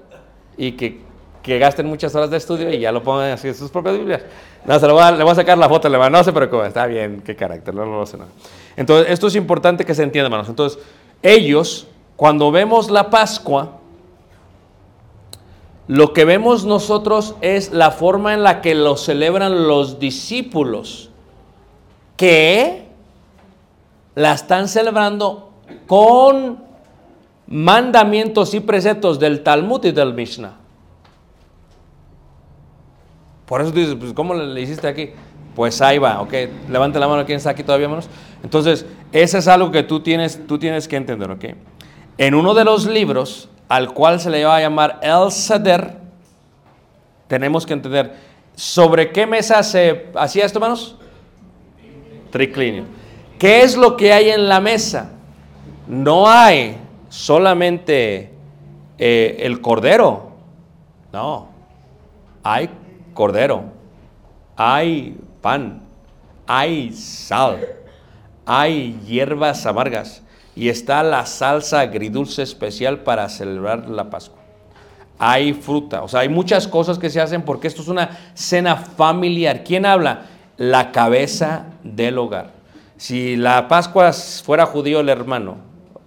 y 0.56 0.74
que, 0.74 1.02
que 1.44 1.60
gasten 1.60 1.86
muchas 1.86 2.16
horas 2.16 2.32
de 2.32 2.38
estudio 2.38 2.72
y 2.74 2.80
ya 2.80 2.92
lo 2.92 3.04
pongan 3.04 3.32
así 3.32 3.50
en 3.50 3.56
sus 3.56 3.70
propias 3.70 3.98
Biblias. 3.98 4.22
No, 4.66 4.80
se 4.80 4.88
lo 4.88 4.94
voy 4.94 5.04
a, 5.04 5.36
sacar 5.36 5.58
la 5.58 5.68
foto, 5.68 5.90
le 5.90 6.10
no 6.10 6.24
se 6.24 6.32
preocupe, 6.32 6.66
está 6.66 6.88
bien, 6.88 7.22
qué 7.24 7.36
carácter, 7.36 7.76
no, 7.76 7.86
no 7.86 8.06
sé 8.06 8.18
nada. 8.18 8.32
Entonces, 8.78 9.12
esto 9.12 9.28
es 9.28 9.36
importante 9.36 9.86
que 9.86 9.94
se 9.94 10.04
entienda, 10.04 10.28
hermanos. 10.28 10.48
Entonces, 10.48 10.80
ellos, 11.22 11.88
cuando 12.16 12.52
vemos 12.52 12.90
la 12.90 13.10
Pascua, 13.10 13.80
Lo 15.86 16.14
que 16.14 16.24
vemos 16.24 16.64
nosotros 16.64 17.36
es 17.42 17.74
la 17.74 17.92
forma 17.92 18.34
en 18.34 18.42
la 18.42 18.62
que 18.62 18.74
lo 18.74 18.96
celebran 18.96 19.68
los 19.68 20.00
discípulos, 20.00 21.10
que 22.16 22.88
la 24.16 24.32
están 24.32 24.70
celebrando 24.70 25.52
con 25.86 26.64
mandamientos 27.48 28.54
y 28.54 28.62
preceptos 28.62 29.20
del 29.20 29.44
Talmud 29.44 29.84
y 29.84 29.92
del 29.92 30.14
Mishnah. 30.14 30.63
Por 33.46 33.62
eso 33.62 33.72
tú 33.72 33.80
dices, 33.80 33.96
pues, 34.00 34.14
¿cómo 34.14 34.34
le 34.34 34.62
hiciste 34.62 34.88
aquí? 34.88 35.12
Pues 35.56 35.82
ahí 35.82 35.98
va, 35.98 36.22
ok. 36.22 36.34
Levante 36.70 37.00
la 37.00 37.08
mano, 37.08 37.26
¿quién 37.26 37.38
está 37.38 37.52
aquí 37.52 37.64
todavía 37.64 37.88
menos? 37.88 38.10
Entonces, 38.42 38.86
ese 39.12 39.38
es 39.38 39.48
algo 39.48 39.72
que 39.72 39.84
tú 39.84 40.00
tienes, 40.00 40.48
tú 40.48 40.58
tienes 40.58 40.88
que 40.88 40.96
entender, 40.96 41.30
ok. 41.30 41.46
En 42.18 42.36
uno 42.36 42.54
de 42.54 42.64
los 42.64 42.86
libros, 42.86 43.50
al 43.68 43.94
cual 43.94 44.20
se 44.20 44.30
le 44.30 44.44
va 44.46 44.58
a 44.58 44.62
llamar 44.62 45.00
El 45.02 45.32
Seder, 45.32 45.98
tenemos 47.28 47.66
que 47.66 47.74
entender 47.74 48.16
sobre 48.56 49.12
qué 49.12 49.26
mesa 49.26 49.62
se 49.64 50.08
hacía 50.16 50.46
esto, 50.46 50.60
hermanos. 50.60 50.96
Triclinio. 52.32 52.86
¿Qué 53.38 53.62
es 53.62 53.76
lo 53.76 53.98
que 53.98 54.14
hay 54.14 54.30
en 54.30 54.48
la 54.48 54.60
mesa? 54.60 55.12
No 55.88 56.30
hay 56.30 56.78
solamente 57.10 58.32
eh, 58.98 59.38
el 59.40 59.62
cordero, 59.62 60.32
no, 61.12 61.50
hay 62.42 62.70
cordero, 63.14 63.66
hay 64.56 65.18
pan, 65.42 65.84
hay 66.48 66.92
sal, 66.94 67.60
hay 68.46 69.00
hierbas 69.06 69.66
amargas 69.66 70.22
y 70.56 70.70
está 70.70 71.04
la 71.04 71.26
salsa 71.26 71.80
agridulce 71.80 72.44
especial 72.44 73.00
para 73.00 73.30
celebrar 73.30 73.90
la 73.90 74.10
Pascua. 74.10 74.40
Hay 75.20 75.54
fruta, 75.54 76.04
o 76.04 76.08
sea, 76.08 76.22
hay 76.22 76.30
muchas 76.30 76.68
cosas 76.68 77.00
que 77.00 77.10
se 77.10 77.22
hacen 77.22 77.44
porque 77.44 77.68
esto 77.68 77.82
es 77.82 77.88
una 77.88 78.18
cena 78.34 78.76
familiar. 78.76 79.64
¿Quién 79.64 79.86
habla? 79.86 80.26
La 80.58 80.92
cabeza 80.92 81.66
del 81.84 82.18
hogar. 82.18 82.52
Si 82.98 83.36
la 83.36 83.68
Pascua 83.68 84.12
fuera 84.14 84.66
judío 84.66 85.00
el 85.00 85.10
hermano, 85.10 85.58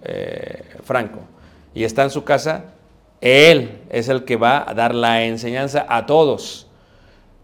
eh, 0.03 0.63
Franco, 0.83 1.19
y 1.73 1.83
está 1.83 2.03
en 2.03 2.09
su 2.09 2.23
casa, 2.23 2.65
él 3.21 3.81
es 3.89 4.09
el 4.09 4.23
que 4.23 4.35
va 4.35 4.69
a 4.69 4.73
dar 4.73 4.93
la 4.93 5.23
enseñanza 5.23 5.85
a 5.89 6.05
todos. 6.05 6.66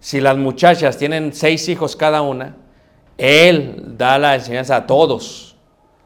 Si 0.04 0.20
las 0.20 0.36
muchachas 0.36 0.98
tienen 0.98 1.32
seis 1.32 1.70
hijos 1.70 1.96
cada 1.96 2.22
una, 2.22 2.58
él 3.18 3.96
da 3.98 4.20
la 4.20 4.36
enseñanza 4.36 4.76
a 4.76 4.86
todos. 4.86 5.56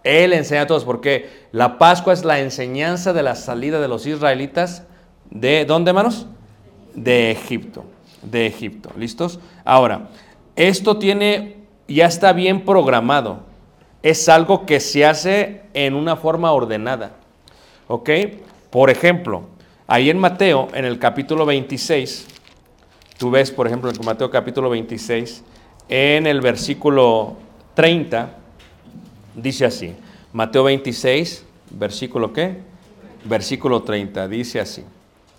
Él 0.03 0.33
enseña 0.33 0.61
a 0.61 0.67
todos, 0.67 0.85
porque 0.85 1.47
la 1.51 1.79
Pascua 1.79 2.13
es 2.13 2.23
la 2.23 2.39
enseñanza 2.39 3.11
de 3.11 3.23
la 3.23 3.33
salida 3.33 3.81
de 3.81 3.87
los 3.87 4.05
israelitas 4.05 4.83
de 5.31 5.65
¿dónde, 5.65 5.89
hermanos? 5.89 6.27
De 6.93 7.31
Egipto. 7.31 7.85
De 8.21 8.45
Egipto. 8.45 8.91
¿Listos? 8.95 9.39
Ahora, 9.65 10.09
esto 10.55 10.97
tiene, 10.97 11.55
ya 11.87 12.05
está 12.05 12.33
bien 12.33 12.65
programado. 12.65 13.39
Es 14.03 14.29
algo 14.29 14.67
que 14.67 14.79
se 14.79 15.07
hace 15.07 15.63
en 15.73 15.95
una 15.95 16.17
forma 16.17 16.51
ordenada. 16.51 17.13
¿Ok? 17.87 18.11
Por 18.69 18.91
ejemplo, 18.91 19.47
ahí 19.87 20.11
en 20.11 20.19
Mateo, 20.19 20.67
en 20.75 20.85
el 20.85 20.99
capítulo 20.99 21.47
26, 21.47 22.36
tú 23.17 23.31
ves, 23.31 23.51
por 23.51 23.67
ejemplo, 23.67 23.89
en 23.89 24.05
Mateo 24.05 24.29
capítulo 24.29 24.69
26, 24.69 25.43
en 25.89 26.27
el 26.27 26.41
versículo 26.41 27.35
30, 27.73 28.35
dice 29.35 29.65
así. 29.65 29.95
Mateo 30.33 30.63
26, 30.63 31.45
versículo 31.71 32.31
qué? 32.31 32.57
Versículo 33.25 33.81
30, 33.81 34.27
dice 34.27 34.59
así. 34.59 34.83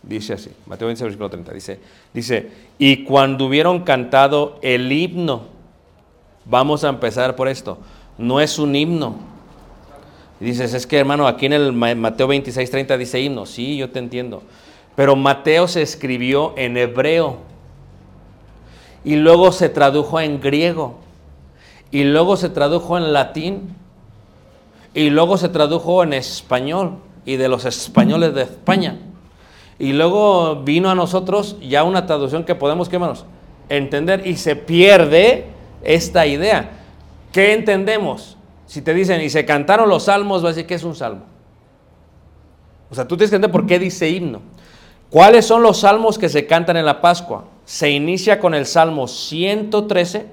Dice 0.02 0.32
así, 0.34 0.50
Mateo 0.66 0.86
26, 0.86 1.04
versículo 1.06 1.28
30, 1.28 1.52
dice, 1.52 1.80
dice, 2.14 2.50
y 2.78 3.04
cuando 3.04 3.46
hubieron 3.46 3.82
cantado 3.82 4.58
el 4.62 4.90
himno, 4.92 5.42
vamos 6.44 6.84
a 6.84 6.88
empezar 6.88 7.34
por 7.34 7.48
esto, 7.48 7.78
no 8.16 8.40
es 8.40 8.60
un 8.60 8.76
himno. 8.76 9.16
Dices, 10.38 10.72
es 10.72 10.86
que 10.86 10.98
hermano, 10.98 11.26
aquí 11.26 11.46
en 11.46 11.52
el 11.52 11.72
Mateo 11.72 12.28
26, 12.28 12.70
30 12.70 12.96
dice 12.96 13.20
himno, 13.20 13.44
sí, 13.44 13.76
yo 13.76 13.90
te 13.90 13.98
entiendo, 13.98 14.44
pero 14.94 15.16
Mateo 15.16 15.66
se 15.66 15.82
escribió 15.82 16.54
en 16.56 16.76
hebreo 16.76 17.38
y 19.04 19.16
luego 19.16 19.52
se 19.52 19.68
tradujo 19.68 20.20
en 20.20 20.40
griego 20.40 20.96
y 21.90 22.04
luego 22.04 22.36
se 22.36 22.48
tradujo 22.48 22.98
en 22.98 23.12
latín 23.12 23.74
y 24.94 25.10
luego 25.10 25.36
se 25.36 25.48
tradujo 25.48 26.02
en 26.02 26.12
español 26.12 26.98
y 27.24 27.36
de 27.36 27.48
los 27.48 27.64
españoles 27.64 28.34
de 28.34 28.42
España. 28.42 28.98
Y 29.78 29.92
luego 29.92 30.56
vino 30.56 30.90
a 30.90 30.94
nosotros 30.94 31.56
ya 31.60 31.84
una 31.84 32.06
traducción 32.06 32.44
que 32.44 32.54
podemos, 32.54 32.88
¿qué 32.88 32.98
manos? 32.98 33.24
Entender 33.68 34.26
y 34.26 34.36
se 34.36 34.56
pierde 34.56 35.46
esta 35.84 36.26
idea. 36.26 36.70
¿Qué 37.32 37.52
entendemos? 37.52 38.36
Si 38.66 38.82
te 38.82 38.92
dicen, 38.92 39.20
y 39.20 39.30
se 39.30 39.44
cantaron 39.44 39.88
los 39.88 40.04
salmos, 40.04 40.42
va 40.42 40.48
a 40.48 40.52
decir, 40.52 40.66
¿qué 40.66 40.74
es 40.74 40.84
un 40.84 40.94
salmo? 40.94 41.22
O 42.90 42.94
sea, 42.94 43.06
tú 43.06 43.16
tienes 43.16 43.30
que 43.30 43.36
entender 43.36 43.52
por 43.52 43.66
qué 43.66 43.78
dice 43.78 44.08
himno. 44.08 44.40
¿Cuáles 45.10 45.46
son 45.46 45.62
los 45.62 45.80
salmos 45.80 46.18
que 46.18 46.28
se 46.28 46.46
cantan 46.46 46.76
en 46.76 46.84
la 46.84 47.00
Pascua? 47.00 47.44
Se 47.68 47.90
inicia 47.90 48.40
con 48.40 48.54
el 48.54 48.64
Salmo 48.64 49.06
113 49.06 50.26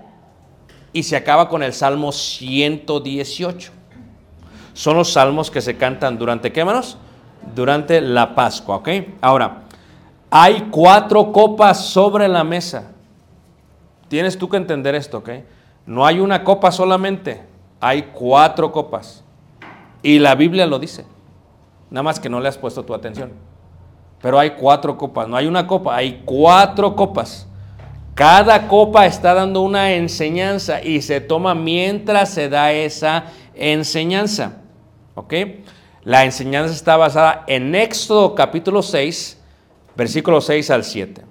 y 0.93 1.03
se 1.03 1.17
acaba 1.17 1.49
con 1.49 1.63
el 1.63 1.73
Salmo 1.73 2.13
118. 2.13 3.73
Son 4.71 4.95
los 4.95 5.11
salmos 5.11 5.51
que 5.51 5.59
se 5.59 5.75
cantan 5.75 6.17
durante, 6.17 6.53
¿qué 6.53 6.65
durante 7.53 7.99
la 7.99 8.35
Pascua, 8.35 8.77
¿ok? 8.77 8.87
Ahora, 9.19 9.63
hay 10.29 10.69
cuatro 10.71 11.33
copas 11.33 11.85
sobre 11.85 12.29
la 12.29 12.45
mesa. 12.45 12.93
Tienes 14.07 14.37
tú 14.37 14.47
que 14.47 14.55
entender 14.55 14.95
esto, 14.95 15.17
¿ok? 15.17 15.29
No 15.85 16.05
hay 16.05 16.21
una 16.21 16.41
copa 16.41 16.71
solamente, 16.71 17.43
hay 17.81 18.11
cuatro 18.13 18.71
copas. 18.71 19.25
Y 20.01 20.19
la 20.19 20.35
Biblia 20.35 20.65
lo 20.65 20.79
dice. 20.79 21.05
Nada 21.89 22.03
más 22.03 22.17
que 22.17 22.29
no 22.29 22.39
le 22.39 22.47
has 22.47 22.57
puesto 22.57 22.85
tu 22.85 22.93
atención. 22.93 23.33
Pero 24.25 24.39
hay 24.39 24.55
cuatro 24.59 24.97
copas, 24.97 25.27
no 25.27 25.37
hay 25.37 25.45
una 25.45 25.67
copa, 25.67 25.95
hay 25.95 26.23
cuatro 26.25 26.95
copas. 26.95 27.45
Cada 28.15 28.67
copa 28.67 29.05
está 29.05 29.35
dando 29.35 29.61
una 29.61 29.93
enseñanza 29.93 30.83
y 30.83 31.03
se 31.03 31.21
toma 31.21 31.53
mientras 31.53 32.33
se 32.33 32.49
da 32.49 32.71
esa 32.71 33.25
enseñanza. 33.53 34.63
¿Ok? 35.13 35.31
La 36.03 36.25
enseñanza 36.25 36.73
está 36.73 36.97
basada 36.97 37.43
en 37.45 37.75
Éxodo 37.75 38.33
capítulo 38.33 38.81
6, 38.81 39.39
versículo 39.95 40.41
6 40.41 40.71
al 40.71 40.83
7. 40.83 41.21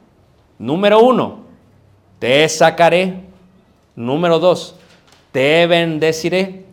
Número 0.61 1.01
1, 1.01 1.39
te 2.21 2.49
sacaré. 2.49 3.25
Número 3.97 4.39
2, 4.39 4.77
te 5.33 5.67
bendeciré. 5.67 6.65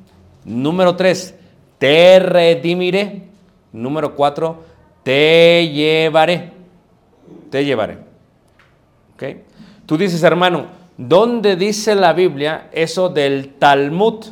Número 0.45 0.95
3, 0.95 1.33
te 1.79 2.19
redimiré. 2.19 3.23
Número 3.71 4.15
4, 4.15 4.70
te 5.03 5.69
llevaré. 5.69 6.51
Te 7.49 7.65
llevaré. 7.65 7.97
¿Ok? 9.15 9.23
Tú 9.85 9.97
dices, 9.97 10.23
hermano, 10.23 10.67
¿dónde 10.97 11.55
dice 11.55 11.95
la 11.95 12.13
Biblia 12.13 12.69
eso 12.71 13.09
del 13.09 13.53
Talmud? 13.55 14.25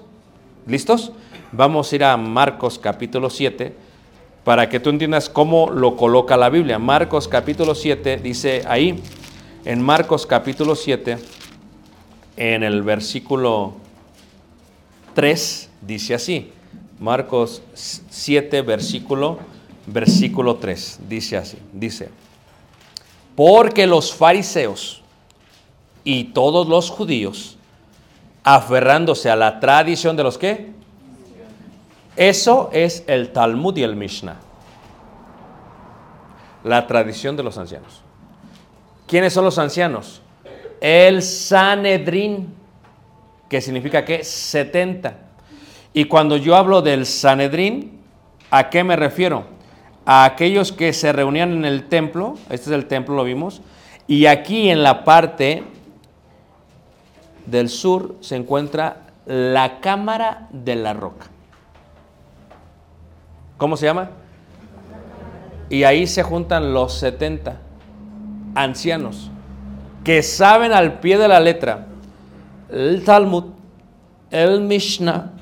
¿Listos? 0.65 1.11
Vamos 1.51 1.91
a 1.91 1.95
ir 1.95 2.03
a 2.03 2.15
Marcos 2.15 2.77
capítulo 2.77 3.29
7 3.29 3.73
para 4.43 4.69
que 4.69 4.79
tú 4.79 4.89
entiendas 4.89 5.29
cómo 5.29 5.69
lo 5.69 5.95
coloca 5.95 6.37
la 6.37 6.49
Biblia. 6.49 6.79
Marcos 6.79 7.27
capítulo 7.27 7.75
7 7.75 8.17
dice 8.17 8.63
ahí, 8.67 9.01
en 9.65 9.81
Marcos 9.81 10.25
capítulo 10.25 10.75
7, 10.75 11.17
en 12.37 12.63
el 12.63 12.81
versículo 12.83 13.73
3, 15.13 15.69
dice 15.81 16.15
así. 16.15 16.51
Marcos 16.99 17.61
7, 17.73 18.61
versículo, 18.61 19.39
versículo 19.91 20.55
3, 20.55 20.99
dice 21.07 21.37
así, 21.37 21.57
dice, 21.73 22.09
porque 23.35 23.87
los 23.87 24.13
fariseos 24.13 25.01
y 26.03 26.25
todos 26.25 26.67
los 26.67 26.89
judíos, 26.89 27.57
aferrándose 28.43 29.29
a 29.29 29.35
la 29.35 29.59
tradición 29.59 30.15
de 30.17 30.23
los 30.23 30.37
que? 30.37 30.71
Eso 32.15 32.69
es 32.73 33.03
el 33.07 33.31
Talmud 33.31 33.77
y 33.77 33.83
el 33.83 33.95
Mishnah. 33.95 34.39
La 36.63 36.85
tradición 36.87 37.37
de 37.37 37.43
los 37.43 37.57
ancianos. 37.57 38.01
¿Quiénes 39.07 39.33
son 39.33 39.45
los 39.45 39.57
ancianos? 39.57 40.21
El 40.81 41.23
Sanedrín, 41.23 42.53
que 43.47 43.61
significa 43.61 44.03
que 44.03 44.23
70. 44.23 45.17
Y 45.93 46.05
cuando 46.05 46.37
yo 46.37 46.55
hablo 46.55 46.81
del 46.81 47.05
Sanedrín, 47.05 47.99
¿a 48.51 48.69
qué 48.69 48.83
me 48.83 48.95
refiero? 48.95 49.58
A 50.11 50.25
aquellos 50.25 50.71
que 50.71 50.91
se 50.91 51.13
reunían 51.13 51.51
en 51.51 51.65
el 51.65 51.87
templo, 51.87 52.33
este 52.49 52.71
es 52.71 52.75
el 52.75 52.87
templo, 52.87 53.13
lo 53.13 53.23
vimos, 53.23 53.61
y 54.07 54.25
aquí 54.25 54.71
en 54.71 54.81
la 54.81 55.03
parte 55.03 55.63
del 57.45 57.69
sur 57.69 58.15
se 58.19 58.35
encuentra 58.35 59.03
la 59.27 59.79
cámara 59.81 60.47
de 60.49 60.75
la 60.77 60.93
roca. 60.93 61.27
¿Cómo 63.57 63.77
se 63.77 63.85
llama? 63.85 64.09
Y 65.69 65.83
ahí 65.83 66.07
se 66.07 66.23
juntan 66.23 66.73
los 66.73 66.95
70. 66.95 67.59
ancianos 68.55 69.29
que 70.03 70.23
saben 70.23 70.73
al 70.73 71.01
pie 71.01 71.19
de 71.19 71.27
la 71.27 71.39
letra 71.39 71.85
el 72.71 73.03
Talmud, 73.03 73.43
el 74.31 74.61
Mishnah, 74.61 75.33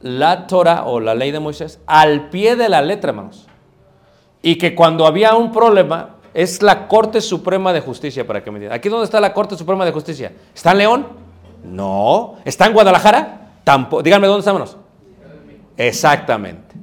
la 0.00 0.48
Torah 0.48 0.82
o 0.86 0.98
la 0.98 1.14
ley 1.14 1.30
de 1.30 1.38
Moisés, 1.38 1.78
al 1.86 2.28
pie 2.28 2.56
de 2.56 2.68
la 2.68 2.82
letra, 2.82 3.10
hermanos. 3.10 3.46
Y 4.46 4.58
que 4.58 4.76
cuando 4.76 5.08
había 5.08 5.34
un 5.34 5.50
problema, 5.50 6.10
es 6.32 6.62
la 6.62 6.86
Corte 6.86 7.20
Suprema 7.20 7.72
de 7.72 7.80
Justicia, 7.80 8.24
para 8.24 8.44
que 8.44 8.52
me 8.52 8.58
entiendan. 8.58 8.78
¿Aquí 8.78 8.88
dónde 8.88 9.04
está 9.04 9.18
la 9.18 9.34
Corte 9.34 9.56
Suprema 9.56 9.84
de 9.84 9.90
Justicia? 9.90 10.30
¿Está 10.54 10.70
en 10.70 10.78
León? 10.78 11.06
No. 11.64 12.36
¿Está 12.44 12.66
en 12.66 12.72
Guadalajara? 12.72 13.40
Tampoco. 13.64 14.04
Díganme 14.04 14.28
dónde 14.28 14.38
está, 14.38 14.52
hermanos. 14.52 14.76
Exactamente. 15.76 16.76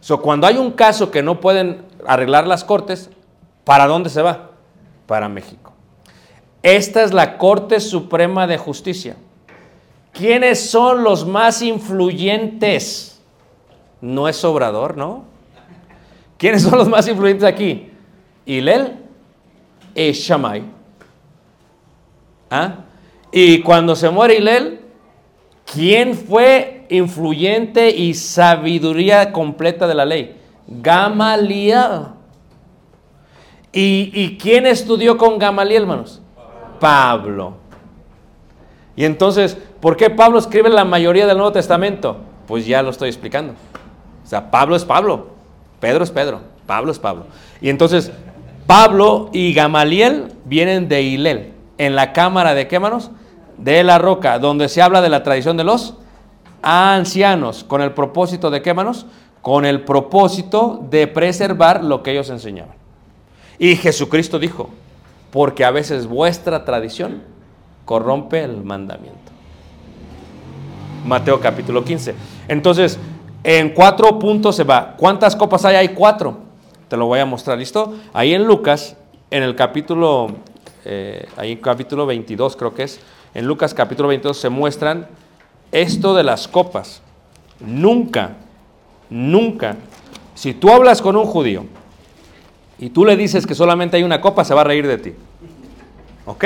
So, 0.00 0.20
cuando 0.20 0.46
hay 0.46 0.58
un 0.58 0.72
caso 0.72 1.10
que 1.10 1.22
no 1.22 1.40
pueden 1.40 1.82
arreglar 2.06 2.46
las 2.46 2.62
cortes, 2.62 3.08
¿para 3.64 3.86
dónde 3.86 4.10
se 4.10 4.20
va? 4.20 4.50
Para 5.06 5.30
México. 5.30 5.72
Esta 6.62 7.04
es 7.04 7.14
la 7.14 7.38
Corte 7.38 7.80
Suprema 7.80 8.46
de 8.46 8.58
Justicia. 8.58 9.16
¿Quiénes 10.12 10.68
son 10.68 11.04
los 11.04 11.26
más 11.26 11.62
influyentes? 11.62 13.18
No 14.02 14.28
es 14.28 14.44
Obrador, 14.44 14.98
¿no? 14.98 15.31
¿Quiénes 16.42 16.62
son 16.62 16.76
los 16.76 16.88
más 16.88 17.06
influyentes 17.06 17.44
aquí? 17.44 17.88
Hilel 18.44 18.94
y 19.94 20.10
Shammai. 20.10 20.64
¿Ah? 22.50 22.78
Y 23.30 23.60
cuando 23.60 23.94
se 23.94 24.10
muere 24.10 24.38
Hilel, 24.38 24.80
¿quién 25.72 26.14
fue 26.14 26.84
influyente 26.90 27.90
y 27.90 28.14
sabiduría 28.14 29.30
completa 29.30 29.86
de 29.86 29.94
la 29.94 30.04
ley? 30.04 30.36
Gamaliel. 30.66 32.06
¿Y, 33.72 34.36
quién 34.36 34.66
estudió 34.66 35.16
con 35.16 35.38
Gamaliel, 35.38 35.82
hermanos? 35.82 36.20
Pablo. 36.80 37.54
Y 38.96 39.04
entonces, 39.04 39.56
¿por 39.80 39.96
qué 39.96 40.10
Pablo 40.10 40.40
escribe 40.40 40.70
la 40.70 40.84
mayoría 40.84 41.24
del 41.24 41.36
Nuevo 41.36 41.52
Testamento? 41.52 42.16
Pues 42.48 42.66
ya 42.66 42.82
lo 42.82 42.90
estoy 42.90 43.10
explicando. 43.10 43.52
O 44.24 44.26
sea, 44.26 44.50
Pablo 44.50 44.74
es 44.74 44.84
Pablo, 44.84 45.31
Pedro 45.82 46.04
es 46.04 46.12
Pedro, 46.12 46.42
Pablo 46.64 46.92
es 46.92 47.00
Pablo. 47.00 47.26
Y 47.60 47.68
entonces, 47.68 48.12
Pablo 48.68 49.30
y 49.32 49.52
Gamaliel 49.52 50.28
vienen 50.44 50.88
de 50.88 51.02
Hilel, 51.02 51.54
en 51.76 51.96
la 51.96 52.12
cámara 52.12 52.54
de 52.54 52.68
qué, 52.68 52.76
hermanos? 52.76 53.10
De 53.58 53.82
la 53.82 53.98
roca, 53.98 54.38
donde 54.38 54.68
se 54.68 54.80
habla 54.80 55.00
de 55.00 55.08
la 55.08 55.24
tradición 55.24 55.56
de 55.56 55.64
los 55.64 55.96
ancianos, 56.62 57.64
con 57.64 57.82
el 57.82 57.90
propósito 57.90 58.48
de 58.48 58.62
qué, 58.62 58.70
hermanos? 58.70 59.06
Con 59.40 59.64
el 59.64 59.80
propósito 59.80 60.86
de 60.88 61.08
preservar 61.08 61.82
lo 61.82 62.04
que 62.04 62.12
ellos 62.12 62.30
enseñaban. 62.30 62.76
Y 63.58 63.74
Jesucristo 63.74 64.38
dijo, 64.38 64.70
porque 65.32 65.64
a 65.64 65.72
veces 65.72 66.06
vuestra 66.06 66.64
tradición 66.64 67.24
corrompe 67.86 68.44
el 68.44 68.62
mandamiento. 68.62 69.32
Mateo 71.04 71.40
capítulo 71.40 71.82
15. 71.82 72.14
Entonces, 72.46 73.00
en 73.44 73.70
cuatro 73.70 74.18
puntos 74.18 74.56
se 74.56 74.64
va. 74.64 74.94
¿Cuántas 74.96 75.34
copas 75.36 75.64
hay? 75.64 75.76
Hay 75.76 75.88
cuatro. 75.88 76.38
Te 76.88 76.96
lo 76.96 77.06
voy 77.06 77.18
a 77.20 77.26
mostrar, 77.26 77.58
¿listo? 77.58 77.94
Ahí 78.12 78.34
en 78.34 78.44
Lucas, 78.44 78.96
en 79.30 79.42
el 79.42 79.54
capítulo, 79.56 80.28
eh, 80.84 81.26
ahí 81.36 81.52
en 81.52 81.58
capítulo 81.58 82.04
22 82.06 82.56
creo 82.56 82.74
que 82.74 82.82
es, 82.84 83.00
en 83.34 83.46
Lucas 83.46 83.72
capítulo 83.72 84.08
22 84.08 84.36
se 84.36 84.48
muestran 84.50 85.08
esto 85.72 86.14
de 86.14 86.22
las 86.22 86.48
copas. 86.48 87.00
Nunca, 87.60 88.32
nunca, 89.08 89.76
si 90.34 90.52
tú 90.52 90.70
hablas 90.70 91.00
con 91.00 91.16
un 91.16 91.24
judío 91.24 91.64
y 92.78 92.90
tú 92.90 93.04
le 93.06 93.16
dices 93.16 93.46
que 93.46 93.54
solamente 93.54 93.96
hay 93.96 94.02
una 94.02 94.20
copa, 94.20 94.44
se 94.44 94.52
va 94.54 94.60
a 94.60 94.64
reír 94.64 94.86
de 94.86 94.98
ti. 94.98 95.12
¿Ok? 96.26 96.44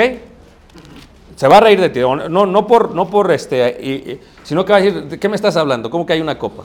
Se 1.35 1.47
va 1.47 1.57
a 1.57 1.59
reír 1.59 1.81
de 1.81 1.89
ti. 1.89 1.99
No, 1.99 2.45
no 2.45 2.67
por, 2.67 2.95
no 2.95 3.09
por 3.09 3.31
este, 3.31 3.67
y- 3.81 4.19
sino 4.43 4.63
que 4.63 4.71
va 4.71 4.77
a 4.77 4.81
decir, 4.81 5.03
¿de 5.03 5.19
qué 5.19 5.27
me 5.27 5.35
estás 5.35 5.57
hablando? 5.57 5.89
¿Cómo 5.89 6.05
que 6.05 6.13
hay 6.13 6.21
una 6.21 6.37
copa? 6.39 6.63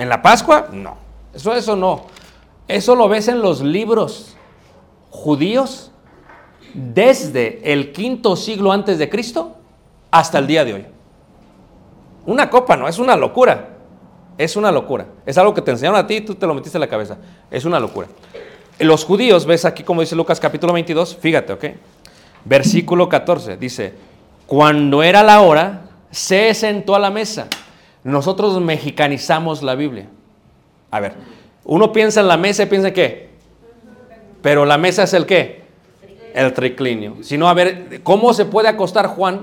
¿En 0.00 0.08
la 0.08 0.22
Pascua? 0.22 0.68
No. 0.72 0.96
Eso, 1.34 1.54
eso 1.54 1.76
no. 1.76 2.06
Eso 2.66 2.96
lo 2.96 3.06
ves 3.06 3.28
en 3.28 3.42
los 3.42 3.60
libros 3.60 4.34
judíos 5.10 5.90
desde 6.72 7.70
el 7.70 7.92
quinto 7.92 8.34
siglo 8.34 8.72
antes 8.72 8.98
de 8.98 9.10
Cristo 9.10 9.56
hasta 10.10 10.38
el 10.38 10.46
día 10.46 10.64
de 10.64 10.72
hoy. 10.72 10.86
Una 12.24 12.48
copa 12.48 12.78
no, 12.78 12.88
es 12.88 12.98
una 12.98 13.14
locura. 13.14 13.76
Es 14.38 14.56
una 14.56 14.72
locura. 14.72 15.04
Es 15.26 15.36
algo 15.36 15.52
que 15.52 15.60
te 15.60 15.70
enseñaron 15.72 16.00
a 16.00 16.06
ti 16.06 16.14
y 16.14 16.20
tú 16.22 16.34
te 16.34 16.46
lo 16.46 16.54
metiste 16.54 16.78
en 16.78 16.80
la 16.80 16.88
cabeza. 16.88 17.18
Es 17.50 17.66
una 17.66 17.78
locura. 17.78 18.08
Los 18.78 19.04
judíos, 19.04 19.44
ves 19.44 19.66
aquí 19.66 19.82
como 19.82 20.00
dice 20.00 20.16
Lucas 20.16 20.40
capítulo 20.40 20.72
22, 20.72 21.14
fíjate, 21.14 21.52
¿ok? 21.52 21.64
Versículo 22.46 23.06
14, 23.06 23.58
dice, 23.58 23.92
cuando 24.46 25.02
era 25.02 25.22
la 25.22 25.42
hora, 25.42 25.82
se 26.10 26.54
sentó 26.54 26.94
a 26.94 26.98
la 26.98 27.10
mesa. 27.10 27.48
Nosotros 28.04 28.60
mexicanizamos 28.60 29.62
la 29.62 29.74
Biblia. 29.74 30.08
A 30.90 31.00
ver, 31.00 31.14
uno 31.64 31.92
piensa 31.92 32.20
en 32.20 32.28
la 32.28 32.36
mesa 32.36 32.62
y 32.62 32.66
piensa 32.66 32.92
que, 32.92 33.30
pero 34.42 34.64
la 34.64 34.78
mesa 34.78 35.02
es 35.02 35.14
el 35.14 35.26
qué? 35.26 35.62
El 36.34 36.52
triclinio. 36.52 37.16
Si 37.22 37.36
no, 37.36 37.48
a 37.48 37.54
ver, 37.54 38.00
¿cómo 38.02 38.32
se 38.32 38.44
puede 38.44 38.68
acostar 38.68 39.06
Juan? 39.08 39.42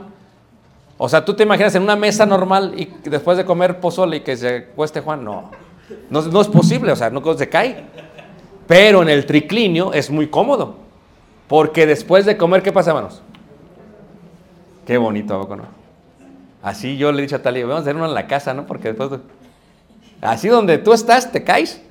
O 0.97 1.08
sea, 1.08 1.24
tú 1.24 1.36
te 1.36 1.43
imaginas 1.43 1.76
en 1.76 1.84
una 1.84 1.95
mesa 1.95 2.26
normal 2.26 2.74
y 2.76 2.89
después 3.10 3.38
de 3.38 3.45
comer 3.45 3.80
pozole 3.80 4.18
y 4.18 4.20
que 4.22 4.36
se 4.36 4.58
acueste 4.72 5.01
Juan, 5.01 5.24
no. 5.24 5.51
No, 6.10 6.41
es 6.41 6.47
posible, 6.47 6.91
o 6.91 6.95
sea, 6.95 7.10
no 7.10 7.38
se 7.38 7.47
cae. 7.47 7.86
Pero 8.66 9.01
en 9.01 9.10
el 9.10 9.26
triclinio 9.26 9.93
es 9.93 10.10
muy 10.10 10.28
cómodo. 10.28 10.76
Porque 11.47 11.86
después 11.86 12.26
de 12.26 12.36
comer, 12.36 12.62
¿qué 12.62 12.74
pasa, 12.74 12.89
hermanos? 12.91 13.22
Qué 14.86 14.97
bonito, 14.97 15.36
¿a 15.36 15.41
poco 15.41 15.55
no? 15.55 15.64
Así 16.68 16.97
yo 16.97 17.13
le 17.13 17.20
he 17.20 17.22
dicho 17.22 17.38
a 17.38 17.41
Talía, 17.41 17.63
vamos 17.65 17.80
a 17.80 17.82
hacer 17.84 17.95
uno 17.95 18.05
en 18.07 18.13
la 18.13 18.28
casa, 18.28 18.53
¿no? 18.53 18.65
Porque 18.65 18.89
después... 18.89 19.09
de- 19.11 19.20
Así 20.22 20.49
donde 20.49 20.78
tú 20.80 20.91
estás, 20.91 21.32
te 21.32 21.41
caes. 21.43 21.82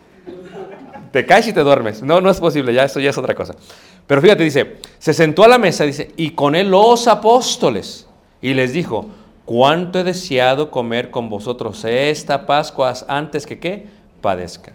Te 1.13 1.25
caes 1.25 1.49
y 1.49 1.55
te 1.55 1.61
duermes. 1.61 2.03
No, 2.03 2.21
no 2.21 2.29
es 2.29 2.39
posible, 2.39 2.75
ya 2.75 2.85
eso 2.85 3.01
ya 3.01 3.09
es 3.09 3.17
otra 3.17 3.35
cosa. 3.35 3.55
Pero 4.07 4.21
fíjate, 4.21 4.43
dice, 4.43 4.77
se 4.99 5.15
sentó 5.15 5.45
a 5.45 5.49
la 5.49 5.57
mesa, 5.59 5.85
dice, 5.85 6.13
y 6.17 6.33
con 6.33 6.55
él 6.55 6.71
los 6.71 7.09
apóstoles. 7.09 8.07
Y 8.43 8.53
les 8.53 8.75
dijo, 8.75 9.07
cuánto 9.47 9.99
he 10.01 10.05
deseado 10.05 10.71
comer 10.71 11.11
con 11.11 11.31
vosotros 11.31 11.83
esta 11.87 12.45
Pascua 12.45 12.93
antes 13.09 13.47
que 13.47 13.59
qué 13.59 13.87
padezca. 14.21 14.73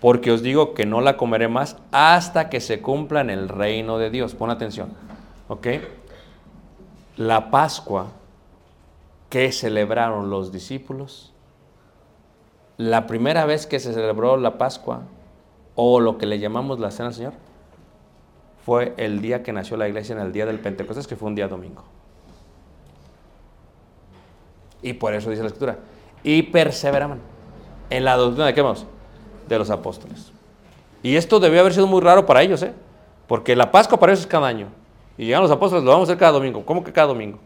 Porque 0.00 0.30
os 0.32 0.42
digo 0.42 0.72
que 0.72 0.86
no 0.86 1.02
la 1.02 1.18
comeré 1.18 1.48
más 1.48 1.76
hasta 1.90 2.48
que 2.48 2.60
se 2.62 2.80
cumpla 2.80 3.20
en 3.20 3.28
el 3.28 3.50
reino 3.50 3.98
de 3.98 4.08
Dios. 4.08 4.34
Pon 4.34 4.48
atención. 4.48 4.94
¿Ok? 5.48 5.66
La 7.18 7.50
Pascua 7.50 8.12
que 9.32 9.50
celebraron 9.50 10.28
los 10.28 10.52
discípulos, 10.52 11.32
la 12.76 13.06
primera 13.06 13.46
vez 13.46 13.66
que 13.66 13.80
se 13.80 13.94
celebró 13.94 14.36
la 14.36 14.58
Pascua, 14.58 15.04
o 15.74 16.00
lo 16.00 16.18
que 16.18 16.26
le 16.26 16.38
llamamos 16.38 16.78
la 16.78 16.90
Cena 16.90 17.08
del 17.08 17.14
Señor, 17.14 17.32
fue 18.66 18.92
el 18.98 19.22
día 19.22 19.42
que 19.42 19.54
nació 19.54 19.78
la 19.78 19.88
iglesia, 19.88 20.14
en 20.14 20.20
el 20.20 20.34
día 20.34 20.44
del 20.44 20.58
Pentecostés, 20.58 21.06
que 21.06 21.16
fue 21.16 21.28
un 21.28 21.34
día 21.34 21.48
domingo. 21.48 21.82
Y 24.82 24.92
por 24.92 25.14
eso 25.14 25.30
dice 25.30 25.40
la 25.40 25.46
Escritura, 25.48 25.78
y 26.22 26.42
perseveraban 26.42 27.18
en 27.88 28.04
la 28.04 28.16
doctrina 28.18 28.48
de 28.48 28.52
qué 28.52 28.60
vamos? 28.60 28.84
De 29.48 29.58
los 29.58 29.70
apóstoles. 29.70 30.30
Y 31.02 31.16
esto 31.16 31.40
debió 31.40 31.60
haber 31.60 31.72
sido 31.72 31.86
muy 31.86 32.02
raro 32.02 32.26
para 32.26 32.42
ellos, 32.42 32.62
¿eh? 32.62 32.74
Porque 33.26 33.56
la 33.56 33.70
Pascua 33.70 33.98
para 33.98 34.12
ellos 34.12 34.20
es 34.20 34.26
cada 34.26 34.46
año. 34.46 34.66
Y 35.16 35.24
llegan 35.24 35.40
los 35.40 35.50
apóstoles, 35.50 35.84
lo 35.84 35.90
vamos 35.90 36.10
a 36.10 36.12
hacer 36.12 36.18
cada 36.18 36.32
domingo. 36.32 36.66
¿Cómo 36.66 36.84
que 36.84 36.92
cada 36.92 37.06
domingo? 37.06 37.38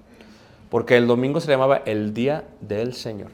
Porque 0.70 0.96
el 0.96 1.06
domingo 1.06 1.40
se 1.40 1.50
llamaba 1.50 1.82
el 1.84 2.12
día 2.12 2.44
del 2.60 2.94
Señor. 2.94 3.30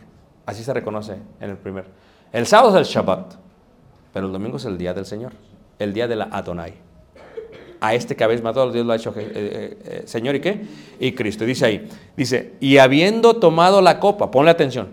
Así 0.46 0.64
se 0.64 0.74
reconoce 0.74 1.16
en 1.40 1.50
el 1.50 1.56
primer. 1.56 1.86
El 2.32 2.46
sábado 2.46 2.78
es 2.78 2.86
el 2.86 2.92
Shabbat, 2.92 3.34
pero 4.12 4.26
el 4.26 4.32
domingo 4.32 4.56
es 4.56 4.64
el 4.64 4.78
día 4.78 4.94
del 4.94 5.06
Señor, 5.06 5.32
el 5.78 5.92
día 5.92 6.08
de 6.08 6.16
la 6.16 6.24
Adonai. 6.24 6.74
A 7.80 7.94
este 7.94 8.14
que 8.14 8.22
habéis 8.22 8.42
matado, 8.42 8.70
Dios 8.70 8.86
lo 8.86 8.92
ha 8.92 8.96
hecho 8.96 9.12
eh, 9.16 9.32
eh, 9.34 9.78
eh, 9.84 10.02
Señor 10.06 10.36
y 10.36 10.40
qué? 10.40 10.66
Y 11.00 11.12
Cristo. 11.12 11.44
Dice 11.44 11.66
ahí, 11.66 11.88
dice, 12.16 12.54
y 12.60 12.78
habiendo 12.78 13.34
tomado 13.34 13.80
la 13.80 13.98
copa, 13.98 14.30
ponle 14.30 14.50
atención, 14.50 14.90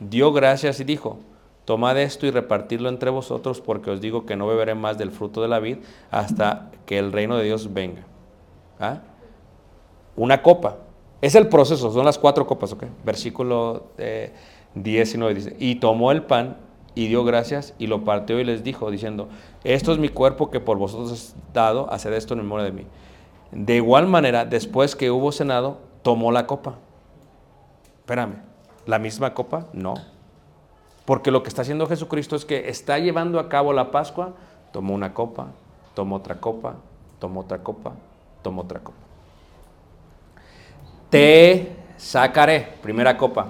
dio 0.00 0.32
gracias 0.32 0.80
y 0.80 0.84
dijo, 0.84 1.20
tomad 1.64 1.98
esto 1.98 2.26
y 2.26 2.30
repartidlo 2.30 2.88
entre 2.88 3.10
vosotros, 3.10 3.60
porque 3.60 3.90
os 3.90 4.00
digo 4.00 4.26
que 4.26 4.36
no 4.36 4.46
beberé 4.46 4.74
más 4.74 4.98
del 4.98 5.10
fruto 5.10 5.42
de 5.42 5.48
la 5.48 5.60
vid 5.60 5.78
hasta 6.10 6.70
que 6.86 6.98
el 6.98 7.12
reino 7.12 7.36
de 7.36 7.44
Dios 7.44 7.72
venga. 7.72 8.02
¿Ah? 8.80 9.02
Una 10.16 10.42
copa. 10.42 10.78
Es 11.20 11.34
el 11.34 11.48
proceso, 11.48 11.90
son 11.90 12.04
las 12.04 12.18
cuatro 12.18 12.46
copas, 12.46 12.72
¿ok? 12.72 12.84
Versículo 13.04 13.88
eh, 13.98 14.32
19 14.74 15.34
dice, 15.34 15.56
y 15.58 15.76
tomó 15.76 16.12
el 16.12 16.22
pan 16.22 16.56
y 16.94 17.08
dio 17.08 17.24
gracias 17.24 17.74
y 17.78 17.88
lo 17.88 18.04
partió 18.04 18.38
y 18.38 18.44
les 18.44 18.62
dijo, 18.62 18.90
diciendo, 18.90 19.28
esto 19.64 19.92
es 19.92 19.98
mi 19.98 20.08
cuerpo 20.08 20.50
que 20.50 20.60
por 20.60 20.78
vosotros 20.78 21.12
es 21.12 21.36
dado, 21.52 21.92
haced 21.92 22.12
esto 22.12 22.34
en 22.34 22.40
memoria 22.40 22.64
de 22.64 22.72
mí. 22.72 22.86
De 23.50 23.76
igual 23.76 24.06
manera, 24.06 24.44
después 24.44 24.94
que 24.94 25.10
hubo 25.10 25.32
cenado, 25.32 25.78
tomó 26.02 26.30
la 26.30 26.46
copa. 26.46 26.76
Espérame, 28.00 28.42
¿la 28.86 28.98
misma 28.98 29.34
copa? 29.34 29.66
No. 29.72 29.94
Porque 31.04 31.30
lo 31.30 31.42
que 31.42 31.48
está 31.48 31.62
haciendo 31.62 31.86
Jesucristo 31.86 32.36
es 32.36 32.44
que 32.44 32.68
está 32.68 32.98
llevando 32.98 33.40
a 33.40 33.48
cabo 33.48 33.72
la 33.72 33.90
Pascua, 33.90 34.34
tomó 34.72 34.94
una 34.94 35.14
copa, 35.14 35.48
tomó 35.94 36.16
otra 36.16 36.40
copa, 36.40 36.76
tomó 37.18 37.40
otra 37.40 37.62
copa, 37.62 37.94
toma 38.42 38.62
otra 38.62 38.80
copa. 38.80 39.07
Te 41.10 41.72
sacaré, 41.96 42.74
primera 42.82 43.16
copa. 43.16 43.48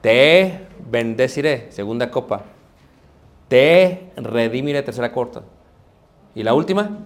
Te 0.00 0.66
bendeciré, 0.90 1.72
segunda 1.72 2.10
copa. 2.10 2.42
Te 3.48 4.10
redimiré, 4.16 4.82
tercera 4.82 5.12
copa. 5.12 5.42
Y 6.34 6.42
la 6.42 6.54
última, 6.54 6.98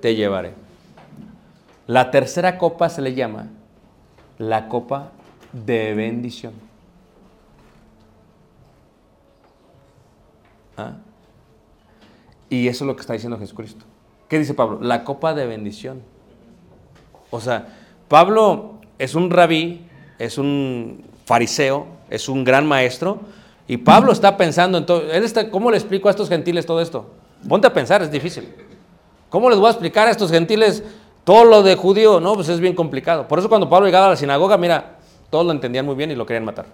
te 0.00 0.14
llevaré. 0.14 0.52
La 1.86 2.10
tercera 2.10 2.58
copa 2.58 2.88
se 2.88 3.02
le 3.02 3.14
llama 3.14 3.48
la 4.38 4.68
copa 4.68 5.10
de 5.52 5.94
bendición. 5.94 6.52
¿Ah? 10.76 10.96
Y 12.48 12.68
eso 12.68 12.84
es 12.84 12.86
lo 12.86 12.94
que 12.94 13.00
está 13.00 13.14
diciendo 13.14 13.38
Jesucristo. 13.38 13.84
¿Qué 14.28 14.38
dice 14.38 14.54
Pablo? 14.54 14.78
La 14.80 15.04
copa 15.04 15.34
de 15.34 15.46
bendición. 15.46 16.02
O 17.30 17.40
sea, 17.40 17.66
Pablo 18.08 18.74
es 18.98 19.14
un 19.14 19.30
rabí, 19.30 19.86
es 20.18 20.38
un 20.38 21.04
fariseo, 21.24 21.86
es 22.10 22.28
un 22.28 22.44
gran 22.44 22.66
maestro, 22.66 23.20
y 23.66 23.76
Pablo 23.76 24.12
está 24.12 24.36
pensando 24.36 24.78
en 24.78 24.86
todo. 24.86 25.10
Él 25.12 25.24
está, 25.24 25.50
¿Cómo 25.50 25.70
le 25.70 25.76
explico 25.76 26.08
a 26.08 26.10
estos 26.10 26.28
gentiles 26.28 26.64
todo 26.64 26.80
esto? 26.80 27.10
Ponte 27.46 27.66
a 27.66 27.72
pensar, 27.72 28.02
es 28.02 28.10
difícil. 28.10 28.52
¿Cómo 29.28 29.50
les 29.50 29.58
voy 29.58 29.68
a 29.68 29.70
explicar 29.70 30.08
a 30.08 30.10
estos 30.10 30.30
gentiles 30.30 30.82
todo 31.24 31.44
lo 31.44 31.62
de 31.62 31.76
judío? 31.76 32.18
No, 32.18 32.34
pues 32.34 32.48
es 32.48 32.60
bien 32.60 32.74
complicado. 32.74 33.28
Por 33.28 33.38
eso 33.38 33.48
cuando 33.48 33.68
Pablo 33.68 33.86
llegaba 33.86 34.06
a 34.06 34.10
la 34.10 34.16
sinagoga, 34.16 34.56
mira, 34.56 34.96
todos 35.28 35.44
lo 35.44 35.52
entendían 35.52 35.84
muy 35.84 35.94
bien 35.94 36.10
y 36.10 36.14
lo 36.14 36.24
querían 36.24 36.46
matar. 36.46 36.66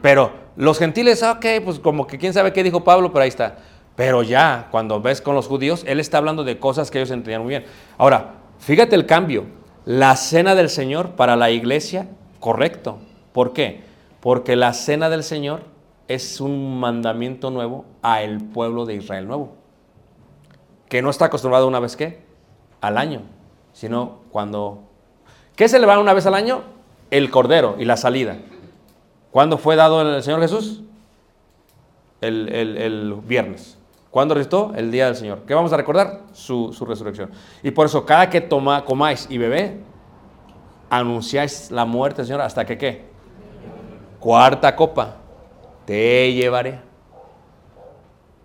Pero 0.00 0.32
los 0.56 0.78
gentiles, 0.78 1.22
ok, 1.22 1.46
pues 1.64 1.78
como 1.80 2.06
que 2.06 2.18
quién 2.18 2.32
sabe 2.32 2.52
qué 2.52 2.62
dijo 2.62 2.84
Pablo, 2.84 3.12
pero 3.12 3.24
ahí 3.24 3.28
está. 3.28 3.58
Pero 3.96 4.22
ya, 4.22 4.68
cuando 4.70 5.00
ves 5.00 5.20
con 5.20 5.34
los 5.34 5.48
judíos, 5.48 5.84
él 5.86 6.00
está 6.00 6.18
hablando 6.18 6.44
de 6.44 6.58
cosas 6.58 6.90
que 6.90 6.98
ellos 6.98 7.10
entendían 7.10 7.42
muy 7.42 7.50
bien. 7.50 7.64
Ahora, 7.98 8.34
fíjate 8.62 8.96
el 8.96 9.06
cambio. 9.06 9.44
La 9.84 10.16
cena 10.16 10.54
del 10.54 10.70
Señor 10.70 11.10
para 11.16 11.36
la 11.36 11.50
iglesia, 11.50 12.08
correcto. 12.40 12.98
¿Por 13.32 13.52
qué? 13.52 13.82
Porque 14.20 14.56
la 14.56 14.72
cena 14.72 15.10
del 15.10 15.24
Señor 15.24 15.64
es 16.08 16.40
un 16.40 16.78
mandamiento 16.78 17.50
nuevo 17.50 17.84
a 18.02 18.22
el 18.22 18.38
pueblo 18.42 18.86
de 18.86 18.94
Israel 18.94 19.26
nuevo. 19.26 19.54
Que 20.88 21.02
no 21.02 21.10
está 21.10 21.26
acostumbrado 21.26 21.66
una 21.66 21.80
vez 21.80 21.96
que 21.96 22.20
al 22.80 22.96
año, 22.98 23.22
sino 23.72 24.20
cuando... 24.30 24.82
¿Qué 25.56 25.68
se 25.68 25.78
le 25.78 25.86
va 25.86 25.98
una 25.98 26.12
vez 26.12 26.26
al 26.26 26.34
año? 26.34 26.62
El 27.10 27.30
cordero 27.30 27.76
y 27.78 27.84
la 27.84 27.96
salida. 27.96 28.36
¿Cuándo 29.32 29.58
fue 29.58 29.76
dado 29.76 30.02
el 30.02 30.22
Señor 30.22 30.40
Jesús? 30.40 30.82
El, 32.20 32.48
el- 32.50 32.76
el 32.76 33.14
viernes. 33.26 33.78
¿Cuándo 34.12 34.34
resucitó? 34.34 34.72
El 34.76 34.90
día 34.90 35.06
del 35.06 35.16
Señor. 35.16 35.38
¿Qué 35.46 35.54
vamos 35.54 35.72
a 35.72 35.76
recordar? 35.78 36.20
Su, 36.34 36.70
su 36.74 36.84
resurrección. 36.84 37.30
Y 37.62 37.70
por 37.70 37.86
eso, 37.86 38.04
cada 38.04 38.28
que 38.28 38.42
toma, 38.42 38.84
comáis 38.84 39.26
y 39.30 39.38
bebé, 39.38 39.80
anunciáis 40.90 41.70
la 41.70 41.86
muerte 41.86 42.18
del 42.18 42.26
Señor 42.26 42.42
hasta 42.42 42.66
que 42.66 42.76
qué? 42.76 43.06
Cuarta 44.20 44.76
copa. 44.76 45.16
Te 45.86 46.30
llevaré. 46.34 46.78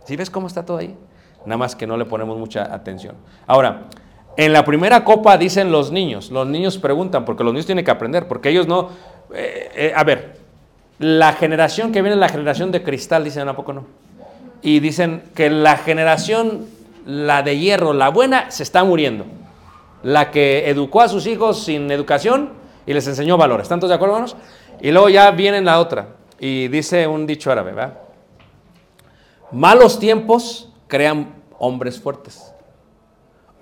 ¿Sí 0.06 0.16
ves 0.16 0.30
cómo 0.30 0.48
está 0.48 0.66
todo 0.66 0.78
ahí? 0.78 0.96
Nada 1.46 1.58
más 1.58 1.76
que 1.76 1.86
no 1.86 1.98
le 1.98 2.06
ponemos 2.06 2.38
mucha 2.38 2.74
atención. 2.74 3.16
Ahora, 3.46 3.88
en 4.38 4.54
la 4.54 4.64
primera 4.64 5.04
copa 5.04 5.38
dicen 5.38 5.70
los 5.70 5.92
niños. 5.92 6.32
Los 6.32 6.48
niños 6.48 6.78
preguntan, 6.78 7.26
porque 7.26 7.44
los 7.44 7.52
niños 7.52 7.66
tienen 7.66 7.84
que 7.84 7.92
aprender, 7.92 8.30
porque 8.30 8.48
ellos 8.48 8.70
no... 8.70 8.92
eh, 9.34 9.70
eh, 9.76 9.94
a 9.94 10.06
ver, 10.06 10.38
la 10.98 11.34
generación 11.34 11.92
que 11.92 12.02
viene 12.02 12.16
la 12.16 12.30
generación 12.30 12.72
de 12.72 12.82
cristal, 12.84 13.26
dicen, 13.26 13.50
¿a 13.50 13.54
poco 13.54 13.74
no? 13.74 14.07
Y 14.62 14.80
dicen 14.80 15.24
que 15.36 15.50
la 15.50 15.78
generación, 15.78 16.68
la 17.06 17.44
de 17.44 17.58
hierro, 17.58 17.94
la 17.94 18.10
buena, 18.10 18.52
se 18.52 18.64
está 18.64 18.84
muriendo. 18.84 19.26
La 20.04 20.32
que 20.32 20.70
educó 20.70 21.02
a 21.02 21.10
sus 21.10 21.28
hijos 21.28 21.64
sin 21.64 21.90
educación 21.92 22.52
y 22.86 22.94
les 22.94 23.08
enseñó 23.08 23.38
valores. 23.38 23.64
¿Están 23.64 23.80
todos 23.80 23.90
de 23.90 23.96
acuerdo, 23.96 24.16
hermanos? 24.16 24.38
Y 24.82 24.92
luego 24.92 25.10
ya 25.10 25.32
viene 25.32 25.62
la 25.62 25.80
otra. 25.80 26.10
Y 26.40 26.68
dice 26.68 27.08
un 27.08 27.26
dicho 27.26 27.52
árabe, 27.52 27.72
¿verdad? 27.72 28.00
Malos 29.52 30.00
tiempos 30.00 30.70
crean 30.88 31.34
hombres 31.58 32.00
fuertes. 32.00 32.54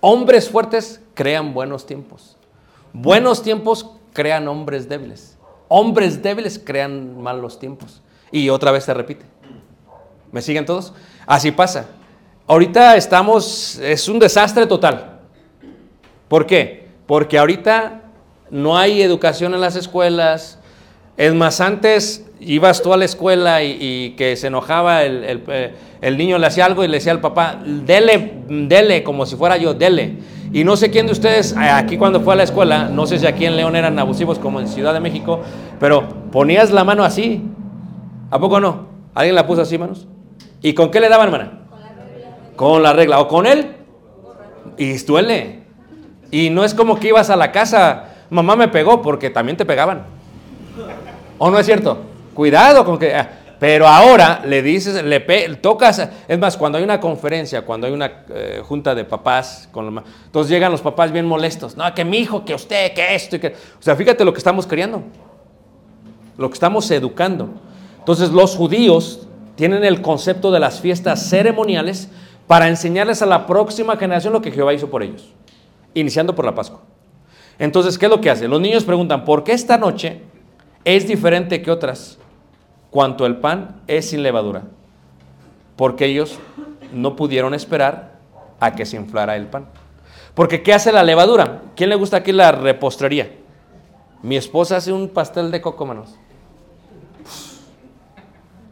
Hombres 0.01 0.49
fuertes 0.49 1.01
crean 1.13 1.53
buenos 1.53 1.85
tiempos. 1.85 2.37
Buenos 2.93 3.41
tiempos 3.41 3.91
crean 4.13 4.47
hombres 4.47 4.87
débiles. 4.87 5.37
Hombres 5.67 6.21
débiles 6.21 6.59
crean 6.63 7.21
malos 7.21 7.59
tiempos. 7.59 8.01
Y 8.31 8.49
otra 8.49 8.71
vez 8.71 8.83
se 8.83 8.93
repite. 8.93 9.25
¿Me 10.35 10.41
siguen 10.41 10.65
todos? 10.65 10.91
Así 11.25 11.51
pasa. 11.51 11.85
Ahorita 12.45 12.97
estamos, 12.97 13.79
es 13.81 14.09
un 14.09 14.19
desastre 14.19 14.67
total. 14.67 15.21
¿Por 16.27 16.45
qué? 16.45 16.89
Porque 17.07 17.37
ahorita 17.37 18.01
no 18.51 18.77
hay 18.77 19.01
educación 19.01 19.53
en 19.53 19.61
las 19.61 19.77
escuelas. 19.77 20.59
Es 21.15 21.33
más, 21.33 21.61
antes 21.61 22.25
ibas 22.41 22.81
tú 22.81 22.91
a 22.91 22.97
la 22.97 23.05
escuela 23.05 23.63
y, 23.63 24.13
que 24.17 24.35
se 24.35 24.47
enojaba 24.47 25.03
el, 25.03 25.23
el, 25.23 25.43
eh, 25.47 25.73
el 26.01 26.17
niño, 26.17 26.37
le 26.37 26.47
hacía 26.47 26.65
algo 26.65 26.83
y 26.83 26.89
le 26.89 26.97
decía 26.97 27.13
al 27.13 27.21
papá, 27.21 27.61
dele, 27.65 28.41
dele, 28.49 29.03
como 29.03 29.25
si 29.25 29.37
fuera 29.37 29.55
yo, 29.55 29.73
dele. 29.73 30.17
Y 30.51 30.65
no 30.65 30.75
sé 30.75 30.91
quién 30.91 31.05
de 31.05 31.13
ustedes, 31.13 31.53
eh, 31.53 31.59
aquí 31.59 31.97
cuando 31.97 32.19
fue 32.19 32.33
a 32.33 32.35
la 32.35 32.43
escuela, 32.43 32.89
no 32.89 33.07
sé 33.07 33.19
si 33.19 33.25
aquí 33.25 33.45
en 33.45 33.55
León 33.55 33.77
eran 33.77 33.97
abusivos 33.99 34.37
como 34.37 34.59
en 34.59 34.67
Ciudad 34.67 34.93
de 34.93 34.99
México, 34.99 35.39
pero 35.79 36.09
ponías 36.29 36.71
la 36.71 36.83
mano 36.83 37.05
así. 37.05 37.41
¿A 38.29 38.37
poco 38.37 38.59
no? 38.59 38.89
¿Alguien 39.13 39.33
la 39.33 39.47
puso 39.47 39.61
así, 39.61 39.77
manos? 39.77 40.09
¿Y 40.65 40.73
con 40.73 40.89
qué 40.89 40.99
le 40.99 41.09
daban, 41.09 41.27
hermana? 41.27 41.59
Con 42.55 42.81
la 42.81 42.91
regla. 42.91 43.19
¿O 43.19 43.27
con 43.27 43.45
él? 43.45 43.75
Y 44.79 44.97
duele. 44.97 45.59
Y 46.31 46.49
no 46.49 46.63
es 46.63 46.73
como 46.73 46.99
que 46.99 47.09
ibas 47.09 47.29
a 47.29 47.35
la 47.35 47.51
casa, 47.51 48.05
mamá 48.31 48.55
me 48.55 48.67
pegó, 48.67 48.99
porque 48.99 49.29
también 49.29 49.57
te 49.57 49.63
pegaban. 49.63 50.07
¿O 51.37 51.51
no 51.51 51.59
es 51.59 51.67
cierto? 51.67 51.99
Cuidado 52.33 52.83
con 52.83 52.97
que... 52.97 53.13
ah, 53.13 53.29
Pero 53.59 53.87
ahora 53.87 54.41
le 54.43 54.63
dices, 54.63 55.03
le 55.03 55.19
pe- 55.19 55.55
tocas, 55.61 56.09
es 56.27 56.39
más, 56.39 56.57
cuando 56.57 56.79
hay 56.79 56.83
una 56.83 56.99
conferencia, 56.99 57.61
cuando 57.61 57.85
hay 57.85 57.93
una 57.93 58.23
eh, 58.29 58.61
junta 58.65 58.95
de 58.95 59.05
papás, 59.05 59.69
con 59.71 59.93
los 59.93 60.03
entonces 60.25 60.49
llegan 60.49 60.71
los 60.71 60.81
papás 60.81 61.11
bien 61.11 61.27
molestos, 61.27 61.77
no, 61.77 61.93
que 61.93 62.03
mi 62.03 62.17
hijo, 62.17 62.43
que 62.43 62.55
usted, 62.55 62.91
que 62.93 63.13
esto, 63.13 63.35
y 63.35 63.39
que... 63.39 63.49
O 63.49 63.81
sea, 63.81 63.95
fíjate 63.95 64.25
lo 64.25 64.33
que 64.33 64.39
estamos 64.39 64.65
criando, 64.65 65.03
lo 66.37 66.49
que 66.49 66.55
estamos 66.55 66.89
educando. 66.89 67.49
Entonces 67.99 68.31
los 68.31 68.55
judíos 68.55 69.27
tienen 69.55 69.83
el 69.83 70.01
concepto 70.01 70.51
de 70.51 70.59
las 70.59 70.79
fiestas 70.79 71.29
ceremoniales 71.29 72.09
para 72.47 72.67
enseñarles 72.67 73.21
a 73.21 73.25
la 73.25 73.47
próxima 73.47 73.97
generación 73.97 74.33
lo 74.33 74.41
que 74.41 74.51
Jehová 74.51 74.73
hizo 74.73 74.89
por 74.89 75.03
ellos, 75.03 75.33
iniciando 75.93 76.35
por 76.35 76.45
la 76.45 76.55
Pascua. 76.55 76.81
Entonces, 77.57 77.97
¿qué 77.97 78.05
es 78.05 78.11
lo 78.11 78.21
que 78.21 78.29
hace? 78.29 78.47
Los 78.47 78.61
niños 78.61 78.83
preguntan, 78.83 79.23
¿por 79.25 79.43
qué 79.43 79.53
esta 79.53 79.77
noche 79.77 80.21
es 80.83 81.07
diferente 81.07 81.61
que 81.61 81.71
otras 81.71 82.17
cuanto 82.91 83.25
el 83.25 83.37
pan 83.37 83.81
es 83.87 84.09
sin 84.09 84.23
levadura? 84.23 84.63
Porque 85.75 86.05
ellos 86.05 86.37
no 86.93 87.15
pudieron 87.15 87.53
esperar 87.53 88.19
a 88.59 88.75
que 88.75 88.85
se 88.85 88.97
inflara 88.97 89.35
el 89.35 89.47
pan. 89.47 89.67
Porque 90.33 90.63
¿qué 90.63 90.73
hace 90.73 90.91
la 90.91 91.03
levadura? 91.03 91.61
¿Quién 91.75 91.89
le 91.89 91.95
gusta 91.95 92.17
aquí 92.17 92.33
la 92.33 92.51
repostería? 92.51 93.31
Mi 94.21 94.35
esposa 94.35 94.77
hace 94.77 94.91
un 94.91 95.09
pastel 95.09 95.51
de 95.51 95.61
coco, 95.61 95.85
manos. 95.85 96.15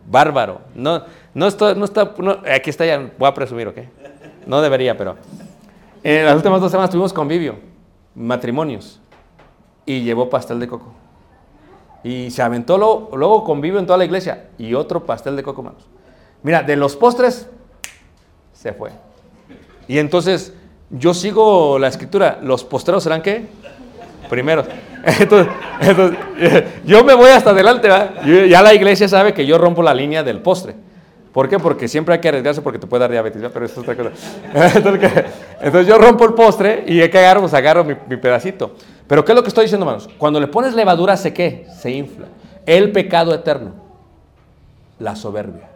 Bárbaro. 0.05 0.61
No, 0.75 1.03
no 1.33 1.47
está, 1.47 1.75
no 1.75 1.85
está, 1.85 2.13
aquí 2.53 2.69
está 2.69 2.85
ya, 2.85 3.11
voy 3.17 3.27
a 3.27 3.33
presumir, 3.33 3.67
¿ok? 3.67 3.77
No 4.45 4.61
debería, 4.61 4.97
pero. 4.97 5.15
En 6.03 6.25
las 6.25 6.35
últimas 6.35 6.59
dos 6.59 6.69
semanas 6.69 6.89
tuvimos 6.89 7.13
convivio, 7.13 7.55
matrimonios, 8.13 8.99
y 9.85 10.01
llevó 10.01 10.29
pastel 10.29 10.59
de 10.59 10.67
coco. 10.67 10.93
Y 12.03 12.29
se 12.31 12.41
aventó 12.41 12.77
luego, 12.77 13.11
luego 13.15 13.43
convivio 13.45 13.79
en 13.79 13.85
toda 13.85 13.97
la 13.97 14.05
iglesia 14.05 14.49
y 14.57 14.73
otro 14.73 15.05
pastel 15.05 15.35
de 15.37 15.43
coco, 15.43 15.63
manos. 15.63 15.87
Mira, 16.41 16.61
de 16.61 16.75
los 16.75 16.97
postres, 16.97 17.47
se 18.51 18.73
fue. 18.73 18.91
Y 19.87 19.97
entonces, 19.97 20.53
yo 20.89 21.13
sigo 21.13 21.79
la 21.79 21.87
escritura, 21.87 22.39
¿los 22.41 22.63
postreros 22.63 23.03
serán 23.03 23.21
qué? 23.21 23.47
Primeros. 24.34 24.65
Entonces, 25.19 25.53
entonces, 25.79 26.17
yo 26.86 27.03
me 27.03 27.13
voy 27.13 27.29
hasta 27.29 27.51
adelante. 27.51 27.88
Yo- 28.25 28.45
ya 28.45 28.63
la 28.63 28.73
iglesia 28.73 29.07
sabe 29.07 29.31
que 29.31 29.45
yo 29.45 29.59
rompo 29.59 29.84
la 29.84 29.93
línea 29.93 30.23
del 30.23 30.39
postre. 30.39 30.73
¿Por 31.31 31.47
qué? 31.47 31.59
Porque 31.59 31.88
siempre 31.88 32.15
hay 32.15 32.19
que 32.21 32.29
arriesgarse 32.29 32.61
porque 32.63 32.79
te 32.79 32.88
puede 32.88 33.01
dar 33.01 33.11
diabetes, 33.11 33.43
pero 33.53 33.65
eso 33.65 33.81
es 33.81 33.88
otra 33.88 33.95
cosa. 33.95 34.11
Entonces, 35.61 35.86
yo 35.88 35.99
rompo 35.99 36.25
el 36.25 36.34
postre 36.34 36.84
y 36.88 36.99
hay 37.01 37.09
que 37.11 37.19
agarro, 37.19 37.41
pues 37.41 37.53
agarro 37.53 37.84
mi, 37.84 37.93
mi 38.09 38.17
pedacito. 38.17 38.75
Pero 39.05 39.23
¿qué 39.23 39.34
es 39.34 39.36
lo 39.36 39.43
que 39.43 39.49
estoy 39.49 39.65
diciendo, 39.65 39.86
hermanos? 39.86 40.09
Cuando 40.17 40.39
le 40.39 40.47
pones 40.47 40.73
levadura, 40.73 41.15
¿se 41.15 41.31
qué? 41.31 41.67
Se 41.79 41.91
infla. 41.91 42.25
El 42.65 42.91
pecado 42.91 43.36
eterno. 43.36 43.73
La 44.97 45.15
soberbia. 45.15 45.69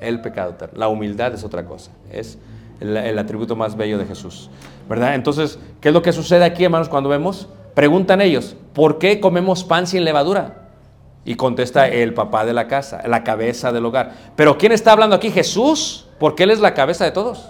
El 0.00 0.22
pecado 0.22 0.52
eterno. 0.52 0.78
La 0.78 0.88
humildad 0.88 1.34
es 1.34 1.44
otra 1.44 1.64
cosa. 1.66 1.90
Es 2.10 2.38
el, 2.80 3.18
atributo 3.18 3.56
más 3.56 3.76
bello 3.76 3.98
de 3.98 4.06
Jesús. 4.06 4.50
¿Verdad? 4.88 5.14
Entonces, 5.14 5.58
¿qué 5.80 5.88
es 5.88 5.94
lo 5.94 6.02
que 6.02 6.12
sucede 6.12 6.44
aquí, 6.44 6.64
hermanos, 6.64 6.88
cuando 6.88 7.08
vemos? 7.08 7.48
Preguntan 7.74 8.20
ellos, 8.20 8.56
¿por 8.72 8.98
qué 8.98 9.20
comemos 9.20 9.64
pan 9.64 9.86
sin 9.86 10.04
levadura? 10.04 10.68
Y 11.24 11.34
contesta 11.34 11.88
el 11.88 12.14
papá 12.14 12.44
de 12.44 12.52
la 12.52 12.68
casa, 12.68 13.02
la 13.06 13.24
cabeza 13.24 13.72
del 13.72 13.84
hogar. 13.84 14.12
Pero 14.36 14.56
¿quién 14.58 14.72
está 14.72 14.92
hablando 14.92 15.16
aquí? 15.16 15.30
Jesús, 15.30 16.06
porque 16.20 16.44
Él 16.44 16.50
es 16.50 16.60
la 16.60 16.74
cabeza 16.74 17.04
de 17.04 17.10
todos. 17.10 17.48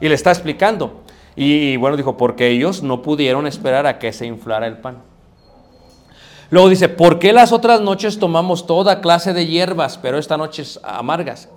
Y 0.00 0.08
le 0.08 0.14
está 0.14 0.30
explicando. 0.30 1.02
Y, 1.36 1.76
bueno, 1.76 1.96
dijo, 1.96 2.16
porque 2.16 2.48
ellos 2.48 2.82
no 2.82 3.02
pudieron 3.02 3.46
esperar 3.46 3.86
a 3.86 3.98
que 3.98 4.12
se 4.12 4.26
inflara 4.26 4.66
el 4.66 4.78
pan. 4.78 4.98
Luego 6.50 6.68
dice, 6.68 6.88
¿por 6.88 7.18
qué 7.18 7.32
las 7.32 7.52
otras 7.52 7.80
noches 7.80 8.18
tomamos 8.18 8.66
toda 8.66 9.00
clase 9.00 9.32
de 9.32 9.46
hierbas, 9.46 9.96
pero 9.96 10.18
esta 10.18 10.36
noche 10.36 10.62
es 10.62 10.80
amargas? 10.82 11.48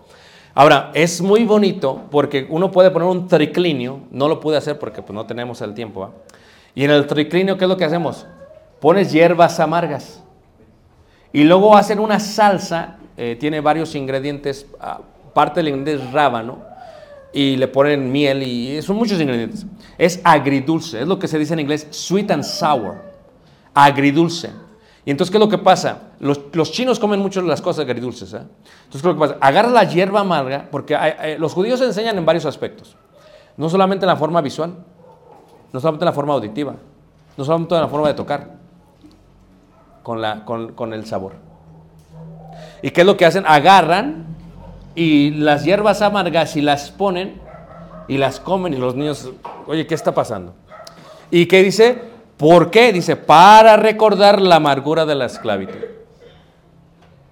Ahora, 0.57 0.91
es 0.93 1.21
muy 1.21 1.43
bonito 1.43 2.03
porque 2.09 2.47
uno 2.49 2.71
puede 2.71 2.89
poner 2.89 3.09
un 3.09 3.27
triclinio, 3.27 3.99
no 4.09 4.29
lo 4.29 4.39
pude 4.39 4.55
hacer 4.55 4.79
porque 4.79 5.01
pues, 5.01 5.13
no 5.13 5.25
tenemos 5.25 5.59
el 5.61 5.73
tiempo. 5.73 6.11
Y 6.73 6.85
en 6.85 6.91
el 6.91 7.05
triclinio, 7.05 7.57
¿qué 7.57 7.65
es 7.65 7.69
lo 7.69 7.75
que 7.75 7.83
hacemos? 7.83 8.25
Pones 8.79 9.11
hierbas 9.11 9.59
amargas. 9.59 10.23
Y 11.33 11.43
luego 11.43 11.75
hacen 11.75 11.99
una 11.99 12.21
salsa, 12.21 12.95
eh, 13.17 13.35
tiene 13.37 13.59
varios 13.59 13.95
ingredientes, 13.95 14.65
ah, 14.79 15.01
parte 15.33 15.59
del 15.59 15.67
ingrediente 15.67 16.05
es 16.05 16.13
rábano, 16.13 16.59
y 17.33 17.57
le 17.57 17.67
ponen 17.67 18.09
miel 18.09 18.41
y 18.43 18.81
son 18.81 18.95
muchos 18.95 19.19
ingredientes. 19.19 19.65
Es 19.97 20.21
agridulce, 20.23 21.01
es 21.01 21.07
lo 21.07 21.19
que 21.19 21.27
se 21.27 21.37
dice 21.37 21.51
en 21.51 21.59
inglés 21.59 21.85
sweet 21.89 22.31
and 22.31 22.43
sour, 22.43 22.95
agridulce. 23.73 24.51
Y 25.05 25.11
entonces, 25.11 25.31
¿qué 25.31 25.37
es 25.37 25.39
lo 25.39 25.49
que 25.49 25.59
pasa? 25.59 25.99
Los, 26.19 26.71
chinos 26.71 26.99
comen 26.99 27.19
mucho 27.19 27.39
las 27.43 27.61
cosas 27.61 27.85
agridulces. 27.85 28.33
¿eh? 28.33 28.37
Entonces, 28.37 28.89
¿qué 28.89 28.97
es 28.97 29.03
lo 29.03 29.13
que 29.13 29.19
pasa? 29.19 29.37
Agarra 29.39 29.69
la 29.69 29.83
hierba 29.83 30.21
amarga, 30.21 30.67
porque 30.71 30.97
los 31.37 31.53
judíos 31.53 31.79
enseñan 31.81 32.17
en 32.17 32.25
varios 32.25 32.45
aspectos. 32.45 32.95
No 33.55 33.69
solamente 33.69 34.05
en 34.05 34.07
la 34.07 34.15
forma 34.15 34.41
visual, 34.41 34.73
no 35.71 35.79
solamente 35.79 36.05
en 36.05 36.07
la 36.07 36.13
forma 36.13 36.33
auditiva, 36.33 36.75
no 37.37 37.45
solamente 37.45 37.75
en 37.75 37.81
la 37.81 37.87
forma 37.87 38.07
de 38.07 38.13
tocar, 38.15 38.55
con, 40.01 40.73
con 40.73 40.93
el 40.93 41.05
sabor. 41.05 41.33
¿Y 42.81 42.89
qué 42.89 43.01
es 43.01 43.07
lo 43.07 43.15
que 43.15 43.25
hacen? 43.25 43.43
Agarran 43.47 44.25
y 44.95 45.31
las 45.31 45.65
hierbas 45.65 46.01
amargas 46.01 46.55
y 46.55 46.61
las 46.61 46.89
ponen 46.89 47.39
y 48.07 48.17
las 48.17 48.39
comen 48.39 48.73
y 48.73 48.77
los 48.77 48.95
niños, 48.95 49.29
oye, 49.67 49.85
¿qué 49.85 49.93
está 49.93 50.13
pasando? 50.13 50.53
¿Y 51.29 51.45
qué 51.45 51.61
dice? 51.61 52.14
¿Por 52.37 52.69
qué? 52.71 52.91
Dice, 52.91 53.15
para 53.15 53.77
recordar 53.77 54.41
la 54.41 54.57
amargura 54.57 55.05
de 55.05 55.15
la 55.15 55.25
esclavitud. 55.25 55.79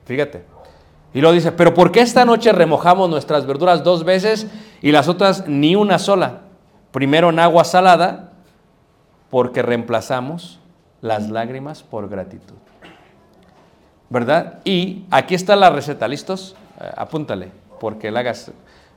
Fíjate. 0.05 0.45
Y 1.13 1.21
luego 1.21 1.35
dice, 1.35 1.51
pero 1.51 1.73
¿por 1.73 1.91
qué 1.91 2.01
esta 2.01 2.25
noche 2.25 2.51
remojamos 2.51 3.09
nuestras 3.09 3.45
verduras 3.45 3.83
dos 3.83 4.03
veces 4.03 4.47
y 4.81 4.91
las 4.91 5.07
otras 5.07 5.47
ni 5.47 5.75
una 5.75 5.99
sola? 5.99 6.41
Primero 6.91 7.29
en 7.29 7.39
agua 7.39 7.63
salada, 7.63 8.31
porque 9.29 9.61
reemplazamos 9.61 10.59
las 11.01 11.29
lágrimas 11.29 11.83
por 11.83 12.09
gratitud. 12.09 12.55
¿Verdad? 14.09 14.59
Y 14.63 15.05
aquí 15.11 15.35
está 15.35 15.55
la 15.55 15.69
receta, 15.69 16.07
¿listos? 16.07 16.55
Eh, 16.79 16.89
apúntale, 16.95 17.51
porque 17.79 18.09
la 18.11 18.21
hagas 18.21 18.51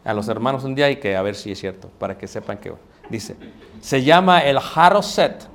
a 0.04 0.14
los 0.14 0.28
hermanos 0.28 0.64
un 0.64 0.74
día 0.74 0.90
y 0.90 0.96
que 0.96 1.16
a 1.16 1.22
ver 1.22 1.34
si 1.34 1.52
es 1.52 1.58
cierto, 1.58 1.90
para 1.98 2.16
que 2.16 2.28
sepan 2.28 2.58
que 2.58 2.72
dice, 3.10 3.36
se 3.80 4.02
llama 4.02 4.40
el 4.40 4.58
jaroset, 4.60 5.48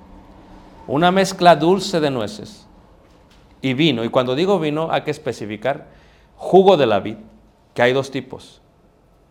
una 0.87 1.11
mezcla 1.11 1.55
dulce 1.55 1.99
de 1.99 2.09
nueces 2.09 2.67
y 3.61 3.73
vino. 3.73 4.03
Y 4.03 4.09
cuando 4.09 4.35
digo 4.35 4.59
vino 4.59 4.91
hay 4.91 5.01
que 5.01 5.11
especificar 5.11 5.87
jugo 6.35 6.77
de 6.77 6.87
la 6.87 6.99
vid, 6.99 7.17
que 7.73 7.81
hay 7.81 7.93
dos 7.93 8.11
tipos, 8.11 8.61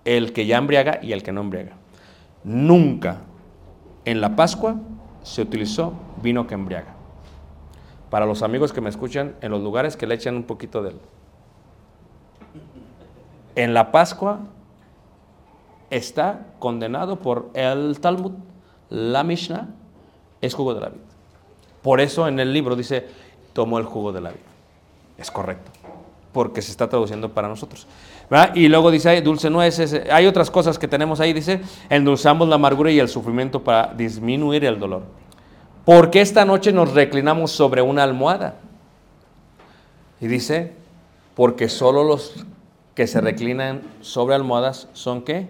el 0.05 0.33
que 0.33 0.47
ya 0.47 0.59
embriaga 0.59 1.01
y 1.03 1.13
el 1.13 1.23
que 1.23 1.33
no 1.33 1.41
embriaga. 1.41 1.73
Nunca 2.45 3.19
en 4.05 4.21
la 4.21 4.37
Pascua 4.37 4.77
se 5.23 5.43
utilizó 5.43 5.93
vino 6.23 6.47
que 6.47 6.55
embriaga. 6.55 6.95
Para 8.09 8.27
los 8.27 8.43
amigos 8.43 8.73
que 8.73 8.81
me 8.81 8.89
escuchan 8.89 9.37
en 9.41 9.51
los 9.51 9.63
lugares 9.63 9.97
que 9.97 10.07
le 10.07 10.15
echan 10.15 10.37
un 10.37 10.45
poquito 10.45 10.83
de 10.83 10.91
él. 10.91 11.01
En 13.57 13.75
la 13.75 13.93
Pascua 13.93 14.41
está 15.91 16.47
condenado 16.59 17.17
por 17.21 17.51
el 17.55 18.01
Talmud, 18.01 18.33
la 18.89 19.23
Mishnah, 19.23 19.69
es 20.41 20.55
jugo 20.55 20.75
de 20.75 20.81
la 20.81 20.89
vid. 20.89 21.10
Por 21.83 22.01
eso 22.01 22.29
en 22.29 22.39
el 22.41 22.53
libro 22.53 22.77
dice, 22.77 23.07
tomó 23.53 23.79
el 23.79 23.85
jugo 23.85 24.13
de 24.13 24.21
la 24.21 24.31
vid. 24.31 24.39
Es 25.19 25.31
correcto, 25.31 25.71
porque 26.33 26.63
se 26.63 26.71
está 26.71 26.89
traduciendo 26.89 27.31
para 27.31 27.49
nosotros. 27.49 27.87
Y 28.55 28.69
luego 28.69 28.91
dice, 28.91 29.09
ahí, 29.09 29.21
dulce 29.21 29.51
nueces, 29.51 30.03
hay 30.11 30.27
otras 30.27 30.51
cosas 30.51 30.79
que 30.79 30.87
tenemos 30.87 31.21
ahí, 31.21 31.33
dice, 31.33 31.61
endulzamos 31.89 32.49
la 32.49 32.55
amargura 32.55 32.91
y 32.91 33.01
el 33.01 33.09
sufrimiento 33.09 33.63
para 33.63 33.93
disminuir 33.95 34.65
el 34.65 34.79
dolor. 34.79 35.03
¿Por 35.85 36.11
qué 36.11 36.21
esta 36.21 36.45
noche 36.45 36.73
nos 36.73 36.93
reclinamos 36.93 37.51
sobre 37.51 37.83
una 37.83 38.05
almohada? 38.05 38.57
Y 40.21 40.29
dice, 40.29 40.73
porque 41.35 41.69
solo 41.69 42.05
los 42.05 42.45
que 42.95 43.07
se 43.07 43.21
reclinan 43.21 43.83
sobre 44.01 44.35
almohadas 44.35 44.89
son 44.93 45.23
qué? 45.23 45.49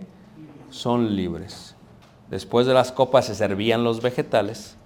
Son 0.71 1.17
libres. 1.17 1.75
Después 2.31 2.67
de 2.67 2.75
las 2.75 2.93
copas 2.93 3.27
se 3.27 3.35
servían 3.35 3.83
los 3.83 4.01
vegetales 4.01 4.77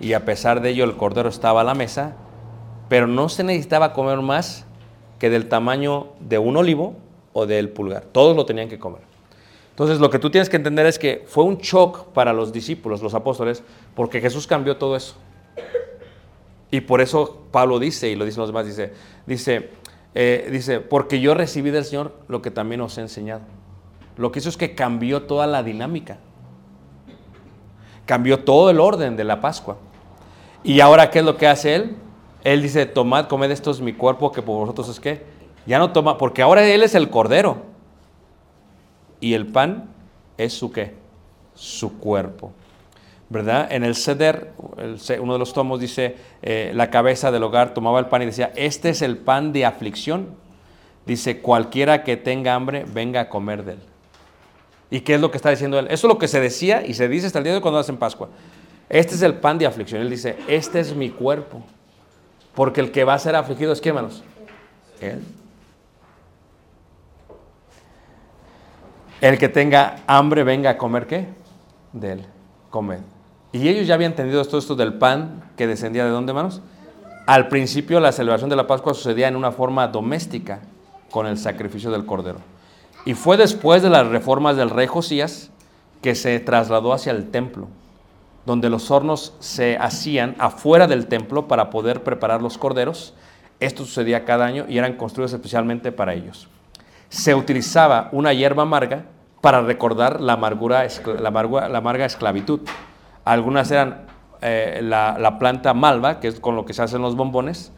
y 0.00 0.12
a 0.12 0.24
pesar 0.24 0.60
de 0.60 0.70
ello 0.70 0.84
el 0.84 0.96
cordero 0.96 1.28
estaba 1.28 1.62
a 1.62 1.64
la 1.64 1.74
mesa, 1.74 2.16
pero 2.88 3.06
no 3.06 3.28
se 3.28 3.44
necesitaba 3.44 3.92
comer 3.92 4.20
más 4.20 4.66
que 5.18 5.30
del 5.30 5.48
tamaño 5.48 6.08
de 6.20 6.38
un 6.38 6.56
olivo 6.56 6.94
o 7.32 7.46
del 7.46 7.70
pulgar. 7.70 8.04
Todos 8.04 8.36
lo 8.36 8.44
tenían 8.46 8.68
que 8.68 8.78
comer. 8.78 9.02
Entonces 9.70 9.98
lo 9.98 10.10
que 10.10 10.18
tú 10.18 10.30
tienes 10.30 10.48
que 10.48 10.56
entender 10.56 10.86
es 10.86 10.98
que 10.98 11.24
fue 11.26 11.44
un 11.44 11.58
shock 11.58 12.12
para 12.12 12.32
los 12.32 12.52
discípulos, 12.52 13.02
los 13.02 13.14
apóstoles, 13.14 13.62
porque 13.94 14.20
Jesús 14.20 14.46
cambió 14.46 14.76
todo 14.76 14.94
eso. 14.96 15.16
Y 16.70 16.80
por 16.80 17.00
eso 17.00 17.44
Pablo 17.50 17.78
dice, 17.78 18.08
y 18.08 18.16
lo 18.16 18.24
dicen 18.24 18.40
los 18.40 18.48
demás, 18.48 18.66
dice, 18.66 18.92
dice, 19.26 19.70
eh, 20.14 20.48
dice, 20.50 20.80
porque 20.80 21.20
yo 21.20 21.34
recibí 21.34 21.70
del 21.70 21.84
Señor 21.84 22.12
lo 22.28 22.40
que 22.40 22.50
también 22.50 22.80
os 22.80 22.98
he 22.98 23.00
enseñado. 23.00 23.42
Lo 24.16 24.30
que 24.30 24.38
hizo 24.38 24.48
es 24.48 24.56
que 24.56 24.74
cambió 24.74 25.22
toda 25.22 25.46
la 25.46 25.62
dinámica. 25.62 26.18
Cambió 28.06 28.44
todo 28.44 28.70
el 28.70 28.80
orden 28.80 29.16
de 29.16 29.24
la 29.24 29.40
Pascua. 29.40 29.76
Y 30.62 30.80
ahora, 30.80 31.10
¿qué 31.10 31.20
es 31.20 31.24
lo 31.24 31.36
que 31.36 31.46
hace 31.46 31.74
Él? 31.74 31.96
Él 32.42 32.62
dice, 32.62 32.86
tomad, 32.86 33.26
comed 33.26 33.50
esto 33.50 33.70
es 33.70 33.80
mi 33.80 33.94
cuerpo, 33.94 34.32
que 34.32 34.42
por 34.42 34.58
vosotros 34.58 34.88
es 34.88 35.00
que 35.00 35.24
ya 35.66 35.78
no 35.78 35.92
toma, 35.92 36.18
porque 36.18 36.42
ahora 36.42 36.66
Él 36.66 36.82
es 36.82 36.94
el 36.94 37.10
Cordero. 37.10 37.56
Y 39.20 39.34
el 39.34 39.46
pan 39.46 39.88
es 40.36 40.52
su 40.52 40.70
qué? 40.70 40.94
Su 41.54 41.98
cuerpo. 41.98 42.52
¿Verdad? 43.30 43.72
En 43.72 43.84
el 43.84 43.94
ceder, 43.94 44.52
uno 45.20 45.32
de 45.32 45.38
los 45.38 45.54
tomos 45.54 45.80
dice, 45.80 46.16
eh, 46.42 46.72
la 46.74 46.90
cabeza 46.90 47.30
del 47.30 47.42
hogar 47.42 47.72
tomaba 47.72 47.98
el 47.98 48.06
pan 48.06 48.22
y 48.22 48.26
decía, 48.26 48.52
este 48.54 48.90
es 48.90 49.00
el 49.00 49.16
pan 49.16 49.52
de 49.52 49.64
aflicción. 49.64 50.36
Dice, 51.06 51.40
cualquiera 51.40 52.04
que 52.04 52.16
tenga 52.16 52.54
hambre, 52.54 52.84
venga 52.86 53.22
a 53.22 53.28
comer 53.28 53.64
de 53.64 53.72
él. 53.72 53.78
¿Y 54.94 55.00
qué 55.00 55.16
es 55.16 55.20
lo 55.20 55.32
que 55.32 55.38
está 55.38 55.50
diciendo 55.50 55.76
él? 55.76 55.86
Eso 55.86 56.06
es 56.06 56.14
lo 56.14 56.18
que 56.20 56.28
se 56.28 56.38
decía 56.38 56.86
y 56.86 56.94
se 56.94 57.08
dice 57.08 57.26
hasta 57.26 57.38
el 57.38 57.42
día 57.42 57.52
de 57.52 57.56
hoy 57.56 57.62
cuando 57.62 57.80
hacen 57.80 57.96
Pascua. 57.96 58.28
Este 58.88 59.16
es 59.16 59.22
el 59.22 59.34
pan 59.34 59.58
de 59.58 59.66
aflicción. 59.66 60.00
Él 60.00 60.08
dice, 60.08 60.36
este 60.46 60.78
es 60.78 60.94
mi 60.94 61.10
cuerpo. 61.10 61.64
Porque 62.54 62.80
el 62.80 62.92
que 62.92 63.02
va 63.02 63.14
a 63.14 63.18
ser 63.18 63.34
afligido 63.34 63.72
es, 63.72 63.80
¿qué 63.80 63.88
hermanos? 63.88 64.22
Él. 65.00 65.20
El 69.20 69.36
que 69.36 69.48
tenga 69.48 69.96
hambre, 70.06 70.44
venga 70.44 70.70
a 70.70 70.78
comer, 70.78 71.08
¿qué? 71.08 71.26
De 71.92 72.12
él. 72.12 72.26
Comed. 72.70 73.00
Y 73.50 73.68
ellos 73.68 73.88
ya 73.88 73.94
habían 73.94 74.12
entendido 74.12 74.40
esto, 74.40 74.58
esto 74.58 74.76
del 74.76 74.94
pan 74.94 75.42
que 75.56 75.66
descendía 75.66 76.04
de 76.04 76.10
dónde, 76.10 76.30
hermanos? 76.30 76.62
Al 77.26 77.48
principio 77.48 77.98
la 77.98 78.12
celebración 78.12 78.48
de 78.48 78.54
la 78.54 78.68
Pascua 78.68 78.94
sucedía 78.94 79.26
en 79.26 79.34
una 79.34 79.50
forma 79.50 79.88
doméstica 79.88 80.60
con 81.10 81.26
el 81.26 81.36
sacrificio 81.36 81.90
del 81.90 82.06
cordero. 82.06 82.53
Y 83.04 83.14
fue 83.14 83.36
después 83.36 83.82
de 83.82 83.90
las 83.90 84.06
reformas 84.06 84.56
del 84.56 84.70
rey 84.70 84.86
Josías 84.86 85.50
que 86.00 86.14
se 86.14 86.38
trasladó 86.40 86.92
hacia 86.92 87.12
el 87.12 87.30
templo, 87.30 87.68
donde 88.46 88.70
los 88.70 88.90
hornos 88.90 89.34
se 89.40 89.76
hacían 89.76 90.34
afuera 90.38 90.86
del 90.86 91.06
templo 91.06 91.48
para 91.48 91.70
poder 91.70 92.02
preparar 92.02 92.40
los 92.42 92.56
corderos. 92.56 93.14
Esto 93.60 93.84
sucedía 93.84 94.24
cada 94.24 94.46
año 94.46 94.64
y 94.68 94.78
eran 94.78 94.96
construidos 94.96 95.32
especialmente 95.32 95.92
para 95.92 96.14
ellos. 96.14 96.48
Se 97.10 97.34
utilizaba 97.34 98.08
una 98.12 98.32
hierba 98.32 98.62
amarga 98.62 99.04
para 99.40 99.60
recordar 99.60 100.20
la, 100.22 100.34
amargura, 100.34 100.86
la, 101.20 101.78
amarga 101.78 102.06
esclavitud. 102.06 102.60
Algunas 103.24 103.70
eran 103.70 104.06
eh, 104.40 104.80
la, 104.82 105.18
la 105.18 105.38
planta 105.38 105.74
malva, 105.74 106.20
que 106.20 106.28
es 106.28 106.40
con 106.40 106.56
lo 106.56 106.64
que 106.64 106.72
se 106.72 106.82
hacen 106.82 107.02
los 107.02 107.16
bombones. 107.16 107.70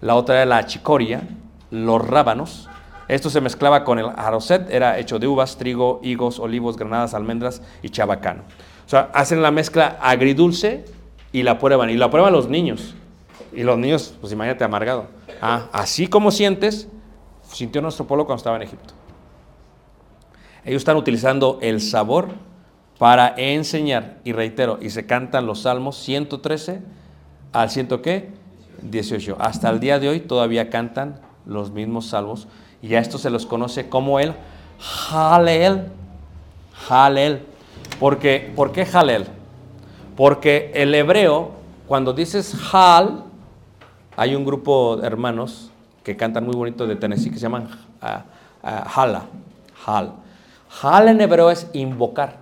La 0.00 0.16
otra 0.16 0.36
era 0.36 0.46
la 0.46 0.66
chicoria, 0.66 1.22
los 1.70 2.06
rábanos. 2.06 2.68
Esto 3.12 3.28
se 3.28 3.42
mezclaba 3.42 3.84
con 3.84 3.98
el 3.98 4.06
aroset, 4.16 4.70
era 4.70 4.98
hecho 4.98 5.18
de 5.18 5.26
uvas, 5.26 5.58
trigo, 5.58 6.00
higos, 6.02 6.38
olivos, 6.38 6.78
granadas, 6.78 7.12
almendras 7.12 7.60
y 7.82 7.90
chabacano. 7.90 8.40
O 8.86 8.88
sea, 8.88 9.10
hacen 9.12 9.42
la 9.42 9.50
mezcla 9.50 9.98
agridulce 10.00 10.86
y 11.30 11.42
la 11.42 11.58
prueban. 11.58 11.90
Y 11.90 11.98
la 11.98 12.10
prueban 12.10 12.32
los 12.32 12.48
niños. 12.48 12.94
Y 13.52 13.64
los 13.64 13.76
niños, 13.76 14.14
pues 14.18 14.32
imagínate, 14.32 14.64
amargado. 14.64 15.08
Ah, 15.42 15.68
así 15.72 16.06
como 16.06 16.30
sientes, 16.30 16.88
sintió 17.52 17.82
nuestro 17.82 18.06
pueblo 18.06 18.24
cuando 18.24 18.38
estaba 18.38 18.56
en 18.56 18.62
Egipto. 18.62 18.94
Ellos 20.64 20.80
están 20.80 20.96
utilizando 20.96 21.58
el 21.60 21.82
sabor 21.82 22.28
para 22.98 23.34
enseñar, 23.36 24.20
y 24.24 24.32
reitero, 24.32 24.78
y 24.80 24.88
se 24.88 25.04
cantan 25.04 25.44
los 25.44 25.62
salmos 25.62 25.98
113 25.98 26.80
al 27.52 27.68
100 27.68 27.88
qué? 28.00 28.30
18. 28.80 29.36
Hasta 29.38 29.68
el 29.68 29.80
día 29.80 29.98
de 29.98 30.08
hoy 30.08 30.20
todavía 30.20 30.70
cantan 30.70 31.20
los 31.44 31.72
mismos 31.72 32.06
salmos, 32.06 32.48
y 32.82 32.96
a 32.96 32.98
esto 32.98 33.16
se 33.16 33.30
los 33.30 33.46
conoce 33.46 33.88
como 33.88 34.18
el 34.18 34.34
Halel. 35.10 35.84
Halel. 36.88 37.42
Porque, 38.00 38.52
¿Por 38.54 38.72
qué 38.72 38.82
Halel? 38.92 39.26
Porque 40.16 40.72
el 40.74 40.94
hebreo, 40.94 41.52
cuando 41.86 42.12
dices 42.12 42.54
Hal, 42.72 43.24
hay 44.16 44.34
un 44.34 44.44
grupo 44.44 44.96
de 44.96 45.06
hermanos 45.06 45.70
que 46.02 46.16
cantan 46.16 46.44
muy 46.44 46.54
bonito 46.54 46.86
de 46.86 46.96
Tennessee 46.96 47.30
que 47.30 47.36
se 47.36 47.42
llaman 47.42 47.68
ah, 48.00 48.24
Hala. 48.62 49.26
Hal. 49.86 50.12
Hal 50.82 51.08
en 51.08 51.20
hebreo 51.20 51.50
es 51.50 51.68
invocar. 51.72 52.38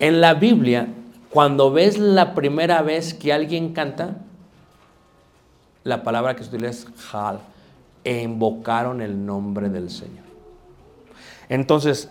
En 0.00 0.20
la 0.20 0.34
Biblia, 0.34 0.88
cuando 1.30 1.70
ves 1.70 1.98
la 1.98 2.34
primera 2.34 2.82
vez 2.82 3.14
que 3.14 3.32
alguien 3.32 3.72
canta, 3.72 4.16
la 5.84 6.02
palabra 6.02 6.34
que 6.34 6.42
se 6.42 6.48
utiliza 6.48 6.68
es 6.68 7.14
Hal. 7.14 7.38
E 8.04 8.22
invocaron 8.22 9.00
el 9.00 9.24
nombre 9.24 9.68
del 9.68 9.90
Señor. 9.90 10.24
Entonces, 11.48 12.10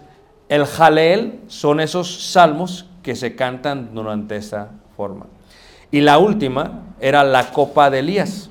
el 0.49 0.65
Jaleel 0.65 1.41
son 1.47 1.79
esos 1.79 2.31
salmos 2.31 2.85
que 3.03 3.15
se 3.15 3.35
cantan 3.35 3.93
durante 3.93 4.35
esa 4.35 4.69
forma. 4.95 5.25
Y 5.91 6.01
la 6.01 6.17
última 6.17 6.83
era 6.99 7.23
la 7.23 7.51
copa 7.51 7.89
de 7.89 7.99
Elías. 7.99 8.49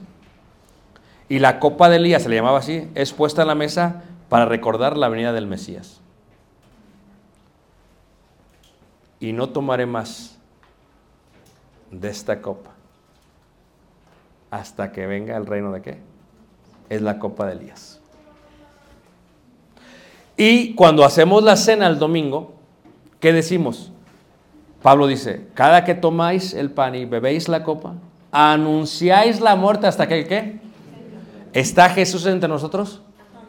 Y 1.28 1.38
la 1.38 1.60
copa 1.60 1.88
de 1.88 1.96
Elías, 1.96 2.22
se 2.22 2.28
le 2.28 2.36
llamaba 2.36 2.58
así, 2.58 2.88
es 2.94 3.12
puesta 3.12 3.42
en 3.42 3.48
la 3.48 3.54
mesa 3.54 4.02
para 4.28 4.46
recordar 4.46 4.96
la 4.96 5.08
venida 5.08 5.32
del 5.32 5.46
Mesías. 5.46 6.00
Y 9.20 9.32
no 9.32 9.50
tomaré 9.50 9.86
más 9.86 10.38
de 11.90 12.08
esta 12.08 12.40
copa 12.40 12.70
hasta 14.50 14.90
que 14.92 15.06
venga 15.06 15.36
el 15.36 15.46
reino 15.46 15.72
de 15.72 15.82
qué? 15.82 16.09
Es 16.90 17.00
la 17.00 17.18
copa 17.18 17.46
de 17.46 17.52
Elías. 17.52 18.00
Y 20.36 20.74
cuando 20.74 21.04
hacemos 21.04 21.42
la 21.42 21.56
cena 21.56 21.86
el 21.86 21.98
domingo, 21.98 22.54
¿qué 23.20 23.32
decimos? 23.32 23.92
Pablo 24.82 25.06
dice, 25.06 25.46
cada 25.54 25.84
que 25.84 25.94
tomáis 25.94 26.54
el 26.54 26.70
pan 26.70 26.94
y 26.94 27.04
bebéis 27.04 27.48
la 27.48 27.62
copa, 27.62 27.94
anunciáis 28.32 29.40
la 29.40 29.56
muerte 29.56 29.86
hasta 29.86 30.08
que 30.08 30.26
qué? 30.26 30.60
¿Está 31.52 31.90
Jesús 31.90 32.26
entre 32.26 32.48
nosotros? 32.48 33.02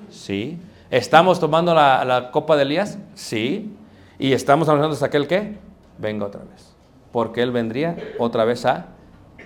Sí. 0.09 0.59
¿Estamos 0.89 1.39
tomando 1.39 1.73
la, 1.73 2.03
la 2.03 2.31
copa 2.31 2.55
de 2.57 2.63
Elías? 2.63 2.97
Sí. 3.15 3.73
¿Y 4.19 4.33
estamos 4.33 4.67
anunciando 4.67 4.93
hasta 4.93 5.09
que 5.09 5.17
el 5.17 5.27
qué? 5.27 5.57
Venga 5.97 6.25
otra 6.25 6.41
vez. 6.41 6.75
Porque 7.11 7.41
Él 7.41 7.51
vendría 7.51 7.95
otra 8.19 8.43
vez 8.43 8.65
a 8.65 8.87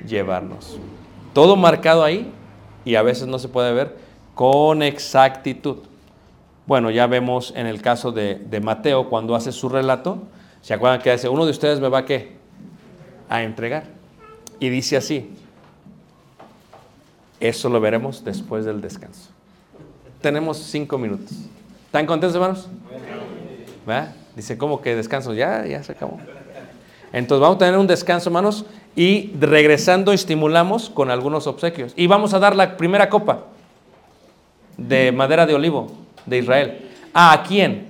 llevarnos. 0.06 0.80
Todo 1.34 1.56
marcado 1.56 2.04
ahí 2.04 2.34
y 2.86 2.96
a 2.96 3.02
veces 3.02 3.28
no 3.28 3.40
se 3.40 3.50
puede 3.50 3.74
ver 3.74 3.98
con 4.36 4.84
exactitud. 4.84 5.78
Bueno, 6.68 6.92
ya 6.92 7.08
vemos 7.08 7.54
en 7.56 7.68
el 7.68 7.82
caso 7.82 8.12
de, 8.12 8.62
Mateo 8.64 9.10
cuando 9.10 9.36
hace 9.36 9.52
su 9.52 9.68
relato, 9.68 10.20
¿se 10.62 10.74
acuerdan 10.74 11.02
que 11.02 11.12
dice, 11.12 11.28
uno 11.28 11.46
de 11.46 11.52
ustedes 11.52 11.80
me 11.80 11.90
va 11.90 12.00
a 12.00 12.06
qué? 12.06 12.36
A 13.28 13.44
entregar. 13.44 13.86
Y 14.60 14.70
dice 14.70 14.98
así, 14.98 15.32
eso 17.40 17.70
lo 17.70 17.82
veremos 17.82 18.24
después 18.24 18.66
del 18.66 18.82
descanso. 18.82 19.30
Tenemos 20.22 20.58
cinco 20.58 20.98
minutos. 20.98 21.32
¿Están 21.88 22.06
contentos, 22.06 22.36
hermanos? 22.36 22.68
¿Va? 23.88 24.14
Dice, 24.36 24.58
¿cómo 24.58 24.82
que 24.82 24.96
descanso? 24.96 25.34
Ya, 25.34 25.66
ya 25.66 25.84
se 25.84 25.92
acabó. 25.92 26.20
Entonces 27.14 27.42
vamos 27.42 27.56
a 27.58 27.60
tener 27.60 27.78
un 27.78 27.88
descanso, 27.88 28.30
hermanos, 28.30 28.66
y 28.96 29.32
regresando 29.40 30.14
estimulamos 30.14 30.90
con 30.90 31.12
algunos 31.12 31.48
obsequios. 31.48 31.94
Y 31.96 32.08
vamos 32.08 32.34
a 32.34 32.40
dar 32.40 32.56
la 32.56 32.78
primera 32.78 33.10
copa 33.10 33.46
de 34.78 35.12
madera 35.12 35.46
de 35.46 35.56
olivo 35.56 35.92
de 36.26 36.38
Israel. 36.40 36.90
¿A 37.14 37.44
quién? 37.48 37.88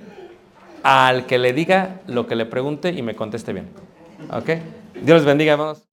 Al 0.82 1.26
que 1.26 1.38
le 1.38 1.52
diga 1.52 2.00
lo 2.06 2.26
que 2.26 2.36
le 2.36 2.46
pregunte 2.46 2.90
y 2.90 3.02
me 3.02 3.14
conteste 3.14 3.52
bien. 3.52 3.68
¿Ok? 4.30 4.50
Dios 5.02 5.18
les 5.18 5.24
bendiga, 5.24 5.52
hermanos. 5.52 5.86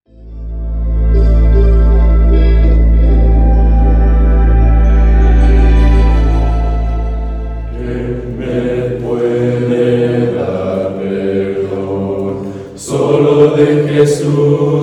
Jesús, 14.05 14.82